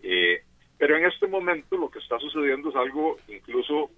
Eh, 0.00 0.44
pero 0.78 0.96
en 0.96 1.06
este 1.06 1.26
momento 1.26 1.76
lo 1.76 1.90
que 1.90 1.98
está 1.98 2.20
sucediendo 2.20 2.68
es 2.68 2.76
algo 2.76 3.16
incluso 3.26 3.90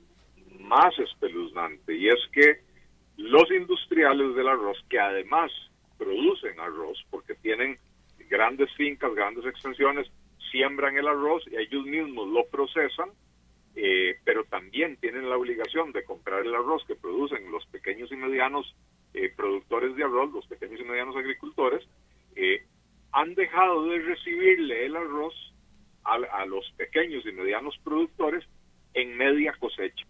más 0.61 0.99
espeluznante 0.99 1.95
y 1.95 2.09
es 2.09 2.21
que 2.33 2.61
los 3.19 3.51
industriales 3.51 4.35
del 4.35 4.49
arroz 4.49 4.79
que 4.89 4.99
además 4.99 5.51
producen 5.99 6.59
arroz 6.59 6.97
porque 7.11 7.35
tienen 7.35 7.77
grandes 8.31 8.73
fincas, 8.75 9.15
grandes 9.15 9.45
extensiones, 9.45 10.07
siembran 10.51 10.97
el 10.97 11.07
arroz 11.07 11.45
y 11.51 11.57
ellos 11.57 11.85
mismos 11.85 12.29
lo 12.29 12.47
procesan, 12.47 13.11
eh, 13.77 14.17
pero 14.25 14.45
también 14.45 14.97
tienen 14.97 15.29
la 15.29 15.37
obligación 15.37 15.93
de 15.93 16.05
comprar 16.05 16.47
el 16.47 16.55
arroz 16.55 16.83
que 16.87 16.97
producen 16.97 17.51
los 17.53 17.67
pequeños 17.67 18.11
y 18.11 18.17
medianos 18.17 18.75
eh, 19.15 19.33
productores 19.37 19.97
de 19.97 20.05
arroz, 20.05 20.33
los 20.33 20.47
pequeños 20.47 20.81
y 20.81 20.85
medianos 20.85 21.17
agricultores, 21.17 21.87
eh, 22.37 22.65
han 23.13 23.35
dejado 23.35 23.87
de 23.87 23.99
recibirle 24.01 24.87
el 24.87 24.97
arroz 24.97 25.35
a, 26.05 26.47
los 26.47 26.65
pequeños 26.77 27.25
y 27.27 27.33
medianos 27.33 27.79
productores 27.85 28.45
en 28.95 29.17
media 29.17 29.55
cosecha. 29.59 30.07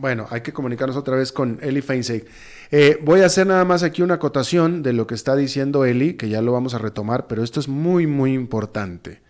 Bueno, 0.00 0.26
hay 0.30 0.40
que 0.42 0.52
comunicarnos 0.52 0.96
otra 0.96 1.16
vez 1.16 1.30
con 1.30 1.58
Eli 1.62 1.80
Feinseig. 1.80 2.26
Eh, 2.70 2.98
voy 3.02 3.20
a 3.20 3.26
hacer 3.26 3.46
nada 3.46 3.64
más 3.64 3.82
aquí 3.82 4.02
una 4.02 4.14
acotación 4.14 4.82
de 4.82 4.92
lo 4.92 5.06
que 5.06 5.14
está 5.14 5.36
diciendo 5.36 5.84
Eli, 5.84 6.14
que 6.14 6.28
ya 6.28 6.42
lo 6.42 6.52
vamos 6.52 6.74
a 6.74 6.78
retomar, 6.78 7.26
pero 7.28 7.44
esto 7.44 7.60
es 7.60 7.68
muy, 7.68 8.06
muy 8.06 8.32
importante. 8.32 9.22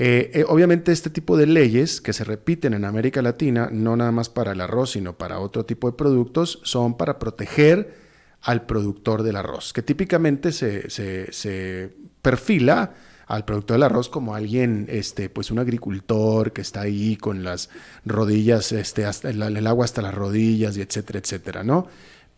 Eh, 0.00 0.30
eh, 0.32 0.44
obviamente 0.46 0.92
este 0.92 1.10
tipo 1.10 1.36
de 1.36 1.48
leyes 1.48 2.00
que 2.00 2.12
se 2.12 2.22
repiten 2.22 2.72
en 2.72 2.84
América 2.84 3.20
Latina, 3.20 3.68
no 3.72 3.96
nada 3.96 4.12
más 4.12 4.28
para 4.28 4.52
el 4.52 4.60
arroz, 4.60 4.92
sino 4.92 5.18
para 5.18 5.40
otro 5.40 5.66
tipo 5.66 5.90
de 5.90 5.96
productos, 5.96 6.60
son 6.62 6.96
para 6.96 7.18
proteger 7.18 7.96
al 8.42 8.64
productor 8.64 9.24
del 9.24 9.34
arroz, 9.34 9.72
que 9.72 9.82
típicamente 9.82 10.52
se, 10.52 11.96
perfila 12.22 12.94
al 13.26 13.44
productor 13.44 13.74
del 13.74 13.82
arroz 13.82 14.08
como 14.08 14.36
alguien, 14.36 14.86
este, 14.88 15.30
pues 15.30 15.50
un 15.50 15.58
agricultor 15.58 16.52
que 16.52 16.60
está 16.60 16.82
ahí 16.82 17.16
con 17.16 17.42
las 17.42 17.68
rodillas, 18.04 18.70
este, 18.70 19.04
hasta 19.04 19.30
el, 19.30 19.42
el 19.42 19.66
agua 19.66 19.84
hasta 19.84 20.00
las 20.00 20.14
rodillas 20.14 20.76
y 20.76 20.80
etcétera, 20.80 21.18
etcétera, 21.18 21.64
¿no? 21.64 21.88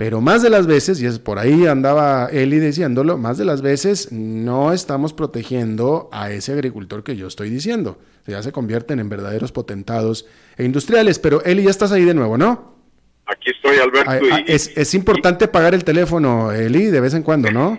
Pero 0.01 0.23
más 0.23 0.41
de 0.43 0.49
las 0.49 0.67
veces, 0.67 1.03
y 1.03 1.05
es 1.05 1.19
por 1.19 1.39
ahí 1.39 1.67
andaba 1.67 2.31
Eli 2.33 2.59
diciéndolo, 2.59 3.19
más 3.19 3.37
de 3.37 3.45
las 3.45 3.61
veces 3.61 4.11
no 4.11 4.73
estamos 4.73 5.13
protegiendo 5.13 6.09
a 6.11 6.31
ese 6.31 6.53
agricultor 6.53 7.05
que 7.05 7.17
yo 7.17 7.27
estoy 7.27 7.51
diciendo. 7.51 7.99
Ya 8.27 8.43
se 8.43 8.51
convierten 8.51 8.99
en 8.99 9.11
verdaderos 9.11 9.53
potentados 9.53 10.27
e 10.57 10.65
industriales. 10.65 11.19
Pero 11.19 11.45
Eli, 11.45 11.65
ya 11.65 11.71
estás 11.71 11.93
ahí 11.93 12.07
de 12.07 12.15
nuevo, 12.15 12.39
¿no? 12.39 12.79
Aquí 13.27 13.51
estoy, 13.51 13.77
Alberto. 13.77 14.11
es, 14.47 14.95
importante 14.95 15.49
pagar 15.49 15.75
el 15.75 15.85
teléfono, 15.85 16.51
Eli, 16.51 16.87
de 16.87 17.01
vez 17.01 17.13
en 17.13 17.23
cuando, 17.23 17.51
¿no? 17.51 17.79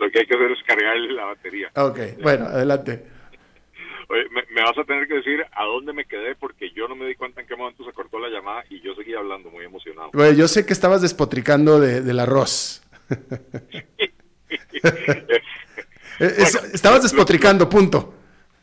Lo 0.00 0.10
que 0.10 0.18
hay 0.18 0.26
que 0.26 0.34
hacer 0.34 0.50
es 0.50 0.58
cargarle 0.66 1.12
la 1.12 1.26
batería. 1.26 1.70
Ok, 1.76 2.00
bueno, 2.20 2.46
adelante 2.46 3.19
me, 4.30 4.62
vas 4.62 4.76
a 4.76 4.84
tener 4.84 5.06
que 5.06 5.14
decir 5.14 5.44
a 5.52 5.64
dónde 5.64 5.92
me 5.92 6.04
quedé 6.04 6.34
porque 6.34 6.70
yo 6.72 6.88
no 6.88 6.96
me 6.96 7.06
di 7.06 7.14
cuenta 7.14 7.40
en 7.40 7.46
qué 7.46 7.54
momento 7.56 7.84
se 7.84 7.92
cortó 7.92 8.18
la 8.18 8.28
llamada 8.28 8.64
y 8.68 8.80
yo 8.80 8.94
seguía 8.94 9.18
hablando 9.18 9.50
muy 9.50 9.64
emocionado. 9.64 10.10
yo 10.32 10.48
sé 10.48 10.66
que 10.66 10.72
estabas 10.72 11.02
despotricando 11.02 11.78
del 11.80 12.18
arroz. 12.18 12.82
estabas 16.72 17.02
despotricando, 17.02 17.68
punto. 17.68 18.14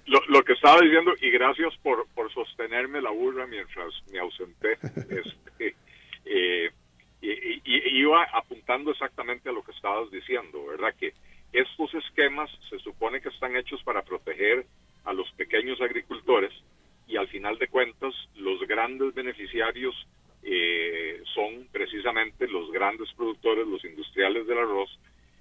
Lo, 0.05 0.43
que 0.43 0.53
estaba 0.53 0.79
diciendo, 0.81 1.11
y 1.21 1.29
gracias 1.31 1.75
por, 1.83 2.07
por 2.15 2.31
sostenerme 2.31 3.01
la 3.01 3.11
burra 3.11 3.45
mientras 3.45 3.93
me 4.11 4.19
ausenté. 4.19 4.77
Este, 5.09 5.75
eh, 6.25 6.71
iba 7.21 8.23
apuntando 8.33 8.91
exactamente 8.91 9.49
a 9.49 9.51
lo 9.51 9.63
que 9.63 9.71
estabas 9.71 10.09
diciendo, 10.11 10.65
¿verdad? 10.67 10.93
Que 10.97 11.13
estos 11.51 11.93
esquemas 11.95 12.49
se 12.69 12.79
supone 12.79 13.21
que 13.21 13.29
están 13.29 13.55
hechos 13.55 13.81
para 13.83 14.01
proteger 14.03 14.65
a 15.07 15.13
los 15.13 15.31
pequeños 15.31 15.79
agricultores 15.81 16.51
y 17.07 17.15
al 17.15 17.29
final 17.29 17.57
de 17.57 17.69
cuentas 17.69 18.13
los 18.35 18.59
grandes 18.67 19.13
beneficiarios 19.13 19.95
eh, 20.43 21.21
son 21.33 21.67
precisamente 21.71 22.47
los 22.47 22.69
grandes 22.71 23.09
productores, 23.15 23.65
los 23.65 23.83
industriales 23.85 24.45
del 24.45 24.57
arroz 24.57 24.89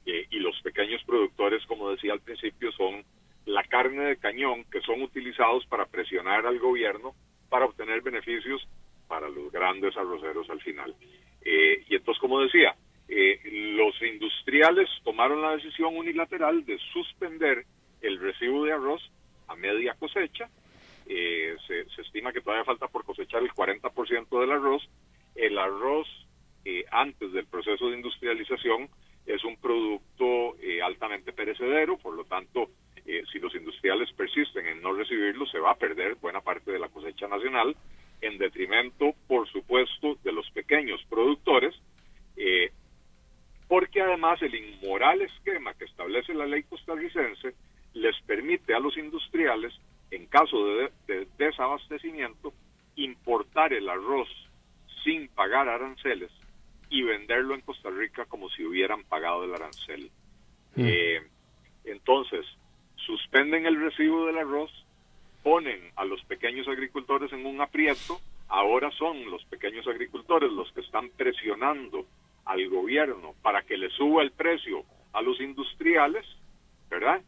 eh, 0.06 0.26
y 0.30 0.38
los 0.38 0.58
pequeños 0.62 1.02
productores, 1.04 1.66
como 1.66 1.90
decía 1.90 2.12
al 2.12 2.20
principio, 2.20 2.70
son 2.72 3.04
la 3.44 3.64
carne 3.64 4.04
de 4.04 4.16
cañón 4.18 4.64
que 4.70 4.80
son 4.82 5.02
utilizados 5.02 5.66
para 5.66 5.86
presionar 5.86 6.46
al 6.46 6.60
gobierno 6.60 7.14
para 7.48 7.66
obtener 7.66 8.02
beneficios 8.02 8.66
para 9.08 9.28
los 9.28 9.50
grandes 9.50 9.96
arroceros 9.96 10.48
al 10.48 10.60
final. 10.60 10.94
Eh, 11.44 11.84
y 11.88 11.96
entonces, 11.96 12.20
como 12.20 12.40
decía, 12.40 12.76
los 13.08 14.02
industriales 14.02 14.88
tomaron 15.04 15.40
la 15.40 15.56
decisión 15.56 15.96
unilateral 15.96 16.64
de 16.64 16.76
suspender 16.92 17.64
el 18.00 18.18
recibo 18.20 18.64
de 18.64 18.72
arroz 18.72 19.02
a 19.48 19.56
media 19.56 19.94
cosecha 19.94 20.48
eh, 21.08 21.56
se, 21.66 22.02
estima 22.02 22.32
que 22.32 22.40
todavía 22.40 22.64
falta 22.64 22.88
por 22.88 23.04
cosechar 23.04 23.42
el 23.42 23.50
40% 23.50 24.40
del 24.40 24.50
arroz. 24.50 24.88
El 25.34 25.58
arroz, 25.58 26.08
eh, 26.64 26.84
antes 26.90 27.32
del 27.32 27.46
proceso 27.46 27.88
de 27.88 27.96
industrialización, 27.96 28.88
es 29.24 29.44
un 29.44 29.56
producto 29.56 30.56
eh, 30.60 30.82
altamente 30.82 31.32
perecedero, 31.32 31.96
por 31.98 32.14
lo 32.14 32.24
tanto, 32.24 32.70
si 33.32 33.38
los 33.38 33.54
industriales 33.54 34.12
persisten 34.14 34.66
en 34.66 34.82
no 34.82 34.92
recibirlo, 34.92 35.46
se 35.46 35.60
va 35.60 35.70
a 35.70 35.76
perder 35.76 36.16
buena 36.16 36.40
parte 36.40 36.72
de 36.72 36.80
la 36.80 36.88
cosecha 36.88 37.28
nacional, 37.28 37.76
en 38.20 38.36
detrimento, 38.36 39.14
por 39.28 39.48
supuesto, 39.48 40.18
de 40.24 40.32
los 40.32 40.50
pequeños 40.50 41.00
productores, 41.08 41.72
porque 43.68 44.00
además 44.00 44.42
el 44.42 44.56
inmoral 44.56 45.22
esquema 45.22 45.74
que 45.74 45.84
establece 45.84 46.34
la 46.34 46.46
ley 46.46 46.64
costarricense 46.64 47.54
les 47.96 48.14
permite 48.26 48.74
a 48.74 48.78
los 48.78 48.96
industriales 48.98 49.72
en 50.10 50.26
caso 50.26 50.56
de, 51.06 51.26
desabastecimiento, 51.38 52.52
importar 52.94 53.72
el 53.72 53.88
arroz 53.88 54.28
sin 55.02 55.28
pagar 55.28 55.68
aranceles 55.68 56.30
y 56.90 57.02
venderlo 57.02 57.54
en 57.54 57.62
Costa 57.62 57.90
Rica 57.90 58.26
como 58.26 58.48
si 58.50 58.64
hubieran 58.64 59.02
pagado 59.04 59.44
el 59.44 59.54
arancel. 59.54 60.10
Mm. 60.76 60.86
Eh, 60.86 61.22
entonces, 61.84 62.44
suspenden 62.96 63.66
el 63.66 63.80
recibo 63.80 64.26
del 64.26 64.38
arroz, 64.38 64.70
ponen 65.42 65.80
a 65.96 66.04
los 66.04 66.22
pequeños 66.24 66.68
agricultores 66.68 67.32
en 67.32 67.46
un 67.46 67.60
aprieto, 67.60 68.20
ahora 68.48 68.90
son 68.92 69.30
los 69.30 69.44
pequeños 69.46 69.86
agricultores 69.86 70.52
los 70.52 70.70
que 70.72 70.82
están 70.82 71.08
presionando 71.10 72.06
al 72.44 72.68
gobierno 72.68 73.34
para 73.42 73.62
que 73.62 73.76
le 73.76 73.88
suba 73.90 74.22
el 74.22 74.32
precio 74.32 74.84
a 75.12 75.22
los 75.22 75.40
industriales, 75.40 76.26
¿verdad? 76.90 77.22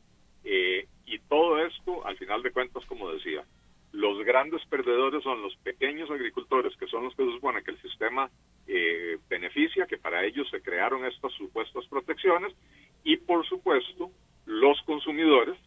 Eh, 0.45 0.87
y 1.07 1.19
todo 1.21 1.59
esto, 1.65 2.07
al 2.07 2.17
final 2.17 2.43
de 2.43 2.53
cuentas, 2.53 2.85
como 2.87 3.11
decía, 3.11 3.45
los 3.93 4.23
grandes 4.25 4.65
perdedores 4.67 5.23
son 5.23 5.43
los 5.43 5.57
pequeños 5.57 6.11
agricultores, 6.11 6.77
que 6.77 6.87
son 6.87 7.05
los 7.05 7.15
que 7.15 7.25
se 7.25 7.33
supone 7.33 7.63
que 7.63 7.71
el 7.71 7.81
sistema 7.81 8.31
eh, 8.67 9.19
beneficia, 9.29 9.87
que 9.87 9.97
para 9.97 10.25
ellos 10.25 10.49
se 10.51 10.61
crearon 10.61 11.05
estas 11.07 11.33
supuestas 11.33 11.87
protecciones, 11.87 12.55
y 13.03 13.17
por 13.17 13.47
supuesto 13.47 14.11
los 14.45 14.81
consumidores, 14.83 15.59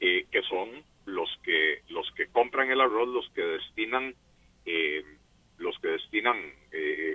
eh, 0.00 0.26
que 0.30 0.42
son 0.42 0.68
los 1.06 1.28
que 1.42 1.82
los 1.88 2.10
que 2.12 2.26
compran 2.28 2.70
el 2.70 2.80
arroz, 2.80 3.08
los 3.08 3.30
que 3.30 3.42
destinan 3.42 4.14
eh, 4.66 5.04
los 5.58 5.78
que 5.78 5.88
destinan 5.88 6.38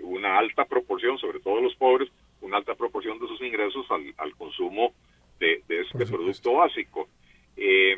una 0.03 0.37
alta 0.37 0.65
proporción, 0.65 1.17
sobre 1.17 1.39
todo 1.39 1.61
los 1.61 1.75
pobres, 1.75 2.09
una 2.41 2.57
alta 2.57 2.75
proporción 2.75 3.17
de 3.19 3.27
sus 3.27 3.41
ingresos 3.41 3.85
al, 3.89 4.35
consumo 4.35 4.93
de, 5.39 5.63
de 5.67 5.81
este 5.81 6.05
producto 6.05 6.53
básico. 6.53 7.07
Eh, 7.57 7.95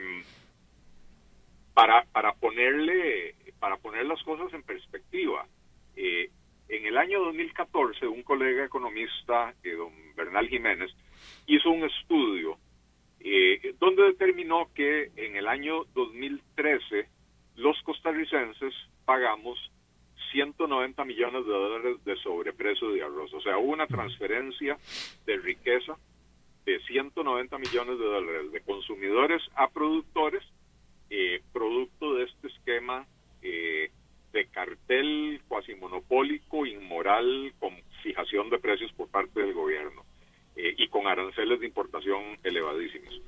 para, 1.74 2.06
para, 2.06 2.34
ponerle, 2.34 3.36
para 3.60 3.78
poner 3.78 4.06
las 4.06 4.22
cosas 4.24 4.52
en 4.54 4.64
perspectiva, 4.64 5.46
eh, 5.96 6.32
en 6.70 6.86
el 6.86 6.98
año 6.98 7.24
2014 7.26 8.08
un 8.08 8.24
colega 8.24 8.66
economista, 8.66 9.54
eh, 9.64 9.72
don 9.74 9.94
Bernal 10.16 10.48
Jiménez, 10.48 10.92
hizo 11.46 11.70
un 11.70 11.84
estudio 11.84 12.58
eh, 13.20 13.76
donde 13.80 14.04
determinó 14.04 14.70
que 14.74 15.12
en 15.16 15.36
el 15.36 15.48
año 15.48 15.84
2013 15.94 17.08
los 17.56 17.80
costarricenses 17.84 18.74
pagamos 19.06 19.60
190 20.32 21.06
millones 21.06 21.46
de 21.46 21.52
dólares 21.52 22.04
de 22.04 22.16
sobreprecio 22.18 22.92
de 22.92 23.04
arroz. 23.04 23.34
O 23.34 23.42
sea, 23.42 23.58
hubo 23.58 23.72
una 23.72 23.88
transferencia 23.88 24.78
de 25.26 25.38
riqueza 25.38 25.96
de 26.68 26.82
190 26.82 27.58
millones 27.60 27.98
de 27.98 28.06
dólares 28.06 28.52
de 28.52 28.60
consumidores 28.60 29.42
a 29.56 29.70
productores, 29.70 30.44
eh, 31.10 31.42
producto 31.54 32.16
de 32.16 32.26
este 32.26 32.50
esquema 32.50 33.08
eh, 33.42 33.90
de 34.34 34.48
cartel 34.48 35.40
cuasi 35.48 35.76
monopólico, 35.76 36.66
inmoral, 36.66 37.54
con 37.58 37.74
fijación 38.04 38.50
de 38.50 38.60
precios 38.60 38.92
por 38.98 39.08
parte 39.08 39.40
del 39.40 39.54
gobierno 39.54 40.04
eh, 40.58 40.76
y 40.78 40.90
con 40.90 41.08
aranceles 41.08 41.62
de 41.62 41.68
importación 41.68 42.38
elevadísimos. 42.44 43.22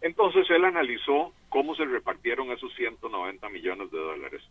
Entonces 0.00 0.48
él 0.48 0.64
analizó 0.64 1.32
cómo 1.48 1.74
se 1.74 1.86
repartieron 1.86 2.52
esos 2.52 2.72
190 2.76 3.48
millones 3.48 3.90
de 3.90 3.98
dólares. 3.98 4.42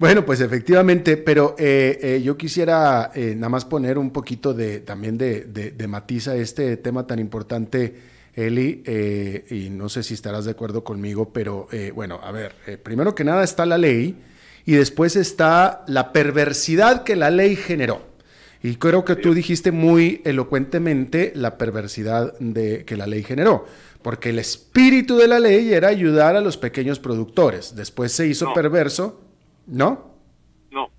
bueno, 0.00 0.26
pues 0.26 0.40
efectivamente, 0.40 1.16
pero 1.18 1.54
eh, 1.56 2.20
yo 2.24 2.36
quisiera 2.36 3.12
nada 3.14 3.48
más 3.48 3.64
poner 3.64 3.96
un 3.96 4.12
poquito 4.12 4.52
de 4.54 4.80
también 4.80 5.16
de, 5.16 5.44
de, 5.44 5.70
de 5.70 5.86
matiz 5.86 6.26
a 6.26 6.34
este 6.34 6.76
tema 6.78 7.06
tan 7.06 7.20
importante 7.20 8.19
Eli, 8.46 8.82
eh, 8.86 9.44
y 9.50 9.70
no 9.70 9.88
sé 9.88 10.02
si 10.02 10.14
estarás 10.14 10.44
de 10.44 10.52
acuerdo 10.52 10.82
conmigo, 10.82 11.32
pero 11.32 11.68
eh, 11.72 11.92
bueno, 11.94 12.20
a 12.22 12.32
ver, 12.32 12.54
eh, 12.66 12.76
primero 12.76 13.14
que 13.14 13.24
nada 13.24 13.44
está 13.44 13.66
la 13.66 13.78
ley 13.78 14.16
y 14.64 14.72
después 14.72 15.16
está 15.16 15.84
la 15.86 16.12
perversidad 16.12 17.04
que 17.04 17.16
la 17.16 17.30
ley 17.30 17.56
generó. 17.56 18.02
Y 18.62 18.76
creo 18.76 19.04
que 19.04 19.16
tú 19.16 19.32
dijiste 19.32 19.72
muy 19.72 20.20
elocuentemente 20.24 21.32
la 21.34 21.56
perversidad 21.56 22.38
de, 22.40 22.84
que 22.84 22.96
la 22.96 23.06
ley 23.06 23.22
generó, 23.22 23.64
porque 24.02 24.30
el 24.30 24.38
espíritu 24.38 25.16
de 25.16 25.28
la 25.28 25.40
ley 25.40 25.72
era 25.72 25.88
ayudar 25.88 26.36
a 26.36 26.42
los 26.42 26.58
pequeños 26.58 26.98
productores. 26.98 27.74
Después 27.74 28.12
se 28.12 28.26
hizo 28.26 28.52
perverso, 28.52 29.20
¿no? 29.66 30.10
No, 30.70 30.90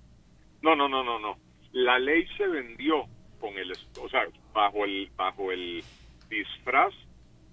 no, 0.62 0.74
no, 0.74 0.88
no, 0.88 1.04
no, 1.04 1.18
no. 1.20 1.36
La 1.72 2.00
ley 2.00 2.26
se 2.36 2.48
vendió 2.48 3.04
con 3.40 3.56
el, 3.56 3.72
o 3.72 4.08
sea, 4.08 4.22
bajo 4.52 4.84
el, 4.84 5.08
bajo 5.16 5.52
el 5.52 5.84
disfraz 6.28 6.92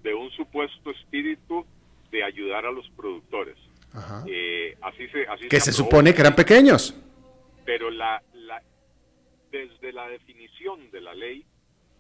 de 0.04 0.14
un 0.14 0.30
supuesto 0.32 0.92
espíritu 0.92 1.66
de 2.12 2.24
ayudar 2.24 2.66
a 2.66 2.72
los 2.72 2.90
productores. 2.92 3.58
Eh, 4.28 4.78
así 4.82 5.08
se, 5.10 5.28
así 5.28 5.48
que 5.48 5.60
se, 5.60 5.72
supone 5.72 6.14
que 6.14 6.22
eran 6.22 6.36
pequeños. 6.36 6.96
Pero 7.66 7.90
la, 7.90 8.22
la, 8.34 8.62
desde 9.52 9.92
la 9.92 10.08
definición 10.08 10.92
de 10.92 11.02
la 11.02 11.14
ley 11.14 11.46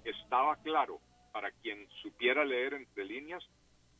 estaba 0.03 0.55
claro 0.57 0.99
para 1.31 1.51
quien 1.51 1.87
supiera 2.01 2.45
leer 2.45 2.73
entre 2.73 3.05
líneas 3.05 3.43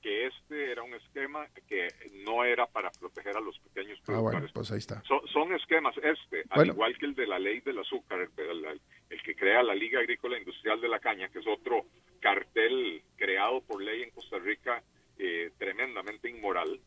que 0.02 0.28
este 0.28 0.72
era 0.72 0.84
un 0.84 0.94
esquema 0.94 1.48
que 1.68 1.88
no 2.26 2.46
era 2.46 2.66
para 2.68 2.90
proteger 2.90 3.36
a 3.36 3.42
los 3.42 3.60
pequeños 3.60 4.00
productores. 4.00 4.36
Ah, 4.36 4.40
bueno, 4.40 4.48
pues 4.54 4.72
ahí 4.72 4.78
está. 4.78 5.04
Son, 5.04 5.54
esquemas, 5.54 5.96
este, 5.98 6.44
al 6.52 6.68
igual 6.68 6.98
que 6.98 7.06
el 7.06 7.16
de 7.16 7.28
la 7.28 7.38
ley 7.38 7.60
del 7.60 7.80
azúcar, 7.80 8.30
el, 8.38 8.80
el, 9.10 9.22
que 9.24 9.36
crea 9.36 9.62
la 9.62 9.76
Liga 9.76 10.00
Agrícola 10.00 10.38
Industrial 10.38 10.80
de 10.80 10.88
la 10.88 11.00
Caña, 11.00 11.28
que 11.30 11.40
es 11.40 11.48
otro 11.48 11.86
cartel 12.22 13.04
creado 13.20 13.62
por 13.62 13.84
ley 13.84 14.04
en 14.04 14.12
Costa 14.12 14.40
Rica 14.40 14.82
eh, 15.18 15.52
tremendamente 15.58 16.30
inmoral, 16.30 16.80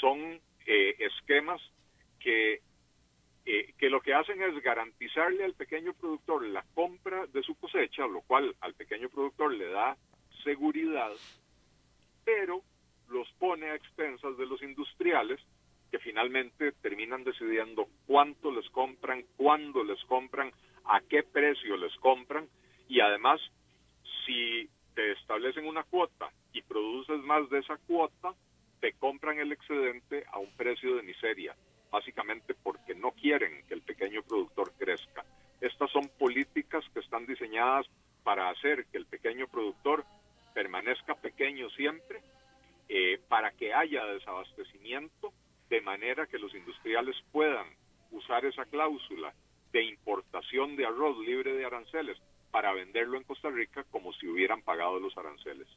son 0.00 0.40
eh, 0.66 0.96
esquemas 0.98 1.62
que, 2.18 2.60
eh, 3.46 3.72
que 3.78 3.88
lo 3.88 4.00
que 4.00 4.12
hacen 4.12 4.42
es 4.42 4.60
garantizarle 4.62 5.44
al 5.44 5.54
pequeño 5.54 5.94
productor 5.94 6.44
la 6.46 6.64
compra 6.74 7.26
de 7.26 7.42
su 7.42 7.54
cosecha, 7.54 8.06
lo 8.06 8.22
cual 8.22 8.54
al 8.60 8.74
pequeño 8.74 9.08
productor 9.08 9.54
le 9.54 9.66
da 9.66 9.96
seguridad, 10.42 11.12
pero 12.24 12.62
los 13.08 13.30
pone 13.38 13.70
a 13.70 13.76
expensas 13.76 14.36
de 14.36 14.46
los 14.46 14.60
industriales 14.62 15.40
que 15.90 16.00
finalmente 16.00 16.72
terminan 16.82 17.22
decidiendo 17.22 17.86
cuánto 18.06 18.50
les 18.50 18.68
compran, 18.70 19.24
cuándo 19.36 19.84
les 19.84 20.02
compran, 20.06 20.50
a 20.84 21.00
qué 21.00 21.22
precio 21.22 21.76
les 21.76 21.94
compran 21.96 22.48
y 22.88 23.00
además 23.00 23.40
si 24.24 24.68
te 24.96 25.12
establecen 25.12 25.66
una 25.66 25.84
cuota 25.84 26.30
y 26.54 26.62
produces 26.62 27.20
más 27.20 27.48
de 27.50 27.58
esa 27.58 27.76
cuota, 27.86 28.34
te 28.80 28.94
compran 28.94 29.38
el 29.38 29.52
excedente 29.52 30.24
a 30.32 30.38
un 30.38 30.50
precio 30.56 30.96
de 30.96 31.02
miseria, 31.02 31.54
básicamente 31.90 32.54
porque 32.54 32.94
no 32.94 33.12
quieren 33.12 33.62
que 33.68 33.74
el 33.74 33.82
pequeño 33.82 34.22
productor 34.22 34.72
crezca. 34.78 35.22
Estas 35.60 35.90
son 35.90 36.08
políticas 36.18 36.82
que 36.94 37.00
están 37.00 37.26
diseñadas 37.26 37.86
para 38.24 38.48
hacer 38.48 38.86
que 38.86 38.96
el 38.96 39.04
pequeño 39.04 39.46
productor 39.48 40.04
permanezca 40.54 41.14
pequeño 41.14 41.68
siempre, 41.70 42.22
eh, 42.88 43.20
para 43.28 43.50
que 43.52 43.74
haya 43.74 44.02
desabastecimiento, 44.06 45.34
de 45.68 45.82
manera 45.82 46.26
que 46.26 46.38
los 46.38 46.54
industriales 46.54 47.16
puedan 47.32 47.66
usar 48.12 48.46
esa 48.46 48.64
cláusula 48.64 49.34
de 49.72 49.82
importación 49.84 50.74
de 50.74 50.86
arroz 50.86 51.18
libre 51.18 51.52
de 51.52 51.66
aranceles 51.66 52.16
para 52.56 52.72
venderlo 52.72 53.18
en 53.18 53.24
Costa 53.24 53.50
Rica 53.50 53.84
como 53.90 54.14
si 54.14 54.26
hubieran 54.26 54.62
pagado 54.62 54.98
los 54.98 55.14
aranceles. 55.18 55.68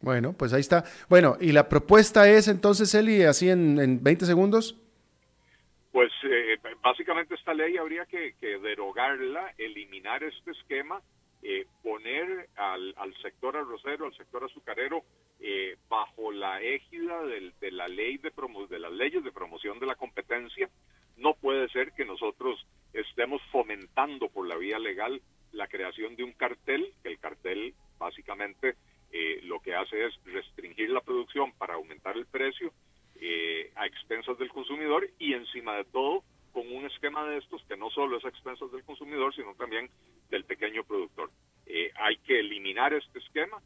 Bueno, 0.00 0.32
pues 0.32 0.52
ahí 0.52 0.58
está. 0.58 0.82
Bueno, 1.08 1.36
¿y 1.40 1.52
la 1.52 1.68
propuesta 1.68 2.28
es 2.28 2.48
entonces, 2.48 2.92
Eli, 2.92 3.22
así 3.22 3.48
en, 3.48 3.78
en 3.78 4.02
20 4.02 4.26
segundos? 4.26 4.74
Pues 5.92 6.10
eh, 6.24 6.58
básicamente 6.82 7.36
esta 7.36 7.54
ley 7.54 7.76
habría 7.76 8.04
que, 8.06 8.34
derogarla, 8.40 9.54
eliminar 9.58 10.24
este 10.24 10.50
esquema, 10.50 11.00
eh, 11.44 11.66
poner 11.84 12.48
al, 12.56 13.14
sector 13.22 13.56
arrocero, 13.56 14.06
al 14.06 14.16
sector 14.16 14.42
azucarero, 14.42 15.04
eh, 15.38 15.76
bajo 15.88 16.32
la 16.32 16.60
égida 16.60 17.22
de 17.22 17.70
la 17.70 17.86
ley 17.86 18.16
de, 18.18 18.32
de 18.68 18.78
las 18.80 18.92
leyes 18.92 19.22
de 19.22 19.30
promoción 19.30 19.78
de 19.78 19.86
la 19.86 19.94
competencia. 19.94 20.68
No 21.18 21.34
puede 21.34 21.68
ser 21.68 21.92
que 21.92 22.04
nosotros 22.04 22.64
estemos 22.92 23.42
fomentando 23.50 24.28
por 24.28 24.46
la 24.46 24.56
vía 24.56 24.78
legal 24.78 25.20
la 25.52 25.68
creación 25.68 26.16
de 26.16 26.24
un 26.24 26.32
cartel, 26.32 26.92
que 27.02 27.08
el 27.08 27.18
cartel 27.18 27.74
básicamente 27.98 28.76
eh, 29.10 29.40
lo 29.44 29.60
que 29.60 29.74
hace 29.74 30.06
es 30.06 30.14
restringir 30.24 30.90
la 30.90 31.00
producción 31.00 31.52
para 31.52 31.74
aumentar 31.74 32.16
el 32.16 32.26
precio 32.26 32.72
eh, 33.20 33.72
a 33.74 33.86
expensas 33.86 34.38
del 34.38 34.50
consumidor 34.50 35.08
y 35.18 35.32
encima 35.34 35.76
de 35.76 35.84
todo 35.84 36.22
con 36.52 36.70
un 36.72 36.86
esquema 36.86 37.24
de 37.28 37.38
estos 37.38 37.62
que 37.64 37.76
no 37.76 37.90
solo 37.90 38.18
es 38.18 38.24
a 38.24 38.28
expensas 38.28 38.70
del 38.70 38.84
consumidor, 38.84 39.34
sino 39.34 39.54
también 39.54 39.90
del 40.30 40.44
pequeño 40.44 40.84
productor. 40.84 41.30
Eh, 41.66 41.90
hay 41.96 42.16
que 42.18 42.40
eliminar 42.40 42.92
este 42.94 43.18
esquema, 43.18 43.60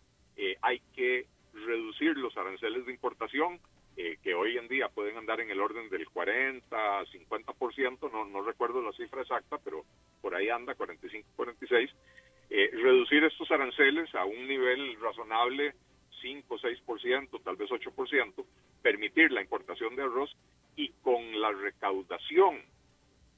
hay 0.60 0.80
que 0.94 1.26
reducir 1.52 2.16
los 2.16 2.36
aranceles 2.36 2.84
de 2.84 2.92
importación, 2.92 3.60
que 3.94 4.34
hoy 4.34 4.56
en 4.56 4.68
día 4.68 4.88
pueden 4.88 5.16
andar 5.16 5.40
en 5.40 5.50
el 5.50 5.60
orden 5.60 5.88
del 5.90 6.08
40, 6.08 7.04
50%, 7.04 8.12
no, 8.12 8.24
no 8.24 8.42
recuerdo 8.42 8.80
la 8.80 8.92
cifra 8.92 9.22
exacta, 9.22 9.58
pero 9.58 9.84
por 10.20 10.34
ahí 10.34 10.48
anda 10.48 10.74
45, 10.74 11.28
46, 11.36 11.90
eh, 12.50 12.70
reducir 12.72 13.24
estos 13.24 13.50
aranceles 13.50 14.14
a 14.14 14.24
un 14.24 14.46
nivel 14.46 15.00
razonable, 15.00 15.74
5, 16.20 16.58
6%, 16.58 17.42
tal 17.42 17.56
vez 17.56 17.70
8%, 17.70 18.44
permitir 18.82 19.32
la 19.32 19.40
importación 19.40 19.96
de 19.96 20.02
arroz 20.02 20.36
y 20.76 20.90
con 21.02 21.40
la 21.40 21.50
recaudación 21.50 22.60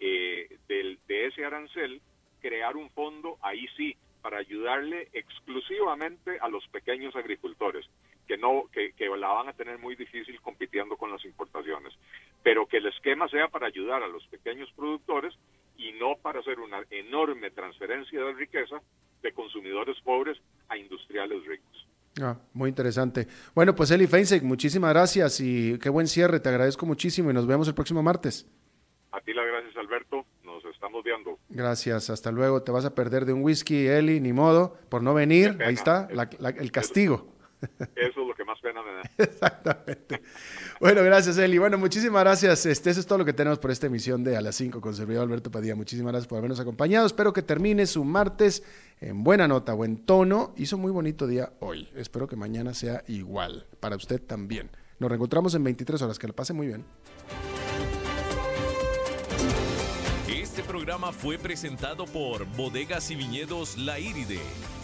eh, 0.00 0.58
del, 0.68 0.98
de 1.06 1.26
ese 1.26 1.44
arancel, 1.44 2.00
crear 2.40 2.76
un 2.76 2.90
fondo, 2.90 3.38
ahí 3.40 3.66
sí, 3.76 3.96
para 4.20 4.38
ayudarle 4.38 5.08
exclusivamente 5.12 6.38
a 6.40 6.48
los 6.48 6.66
pequeños 6.68 7.14
agricultores, 7.14 7.86
que 8.26 8.36
no 8.36 8.64
que, 8.72 8.92
que 8.92 9.08
la 9.08 9.28
van 9.28 9.48
a 9.48 9.52
tener 9.52 9.78
muy 9.78 9.96
difícil 9.96 10.40
compitiendo 10.40 10.96
con 10.96 11.10
las 11.10 11.24
importaciones, 11.24 11.92
pero 12.42 12.66
que 12.66 12.78
el 12.78 12.86
esquema 12.86 13.28
sea 13.28 13.48
para 13.48 13.66
ayudar 13.66 14.02
a 14.02 14.08
los 14.08 14.26
pequeños 14.28 14.70
productores 14.76 15.34
y 15.76 15.92
no 15.92 16.16
para 16.20 16.40
hacer 16.40 16.60
una 16.60 16.82
enorme 16.90 17.50
transferencia 17.50 18.22
de 18.22 18.32
riqueza 18.32 18.80
de 19.22 19.32
consumidores 19.32 19.96
pobres 20.02 20.38
a 20.68 20.76
industriales 20.76 21.44
ricos. 21.46 21.86
Ah, 22.20 22.36
muy 22.52 22.68
interesante. 22.68 23.26
Bueno, 23.54 23.74
pues 23.74 23.90
Eli 23.90 24.06
Feinsek, 24.06 24.42
muchísimas 24.42 24.92
gracias 24.92 25.40
y 25.40 25.78
qué 25.78 25.88
buen 25.88 26.06
cierre, 26.06 26.38
te 26.38 26.48
agradezco 26.48 26.86
muchísimo 26.86 27.30
y 27.30 27.34
nos 27.34 27.46
vemos 27.46 27.66
el 27.66 27.74
próximo 27.74 28.02
martes. 28.02 28.46
A 29.10 29.20
ti 29.20 29.32
las 29.32 29.46
gracias, 29.46 29.76
Alberto, 29.76 30.24
nos 30.44 30.64
estamos 30.66 31.02
viendo. 31.04 31.38
Gracias, 31.48 32.10
hasta 32.10 32.30
luego. 32.30 32.62
Te 32.62 32.72
vas 32.72 32.84
a 32.84 32.94
perder 32.94 33.24
de 33.24 33.32
un 33.32 33.42
whisky, 33.42 33.86
Eli, 33.86 34.20
ni 34.20 34.32
modo, 34.32 34.76
por 34.88 35.02
no 35.02 35.14
venir, 35.14 35.56
ahí 35.64 35.74
está, 35.74 36.08
el 36.10 36.72
castigo. 36.72 37.33
Eso 37.96 38.20
es 38.20 38.26
lo 38.28 38.34
que 38.34 38.44
más 38.44 38.60
pena 38.60 38.80
me 38.82 38.92
da. 38.92 39.02
Exactamente. 39.18 40.22
Bueno, 40.80 41.02
gracias, 41.02 41.38
Eli. 41.38 41.58
Bueno, 41.58 41.78
muchísimas 41.78 42.22
gracias. 42.22 42.66
Este, 42.66 42.90
eso 42.90 43.00
es 43.00 43.06
todo 43.06 43.18
lo 43.18 43.24
que 43.24 43.32
tenemos 43.32 43.58
por 43.58 43.70
esta 43.70 43.86
emisión 43.86 44.24
de 44.24 44.36
A 44.36 44.40
las 44.40 44.56
5 44.56 44.80
con 44.80 44.94
servidor 44.94 45.22
Alberto 45.22 45.50
Padilla. 45.50 45.74
Muchísimas 45.74 46.12
gracias 46.12 46.28
por 46.28 46.38
habernos 46.38 46.60
acompañado. 46.60 47.06
Espero 47.06 47.32
que 47.32 47.42
termine 47.42 47.86
su 47.86 48.04
martes 48.04 48.62
en 49.00 49.24
buena 49.24 49.48
nota, 49.48 49.72
buen 49.72 49.98
tono. 49.98 50.52
Hizo 50.56 50.78
muy 50.78 50.92
bonito 50.92 51.26
día 51.26 51.52
hoy. 51.60 51.88
Espero 51.94 52.28
que 52.28 52.36
mañana 52.36 52.74
sea 52.74 53.04
igual. 53.08 53.66
Para 53.80 53.96
usted 53.96 54.20
también. 54.20 54.70
Nos 54.98 55.08
reencontramos 55.08 55.54
en 55.54 55.64
23 55.64 56.02
horas. 56.02 56.18
Que 56.18 56.26
le 56.26 56.32
pase 56.32 56.52
muy 56.52 56.66
bien. 56.66 56.84
Este 60.28 60.62
programa 60.62 61.12
fue 61.12 61.38
presentado 61.38 62.06
por 62.06 62.44
Bodegas 62.56 63.10
y 63.10 63.16
Viñedos 63.16 63.76
La 63.76 63.98
Iride 63.98 64.40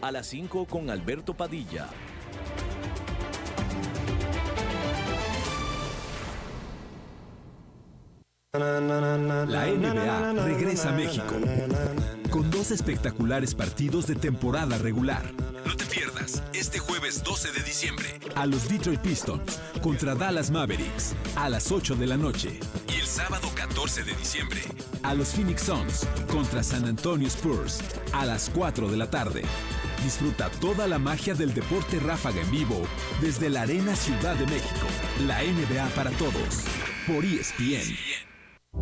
a 0.00 0.12
las 0.12 0.26
5 0.28 0.66
con 0.66 0.90
Alberto 0.90 1.34
Padilla. 1.34 1.88
La 8.54 9.66
NBA 9.66 10.32
regresa 10.44 10.88
a 10.88 10.92
México 10.92 11.34
con 12.30 12.50
dos 12.50 12.70
espectaculares 12.70 13.54
partidos 13.54 14.06
de 14.06 14.14
temporada 14.14 14.78
regular. 14.78 15.32
No 15.66 15.76
te 15.76 15.84
pierdas 15.84 16.42
este 16.54 16.78
jueves 16.78 17.22
12 17.22 17.52
de 17.52 17.62
diciembre 17.62 18.06
a 18.34 18.46
los 18.46 18.68
Detroit 18.68 19.00
Pistons 19.00 19.60
contra 19.82 20.14
Dallas 20.14 20.50
Mavericks 20.50 21.14
a 21.36 21.48
las 21.48 21.70
8 21.70 21.96
de 21.96 22.06
la 22.06 22.16
noche. 22.16 22.60
Y 22.94 23.00
el 23.00 23.06
sábado 23.06 23.48
14 23.54 24.04
de 24.04 24.14
diciembre 24.14 24.60
a 25.02 25.14
los 25.14 25.28
Phoenix 25.28 25.62
Suns 25.62 26.06
contra 26.30 26.62
San 26.62 26.84
Antonio 26.84 27.28
Spurs 27.28 27.80
a 28.12 28.24
las 28.24 28.50
4 28.50 28.90
de 28.90 28.96
la 28.96 29.10
tarde. 29.10 29.42
Disfruta 30.02 30.50
toda 30.60 30.86
la 30.86 30.98
magia 30.98 31.34
del 31.34 31.52
deporte 31.52 31.98
ráfaga 31.98 32.40
en 32.40 32.50
vivo 32.50 32.86
desde 33.20 33.50
la 33.50 33.62
Arena 33.62 33.96
Ciudad 33.96 34.36
de 34.36 34.46
México. 34.46 34.86
La 35.26 35.42
NBA 35.42 35.88
para 35.94 36.10
todos 36.12 36.64
por 37.06 37.24
ESPN. 37.24 38.17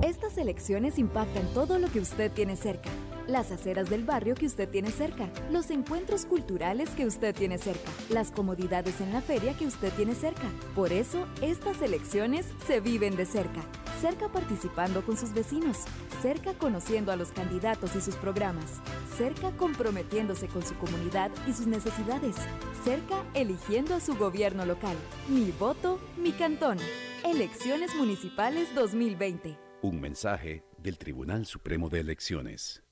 Estas 0.07 0.39
elecciones 0.39 1.01
impactan 1.01 1.53
todo 1.53 1.81
lo 1.81 1.91
que 1.91 1.99
usted 1.99 2.31
tiene 2.31 2.55
cerca. 2.55 2.91
Las 3.27 3.51
aceras 3.51 3.91
del 3.91 4.05
barrio 4.05 4.37
que 4.37 4.47
usted 4.47 4.69
tiene 4.69 4.93
cerca, 4.93 5.29
los 5.51 5.69
encuentros 5.71 6.27
culturales 6.27 6.91
que 6.91 7.07
usted 7.07 7.35
tiene 7.35 7.59
cerca, 7.59 7.91
las 8.09 8.31
comodidades 8.31 9.01
en 9.01 9.13
la 9.13 9.21
feria 9.21 9.57
que 9.57 9.67
usted 9.67 9.93
tiene 9.95 10.15
cerca. 10.15 10.49
Por 10.77 10.93
eso, 10.93 11.27
estas 11.43 11.83
elecciones 11.83 12.47
se 12.69 12.79
viven 12.79 13.17
de 13.17 13.27
cerca. 13.27 13.63
cerca 14.01 14.29
participando 14.29 15.05
con 15.05 15.17
sus 15.17 15.33
vecinos, 15.33 15.79
cerca 16.23 16.55
conociendo 16.55 17.11
a 17.11 17.17
los 17.17 17.33
candidatos 17.33 17.97
y 17.97 18.01
sus 18.01 18.15
programas, 18.15 18.81
cerca 19.17 19.51
comprometiéndose 19.57 20.47
con 20.47 20.65
su 20.65 20.77
comunidad 20.77 21.33
y 21.49 21.53
sus 21.53 21.67
necesidades, 21.67 22.37
cerca 22.85 23.25
eligiendo 23.35 23.97
a 23.97 24.01
su 24.01 24.15
gobierno 24.17 24.65
local. 24.67 24.97
Mi 25.29 25.51
voto, 25.51 25.99
mi 26.17 26.31
cantón. 26.31 26.79
Elecciones 27.25 27.97
Municipales 27.97 28.73
2020. 28.77 29.66
Un 29.83 30.01
mensaje 30.01 30.65
del 30.79 30.97
Tribunal 30.97 31.45
Supremo 31.45 31.91
de 31.91 32.01
Elecciones. 32.01 32.83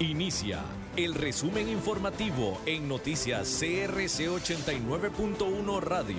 Inicia 0.00 0.62
el 0.96 1.14
resumen 1.14 1.68
informativo 1.68 2.60
en 2.66 2.88
noticias 2.88 3.48
CRC 3.60 4.28
89.1 4.28 5.80
Radio. 5.80 6.16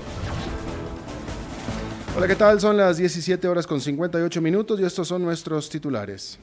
Hola, 2.16 2.28
¿qué 2.28 2.36
tal? 2.36 2.62
Son 2.62 2.78
las 2.78 2.98
17 2.98 3.46
horas 3.48 3.68
con 3.68 3.82
58 3.82 4.42
minutos 4.42 4.80
y 4.80 4.86
estos 4.86 5.10
son 5.10 5.22
nuestros 5.22 5.70
titulares. 5.70 6.40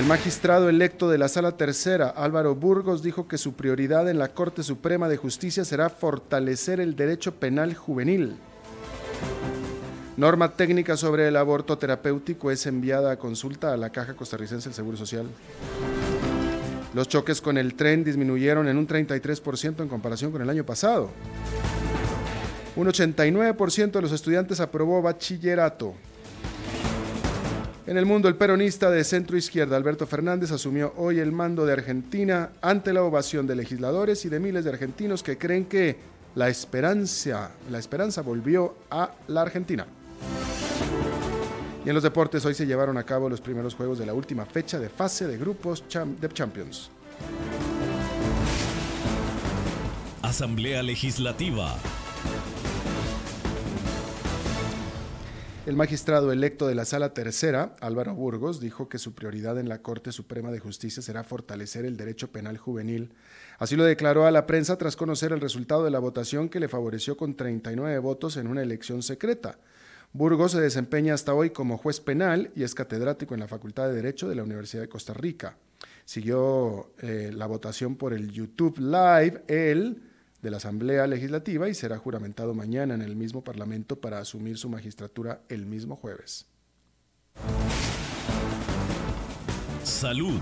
El 0.00 0.06
magistrado 0.06 0.70
electo 0.70 1.10
de 1.10 1.18
la 1.18 1.28
Sala 1.28 1.58
Tercera, 1.58 2.08
Álvaro 2.08 2.54
Burgos, 2.54 3.02
dijo 3.02 3.28
que 3.28 3.36
su 3.36 3.52
prioridad 3.52 4.08
en 4.08 4.18
la 4.18 4.28
Corte 4.28 4.62
Suprema 4.62 5.10
de 5.10 5.18
Justicia 5.18 5.62
será 5.62 5.90
fortalecer 5.90 6.80
el 6.80 6.96
derecho 6.96 7.34
penal 7.34 7.74
juvenil. 7.74 8.36
Norma 10.16 10.56
técnica 10.56 10.96
sobre 10.96 11.28
el 11.28 11.36
aborto 11.36 11.76
terapéutico 11.76 12.50
es 12.50 12.64
enviada 12.64 13.12
a 13.12 13.18
consulta 13.18 13.74
a 13.74 13.76
la 13.76 13.90
Caja 13.90 14.14
Costarricense 14.14 14.70
del 14.70 14.74
Seguro 14.74 14.96
Social. 14.96 15.26
Los 16.94 17.06
choques 17.06 17.42
con 17.42 17.58
el 17.58 17.74
tren 17.74 18.02
disminuyeron 18.02 18.68
en 18.68 18.78
un 18.78 18.88
33% 18.88 19.82
en 19.82 19.88
comparación 19.88 20.32
con 20.32 20.40
el 20.40 20.48
año 20.48 20.64
pasado. 20.64 21.10
Un 22.74 22.86
89% 22.86 23.90
de 23.90 24.00
los 24.00 24.12
estudiantes 24.12 24.60
aprobó 24.60 25.02
bachillerato. 25.02 25.94
En 27.86 27.96
el 27.96 28.04
mundo, 28.06 28.28
el 28.28 28.36
peronista 28.36 28.90
de 28.90 29.02
centro 29.04 29.36
izquierda, 29.36 29.76
Alberto 29.76 30.06
Fernández, 30.06 30.52
asumió 30.52 30.92
hoy 30.96 31.18
el 31.18 31.32
mando 31.32 31.64
de 31.64 31.72
Argentina 31.72 32.50
ante 32.60 32.92
la 32.92 33.02
ovación 33.02 33.46
de 33.46 33.56
legisladores 33.56 34.24
y 34.24 34.28
de 34.28 34.38
miles 34.38 34.64
de 34.64 34.70
argentinos 34.70 35.22
que 35.22 35.38
creen 35.38 35.64
que 35.64 35.96
la 36.34 36.48
esperanza, 36.48 37.52
la 37.70 37.78
esperanza 37.78 38.22
volvió 38.22 38.76
a 38.90 39.12
la 39.28 39.42
Argentina. 39.42 39.86
Y 41.84 41.88
en 41.88 41.94
los 41.94 42.02
deportes 42.02 42.44
hoy 42.44 42.54
se 42.54 42.66
llevaron 42.66 42.98
a 42.98 43.04
cabo 43.04 43.30
los 43.30 43.40
primeros 43.40 43.74
juegos 43.74 43.98
de 43.98 44.06
la 44.06 44.12
última 44.12 44.44
fecha 44.44 44.78
de 44.78 44.90
fase 44.90 45.26
de 45.26 45.38
grupos 45.38 45.82
de 45.88 46.28
Champions. 46.28 46.90
Asamblea 50.22 50.82
Legislativa. 50.82 51.76
El 55.66 55.76
magistrado 55.76 56.32
electo 56.32 56.66
de 56.66 56.74
la 56.74 56.86
Sala 56.86 57.12
Tercera, 57.12 57.76
Álvaro 57.80 58.14
Burgos, 58.14 58.60
dijo 58.60 58.88
que 58.88 58.98
su 58.98 59.14
prioridad 59.14 59.58
en 59.58 59.68
la 59.68 59.82
Corte 59.82 60.10
Suprema 60.10 60.50
de 60.50 60.58
Justicia 60.58 61.02
será 61.02 61.22
fortalecer 61.22 61.84
el 61.84 61.98
derecho 61.98 62.32
penal 62.32 62.56
juvenil. 62.56 63.12
Así 63.58 63.76
lo 63.76 63.84
declaró 63.84 64.24
a 64.24 64.30
la 64.30 64.46
prensa 64.46 64.78
tras 64.78 64.96
conocer 64.96 65.32
el 65.32 65.40
resultado 65.40 65.84
de 65.84 65.90
la 65.90 65.98
votación 65.98 66.48
que 66.48 66.60
le 66.60 66.68
favoreció 66.68 67.18
con 67.18 67.36
39 67.36 67.98
votos 67.98 68.38
en 68.38 68.46
una 68.46 68.62
elección 68.62 69.02
secreta. 69.02 69.58
Burgos 70.14 70.52
se 70.52 70.60
desempeña 70.62 71.12
hasta 71.12 71.34
hoy 71.34 71.50
como 71.50 71.76
juez 71.76 72.00
penal 72.00 72.50
y 72.56 72.62
es 72.62 72.74
catedrático 72.74 73.34
en 73.34 73.40
la 73.40 73.48
Facultad 73.48 73.88
de 73.88 73.94
Derecho 73.94 74.30
de 74.30 74.36
la 74.36 74.42
Universidad 74.42 74.82
de 74.82 74.88
Costa 74.88 75.12
Rica. 75.12 75.58
Siguió 76.06 76.90
eh, 77.02 77.32
la 77.34 77.46
votación 77.46 77.96
por 77.96 78.14
el 78.14 78.32
YouTube 78.32 78.78
Live, 78.78 79.44
él, 79.46 80.02
de 80.42 80.50
la 80.50 80.58
Asamblea 80.58 81.06
Legislativa, 81.06 81.68
y 81.68 81.74
será 81.74 81.98
juramentado 81.98 82.54
mañana 82.54 82.94
en 82.94 83.02
el 83.02 83.16
mismo 83.16 83.44
Parlamento 83.44 84.00
para 84.00 84.18
asumir 84.18 84.58
su 84.58 84.68
magistratura 84.68 85.42
el 85.48 85.66
mismo 85.66 85.96
jueves. 85.96 86.46
Salud. 89.82 90.40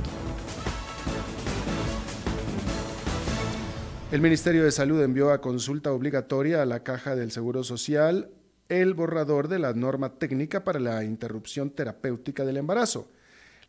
El 4.10 4.20
Ministerio 4.22 4.64
de 4.64 4.70
Salud 4.70 5.02
envió 5.02 5.32
a 5.32 5.40
consulta 5.40 5.92
obligatoria 5.92 6.62
a 6.62 6.66
la 6.66 6.82
Caja 6.82 7.14
del 7.14 7.30
Seguro 7.30 7.62
Social 7.62 8.30
el 8.68 8.94
borrador 8.94 9.48
de 9.48 9.58
la 9.58 9.72
norma 9.72 10.18
técnica 10.18 10.64
para 10.64 10.80
la 10.80 11.04
interrupción 11.04 11.70
terapéutica 11.70 12.44
del 12.44 12.58
embarazo. 12.58 13.10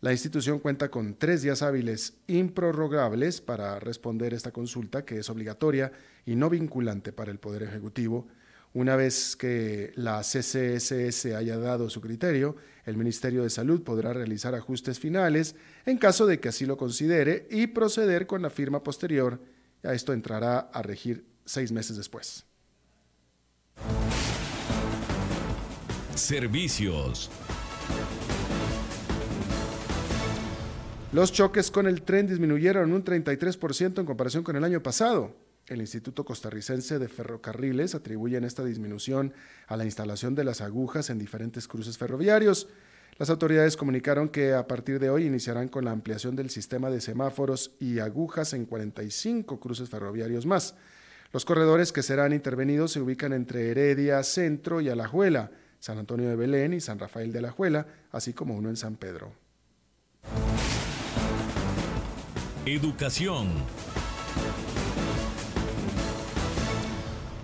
La 0.02 0.14
institución 0.14 0.60
cuenta 0.60 0.90
con 0.90 1.16
tres 1.16 1.42
días 1.42 1.62
hábiles 1.62 2.14
improrrogables 2.28 3.42
para 3.42 3.80
responder 3.80 4.34
esta 4.34 4.52
consulta, 4.52 5.04
que 5.04 5.20
es 5.20 5.30
obligatoria 5.30 5.92
y 6.26 6.38
no 6.38 6.50
vinculante 6.50 7.12
para 7.12 7.32
el 7.32 7.40
Poder 7.40 7.64
Ejecutivo. 7.64 8.26
Una 8.74 8.96
vez 8.96 9.36
que 9.36 9.92
la 9.96 10.22
CCSS 10.22 11.26
haya 11.36 11.58
dado 11.58 11.90
su 11.90 12.00
criterio, 12.00 12.56
el 12.86 12.96
Ministerio 12.96 13.44
de 13.44 13.50
Salud 13.50 13.84
podrá 13.84 14.14
realizar 14.14 14.56
ajustes 14.56 15.00
finales 15.00 15.56
en 15.86 15.98
caso 15.98 16.26
de 16.28 16.40
que 16.40 16.48
así 16.48 16.66
lo 16.66 16.78
considere 16.78 17.46
y 17.52 17.68
proceder 17.68 18.26
con 18.26 18.42
la 18.42 18.50
firma 18.50 18.82
posterior. 18.84 19.42
A 19.84 19.94
esto 19.94 20.14
entrará 20.14 20.60
a 20.60 20.82
regir 20.82 21.26
seis 21.44 21.74
meses 21.74 21.98
después. 21.98 22.46
Servicios. 26.16 27.30
Los 31.12 31.32
choques 31.32 31.72
con 31.72 31.88
el 31.88 32.04
tren 32.04 32.28
disminuyeron 32.28 32.94
un 32.94 33.04
33% 33.04 34.00
en 34.00 34.06
comparación 34.06 34.44
con 34.44 34.56
el 34.56 34.64
año 34.64 34.84
pasado. 34.84 35.36
El 35.66 35.82
Instituto 35.82 36.24
Costarricense 36.24 37.00
de 37.00 37.08
Ferrocarriles 37.08 37.96
atribuye 37.96 38.38
esta 38.38 38.64
disminución 38.64 39.34
a 39.66 39.76
la 39.76 39.86
instalación 39.86 40.36
de 40.36 40.44
las 40.44 40.62
agujas 40.62 41.10
en 41.10 41.18
diferentes 41.18 41.68
cruces 41.68 41.98
ferroviarios. 41.98 42.70
Las 43.18 43.32
autoridades 43.32 43.76
comunicaron 43.76 44.30
que 44.30 44.54
a 44.54 44.68
partir 44.68 45.00
de 45.00 45.10
hoy 45.10 45.26
iniciarán 45.26 45.68
con 45.68 45.84
la 45.84 45.92
ampliación 45.92 46.36
del 46.36 46.52
sistema 46.52 46.92
de 46.92 47.02
semáforos 47.02 47.72
y 47.80 47.98
agujas 47.98 48.54
en 48.54 48.68
45 48.68 49.60
cruces 49.60 49.90
ferroviarios 49.90 50.46
más. 50.46 50.76
Los 51.34 51.44
corredores 51.44 51.92
que 51.92 52.04
serán 52.04 52.34
intervenidos 52.34 52.92
se 52.92 53.02
ubican 53.02 53.34
entre 53.34 53.72
Heredia, 53.72 54.22
Centro 54.22 54.80
y 54.80 54.90
Alajuela. 54.90 55.50
San 55.80 55.98
Antonio 55.98 56.30
de 56.30 56.36
Belén 56.36 56.74
y 56.74 56.82
San 56.82 57.00
Rafael 57.00 57.32
de 57.32 57.42
la 57.42 57.52
Juela, 57.52 57.88
así 58.12 58.34
como 58.34 58.56
uno 58.56 58.70
en 58.70 58.76
San 58.76 58.96
Pedro. 58.96 59.49
Educación. 62.72 63.48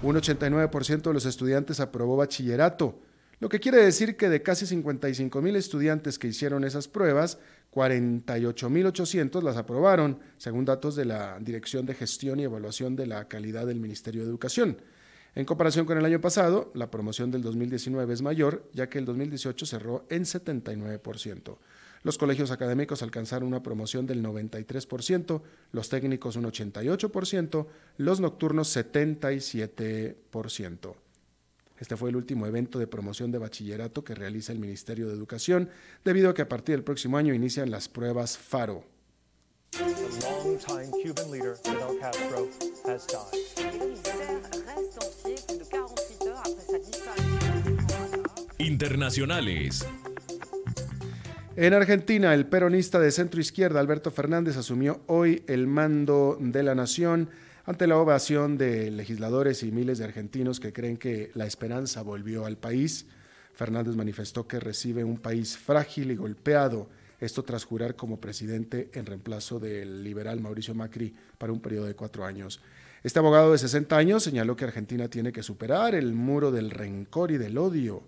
Un 0.04 0.16
89% 0.18 1.02
de 1.02 1.14
los 1.14 1.26
estudiantes 1.26 1.80
aprobó 1.80 2.16
bachillerato, 2.16 3.02
lo 3.40 3.50
que 3.50 3.60
quiere 3.60 3.80
decir 3.80 4.18
que 4.18 4.30
de 4.30 4.44
casi 4.44 4.68
55 4.68 5.42
mil 5.42 5.56
estudiantes 5.56 6.20
que 6.20 6.28
hicieron 6.28 6.64
esas 6.64 6.88
pruebas, 6.88 7.40
48.800 7.74 9.42
las 9.42 9.58
aprobaron, 9.58 10.20
según 10.38 10.64
datos 10.64 10.96
de 10.96 11.06
la 11.06 11.40
Dirección 11.40 11.88
de 11.88 11.96
Gestión 11.96 12.40
y 12.40 12.44
Evaluación 12.44 12.96
de 12.96 13.08
la 13.08 13.28
Calidad 13.28 13.66
del 13.66 13.80
Ministerio 13.80 14.22
de 14.22 14.30
Educación. 14.30 14.78
En 15.34 15.46
comparación 15.46 15.88
con 15.88 15.98
el 15.98 16.06
año 16.06 16.22
pasado, 16.22 16.72
la 16.76 16.92
promoción 16.92 17.32
del 17.32 17.42
2019 17.42 18.14
es 18.14 18.22
mayor, 18.22 18.70
ya 18.74 18.90
que 18.90 19.00
el 19.00 19.06
2018 19.06 19.66
cerró 19.66 20.06
en 20.10 20.22
79%. 20.22 21.58
Los 22.06 22.18
colegios 22.20 22.52
académicos 22.52 23.02
alcanzaron 23.02 23.48
una 23.48 23.64
promoción 23.64 24.06
del 24.06 24.24
93%, 24.24 25.42
los 25.72 25.90
técnicos 25.90 26.36
un 26.36 26.44
88%, 26.44 27.66
los 27.98 28.20
nocturnos 28.20 28.78
77%. 28.78 30.96
Este 31.80 31.98
fue 31.98 32.12
el 32.12 32.16
último 32.16 32.46
evento 32.46 32.78
de 32.78 32.86
promoción 32.86 33.32
de 33.32 33.40
bachillerato 33.40 34.04
que 34.04 34.14
realiza 34.14 34.52
el 34.52 34.60
Ministerio 34.60 35.08
de 35.08 35.16
Educación, 35.16 35.72
debido 36.04 36.30
a 36.30 36.36
que 36.36 36.44
a 36.44 36.48
partir 36.48 36.76
del 36.76 36.84
próximo 36.84 37.18
año 37.18 37.34
inician 37.34 37.72
las 37.72 37.90
pruebas 37.90 38.38
FARO. 38.38 38.84
Internacionales. 48.60 49.84
En 51.58 51.74
Argentina, 51.74 52.34
el 52.34 52.48
peronista 52.48 53.00
de 53.00 53.12
centro 53.12 53.40
izquierda 53.40 53.80
Alberto 53.80 54.12
Fernández 54.12 54.58
asumió 54.58 55.00
hoy 55.08 55.42
el 55.48 55.68
mando 55.68 56.38
de 56.38 56.64
la 56.64 56.76
nación 56.76 57.30
ante 57.64 57.88
la 57.88 57.98
ovación 57.98 58.58
de 58.58 58.92
legisladores 58.92 59.64
y 59.64 59.72
miles 59.72 60.00
de 60.00 60.04
argentinos 60.04 60.60
que 60.60 60.74
creen 60.74 60.98
que 60.98 61.32
la 61.34 61.46
esperanza 61.46 62.02
volvió 62.02 62.46
al 62.46 62.58
país. 62.58 63.06
Fernández 63.54 63.96
manifestó 63.96 64.46
que 64.50 64.60
recibe 64.60 65.06
un 65.06 65.18
país 65.18 65.58
frágil 65.58 66.12
y 66.12 66.18
golpeado, 66.18 66.90
esto 67.22 67.44
tras 67.44 67.64
jurar 67.64 67.96
como 67.96 68.20
presidente 68.20 68.90
en 68.94 69.06
reemplazo 69.06 69.58
del 69.58 70.04
liberal 70.04 70.42
Mauricio 70.42 70.76
Macri 70.76 71.16
para 71.38 71.54
un 71.54 71.62
periodo 71.62 71.86
de 71.86 71.96
cuatro 71.96 72.26
años. 72.26 72.60
Este 73.02 73.20
abogado 73.20 73.54
de 73.54 73.60
60 73.60 73.96
años 73.96 74.24
señaló 74.24 74.58
que 74.58 74.66
Argentina 74.66 75.08
tiene 75.08 75.32
que 75.32 75.42
superar 75.42 75.96
el 75.96 76.16
muro 76.16 76.52
del 76.52 76.70
rencor 76.70 77.32
y 77.32 77.38
del 77.38 77.58
odio, 77.58 78.04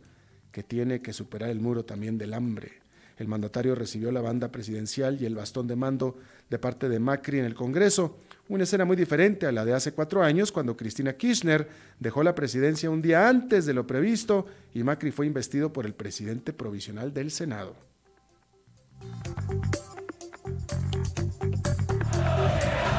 que 0.52 0.64
tiene 0.64 1.02
que 1.02 1.14
superar 1.14 1.50
el 1.50 1.62
muro 1.62 1.86
también 1.86 2.18
del 2.18 2.34
hambre. 2.34 2.86
El 3.18 3.28
mandatario 3.28 3.76
recibió 3.76 4.12
la 4.12 4.22
banda 4.22 4.52
presidencial 4.52 5.22
y 5.22 5.26
el 5.26 5.36
bastón 5.36 5.68
de 5.68 5.76
mando 5.76 6.18
de 6.50 6.60
parte 6.60 6.88
de 6.88 7.00
Macri 7.00 7.40
en 7.40 7.46
el 7.46 7.56
Congreso, 7.56 8.20
una 8.50 8.64
escena 8.64 8.86
muy 8.86 8.96
diferente 8.96 9.46
a 9.46 9.52
la 9.52 9.66
de 9.66 9.74
hace 9.74 9.92
cuatro 9.92 10.24
años, 10.24 10.52
cuando 10.52 10.78
Cristina 10.78 11.14
Kirchner 11.14 11.68
dejó 12.00 12.24
la 12.24 12.36
presidencia 12.36 12.90
un 12.90 13.02
día 13.02 13.28
antes 13.28 13.66
de 13.66 13.74
lo 13.74 13.86
previsto 13.86 14.46
y 14.74 14.84
Macri 14.84 15.12
fue 15.12 15.26
investido 15.26 15.74
por 15.74 15.86
el 15.86 15.94
presidente 15.94 16.54
provisional 16.54 17.14
del 17.14 17.32
Senado. 17.32 17.76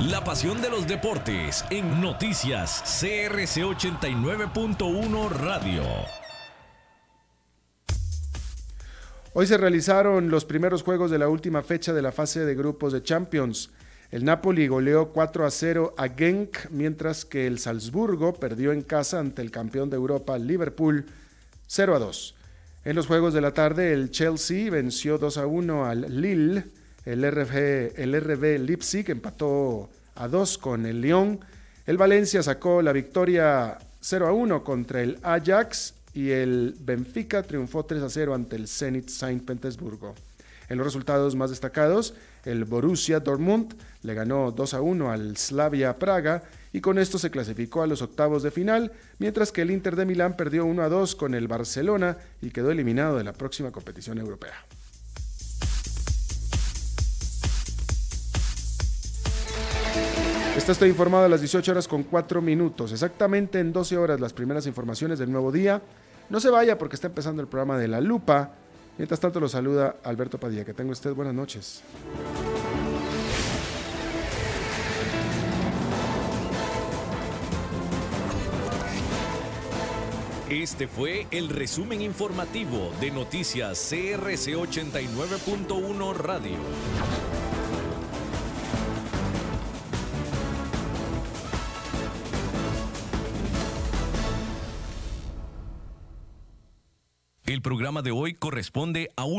La 0.03 0.23
pasión 0.25 0.61
de 0.63 0.71
los 0.71 0.87
deportes 0.87 1.65
en 1.71 2.01
noticias 2.01 2.83
CRC 3.01 3.63
89.1 3.63 5.31
Radio. 5.31 5.85
Hoy 9.35 9.47
se 9.47 9.59
realizaron 9.59 10.31
los 10.31 10.47
primeros 10.47 10.83
juegos 10.83 11.11
de 11.11 11.19
la 11.19 11.29
última 11.29 11.63
fecha 11.63 11.93
de 11.93 12.01
la 12.01 12.13
fase 12.13 12.47
de 12.47 12.55
grupos 12.55 12.95
de 12.95 13.03
Champions. 13.03 13.71
El 14.11 14.25
Napoli 14.25 14.67
goleó 14.69 15.11
4 15.13 15.45
a 15.45 15.51
0 15.51 15.95
a 15.99 16.09
Genk, 16.09 16.71
mientras 16.71 17.27
que 17.27 17.47
el 17.47 17.59
Salzburgo 17.59 18.33
perdió 18.33 18.73
en 18.73 18.81
casa 18.81 19.21
ante 19.21 19.43
el 19.43 19.51
campeón 19.51 19.91
de 19.91 19.97
Europa, 19.97 20.39
Liverpool, 20.39 21.05
0 21.67 21.97
a 21.97 21.99
2. 21.99 22.35
En 22.87 22.97
los 22.97 23.07
juegos 23.07 23.35
de 23.35 23.43
la 23.43 23.53
tarde, 23.53 23.93
el 23.93 24.11
Chelsea 24.11 24.71
venció 24.71 25.19
2 25.19 25.37
a 25.37 25.47
1 25.47 25.85
al 25.85 26.21
Lille. 26.23 26.65
El, 27.05 27.31
RB, 27.31 27.93
el 27.97 28.19
RB 28.19 28.59
Leipzig 28.61 29.11
empató 29.11 29.91
a 30.15 30.27
2 30.27 30.57
con 30.57 30.87
el 30.87 31.03
Lyon. 31.03 31.39
El 31.85 31.99
Valencia 31.99 32.43
sacó 32.43 32.81
la 32.81 32.93
victoria 32.93 33.77
0 34.01 34.27
a 34.27 34.33
1 34.33 34.65
contra 34.65 35.03
el 35.03 35.19
Ajax 35.23 35.98
y 36.19 36.33
el 36.33 36.75
Benfica 36.81 37.45
triunfó 37.45 37.85
3 37.85 38.03
a 38.03 38.11
0 38.11 38.35
ante 38.35 38.57
el 38.57 38.67
Zenit 38.67 39.09
Saint 39.09 39.45
Petersburgo. 39.45 40.17
En 40.69 40.77
los 40.77 40.85
resultados 40.85 41.37
más 41.37 41.51
destacados, 41.51 42.13
el 42.45 42.65
Borussia 42.65 43.21
Dortmund 43.21 43.77
le 44.03 44.15
ganó 44.15 44.51
2 44.51 44.75
a 44.75 44.81
1 44.81 45.13
al 45.13 45.37
Slavia 45.37 45.97
Praga 45.97 46.43
y 46.73 46.81
con 46.81 46.99
esto 46.99 47.21
se 47.21 47.31
clasificó 47.31 47.83
a 47.83 47.87
los 47.87 48.03
octavos 48.03 48.43
de 48.43 48.51
final, 48.51 48.91
mientras 49.21 49.53
que 49.53 49.63
el 49.63 49.71
Inter 49.71 49.95
de 49.95 50.07
Milán 50.07 50.37
perdió 50.37 50.67
1 50.67 50.83
a 50.83 50.89
2 50.89 51.15
con 51.15 51.37
el 51.37 51.47
Barcelona 51.47 52.17
y 52.43 52.51
quedó 52.51 52.73
eliminado 52.73 53.17
de 53.17 53.23
la 53.23 53.33
próxima 53.33 53.71
competición 53.71 54.19
europea. 54.19 54.55
Está 60.57 60.73
estoy 60.73 60.89
informado 60.89 61.27
a 61.27 61.29
las 61.29 61.41
18 61.41 61.71
horas 61.71 61.87
con 61.87 62.03
4 62.03 62.43
minutos. 62.43 62.91
Exactamente 62.91 63.61
en 63.61 63.73
12 63.73 63.97
horas 63.97 64.19
las 64.19 64.33
primeras 64.33 64.67
informaciones 64.67 65.21
del 65.21 65.31
nuevo 65.31 65.53
día. 65.53 65.81
No 66.31 66.41
se 66.41 66.51
vaya 66.51 66.77
porque 66.77 66.97
está 66.97 67.07
empezando 67.07 67.41
el 67.41 67.49
programa 67.49 67.79
de 67.79 67.89
La 67.89 68.01
Lupa. 68.01 68.51
Mientras 68.99 69.21
tanto 69.21 69.41
lo 69.41 69.49
saluda 69.49 69.97
Alberto 70.05 70.39
Padilla. 70.39 70.65
Que 70.65 70.75
tenga 70.75 70.93
usted 70.93 71.15
buenas 71.15 71.35
noches. 71.35 71.83
Este 80.51 80.89
fue 80.89 81.27
el 81.31 81.51
resumen 81.51 82.01
informativo 82.01 82.91
de 83.01 83.11
Noticias 83.11 83.79
CRC 83.91 84.57
89.1 84.57 86.15
Radio. 86.15 87.48
El 97.49 97.63
programa 97.63 98.03
de 98.03 98.11
hoy 98.11 98.35
corresponde 98.35 99.11
a 99.17 99.25
un 99.25 99.37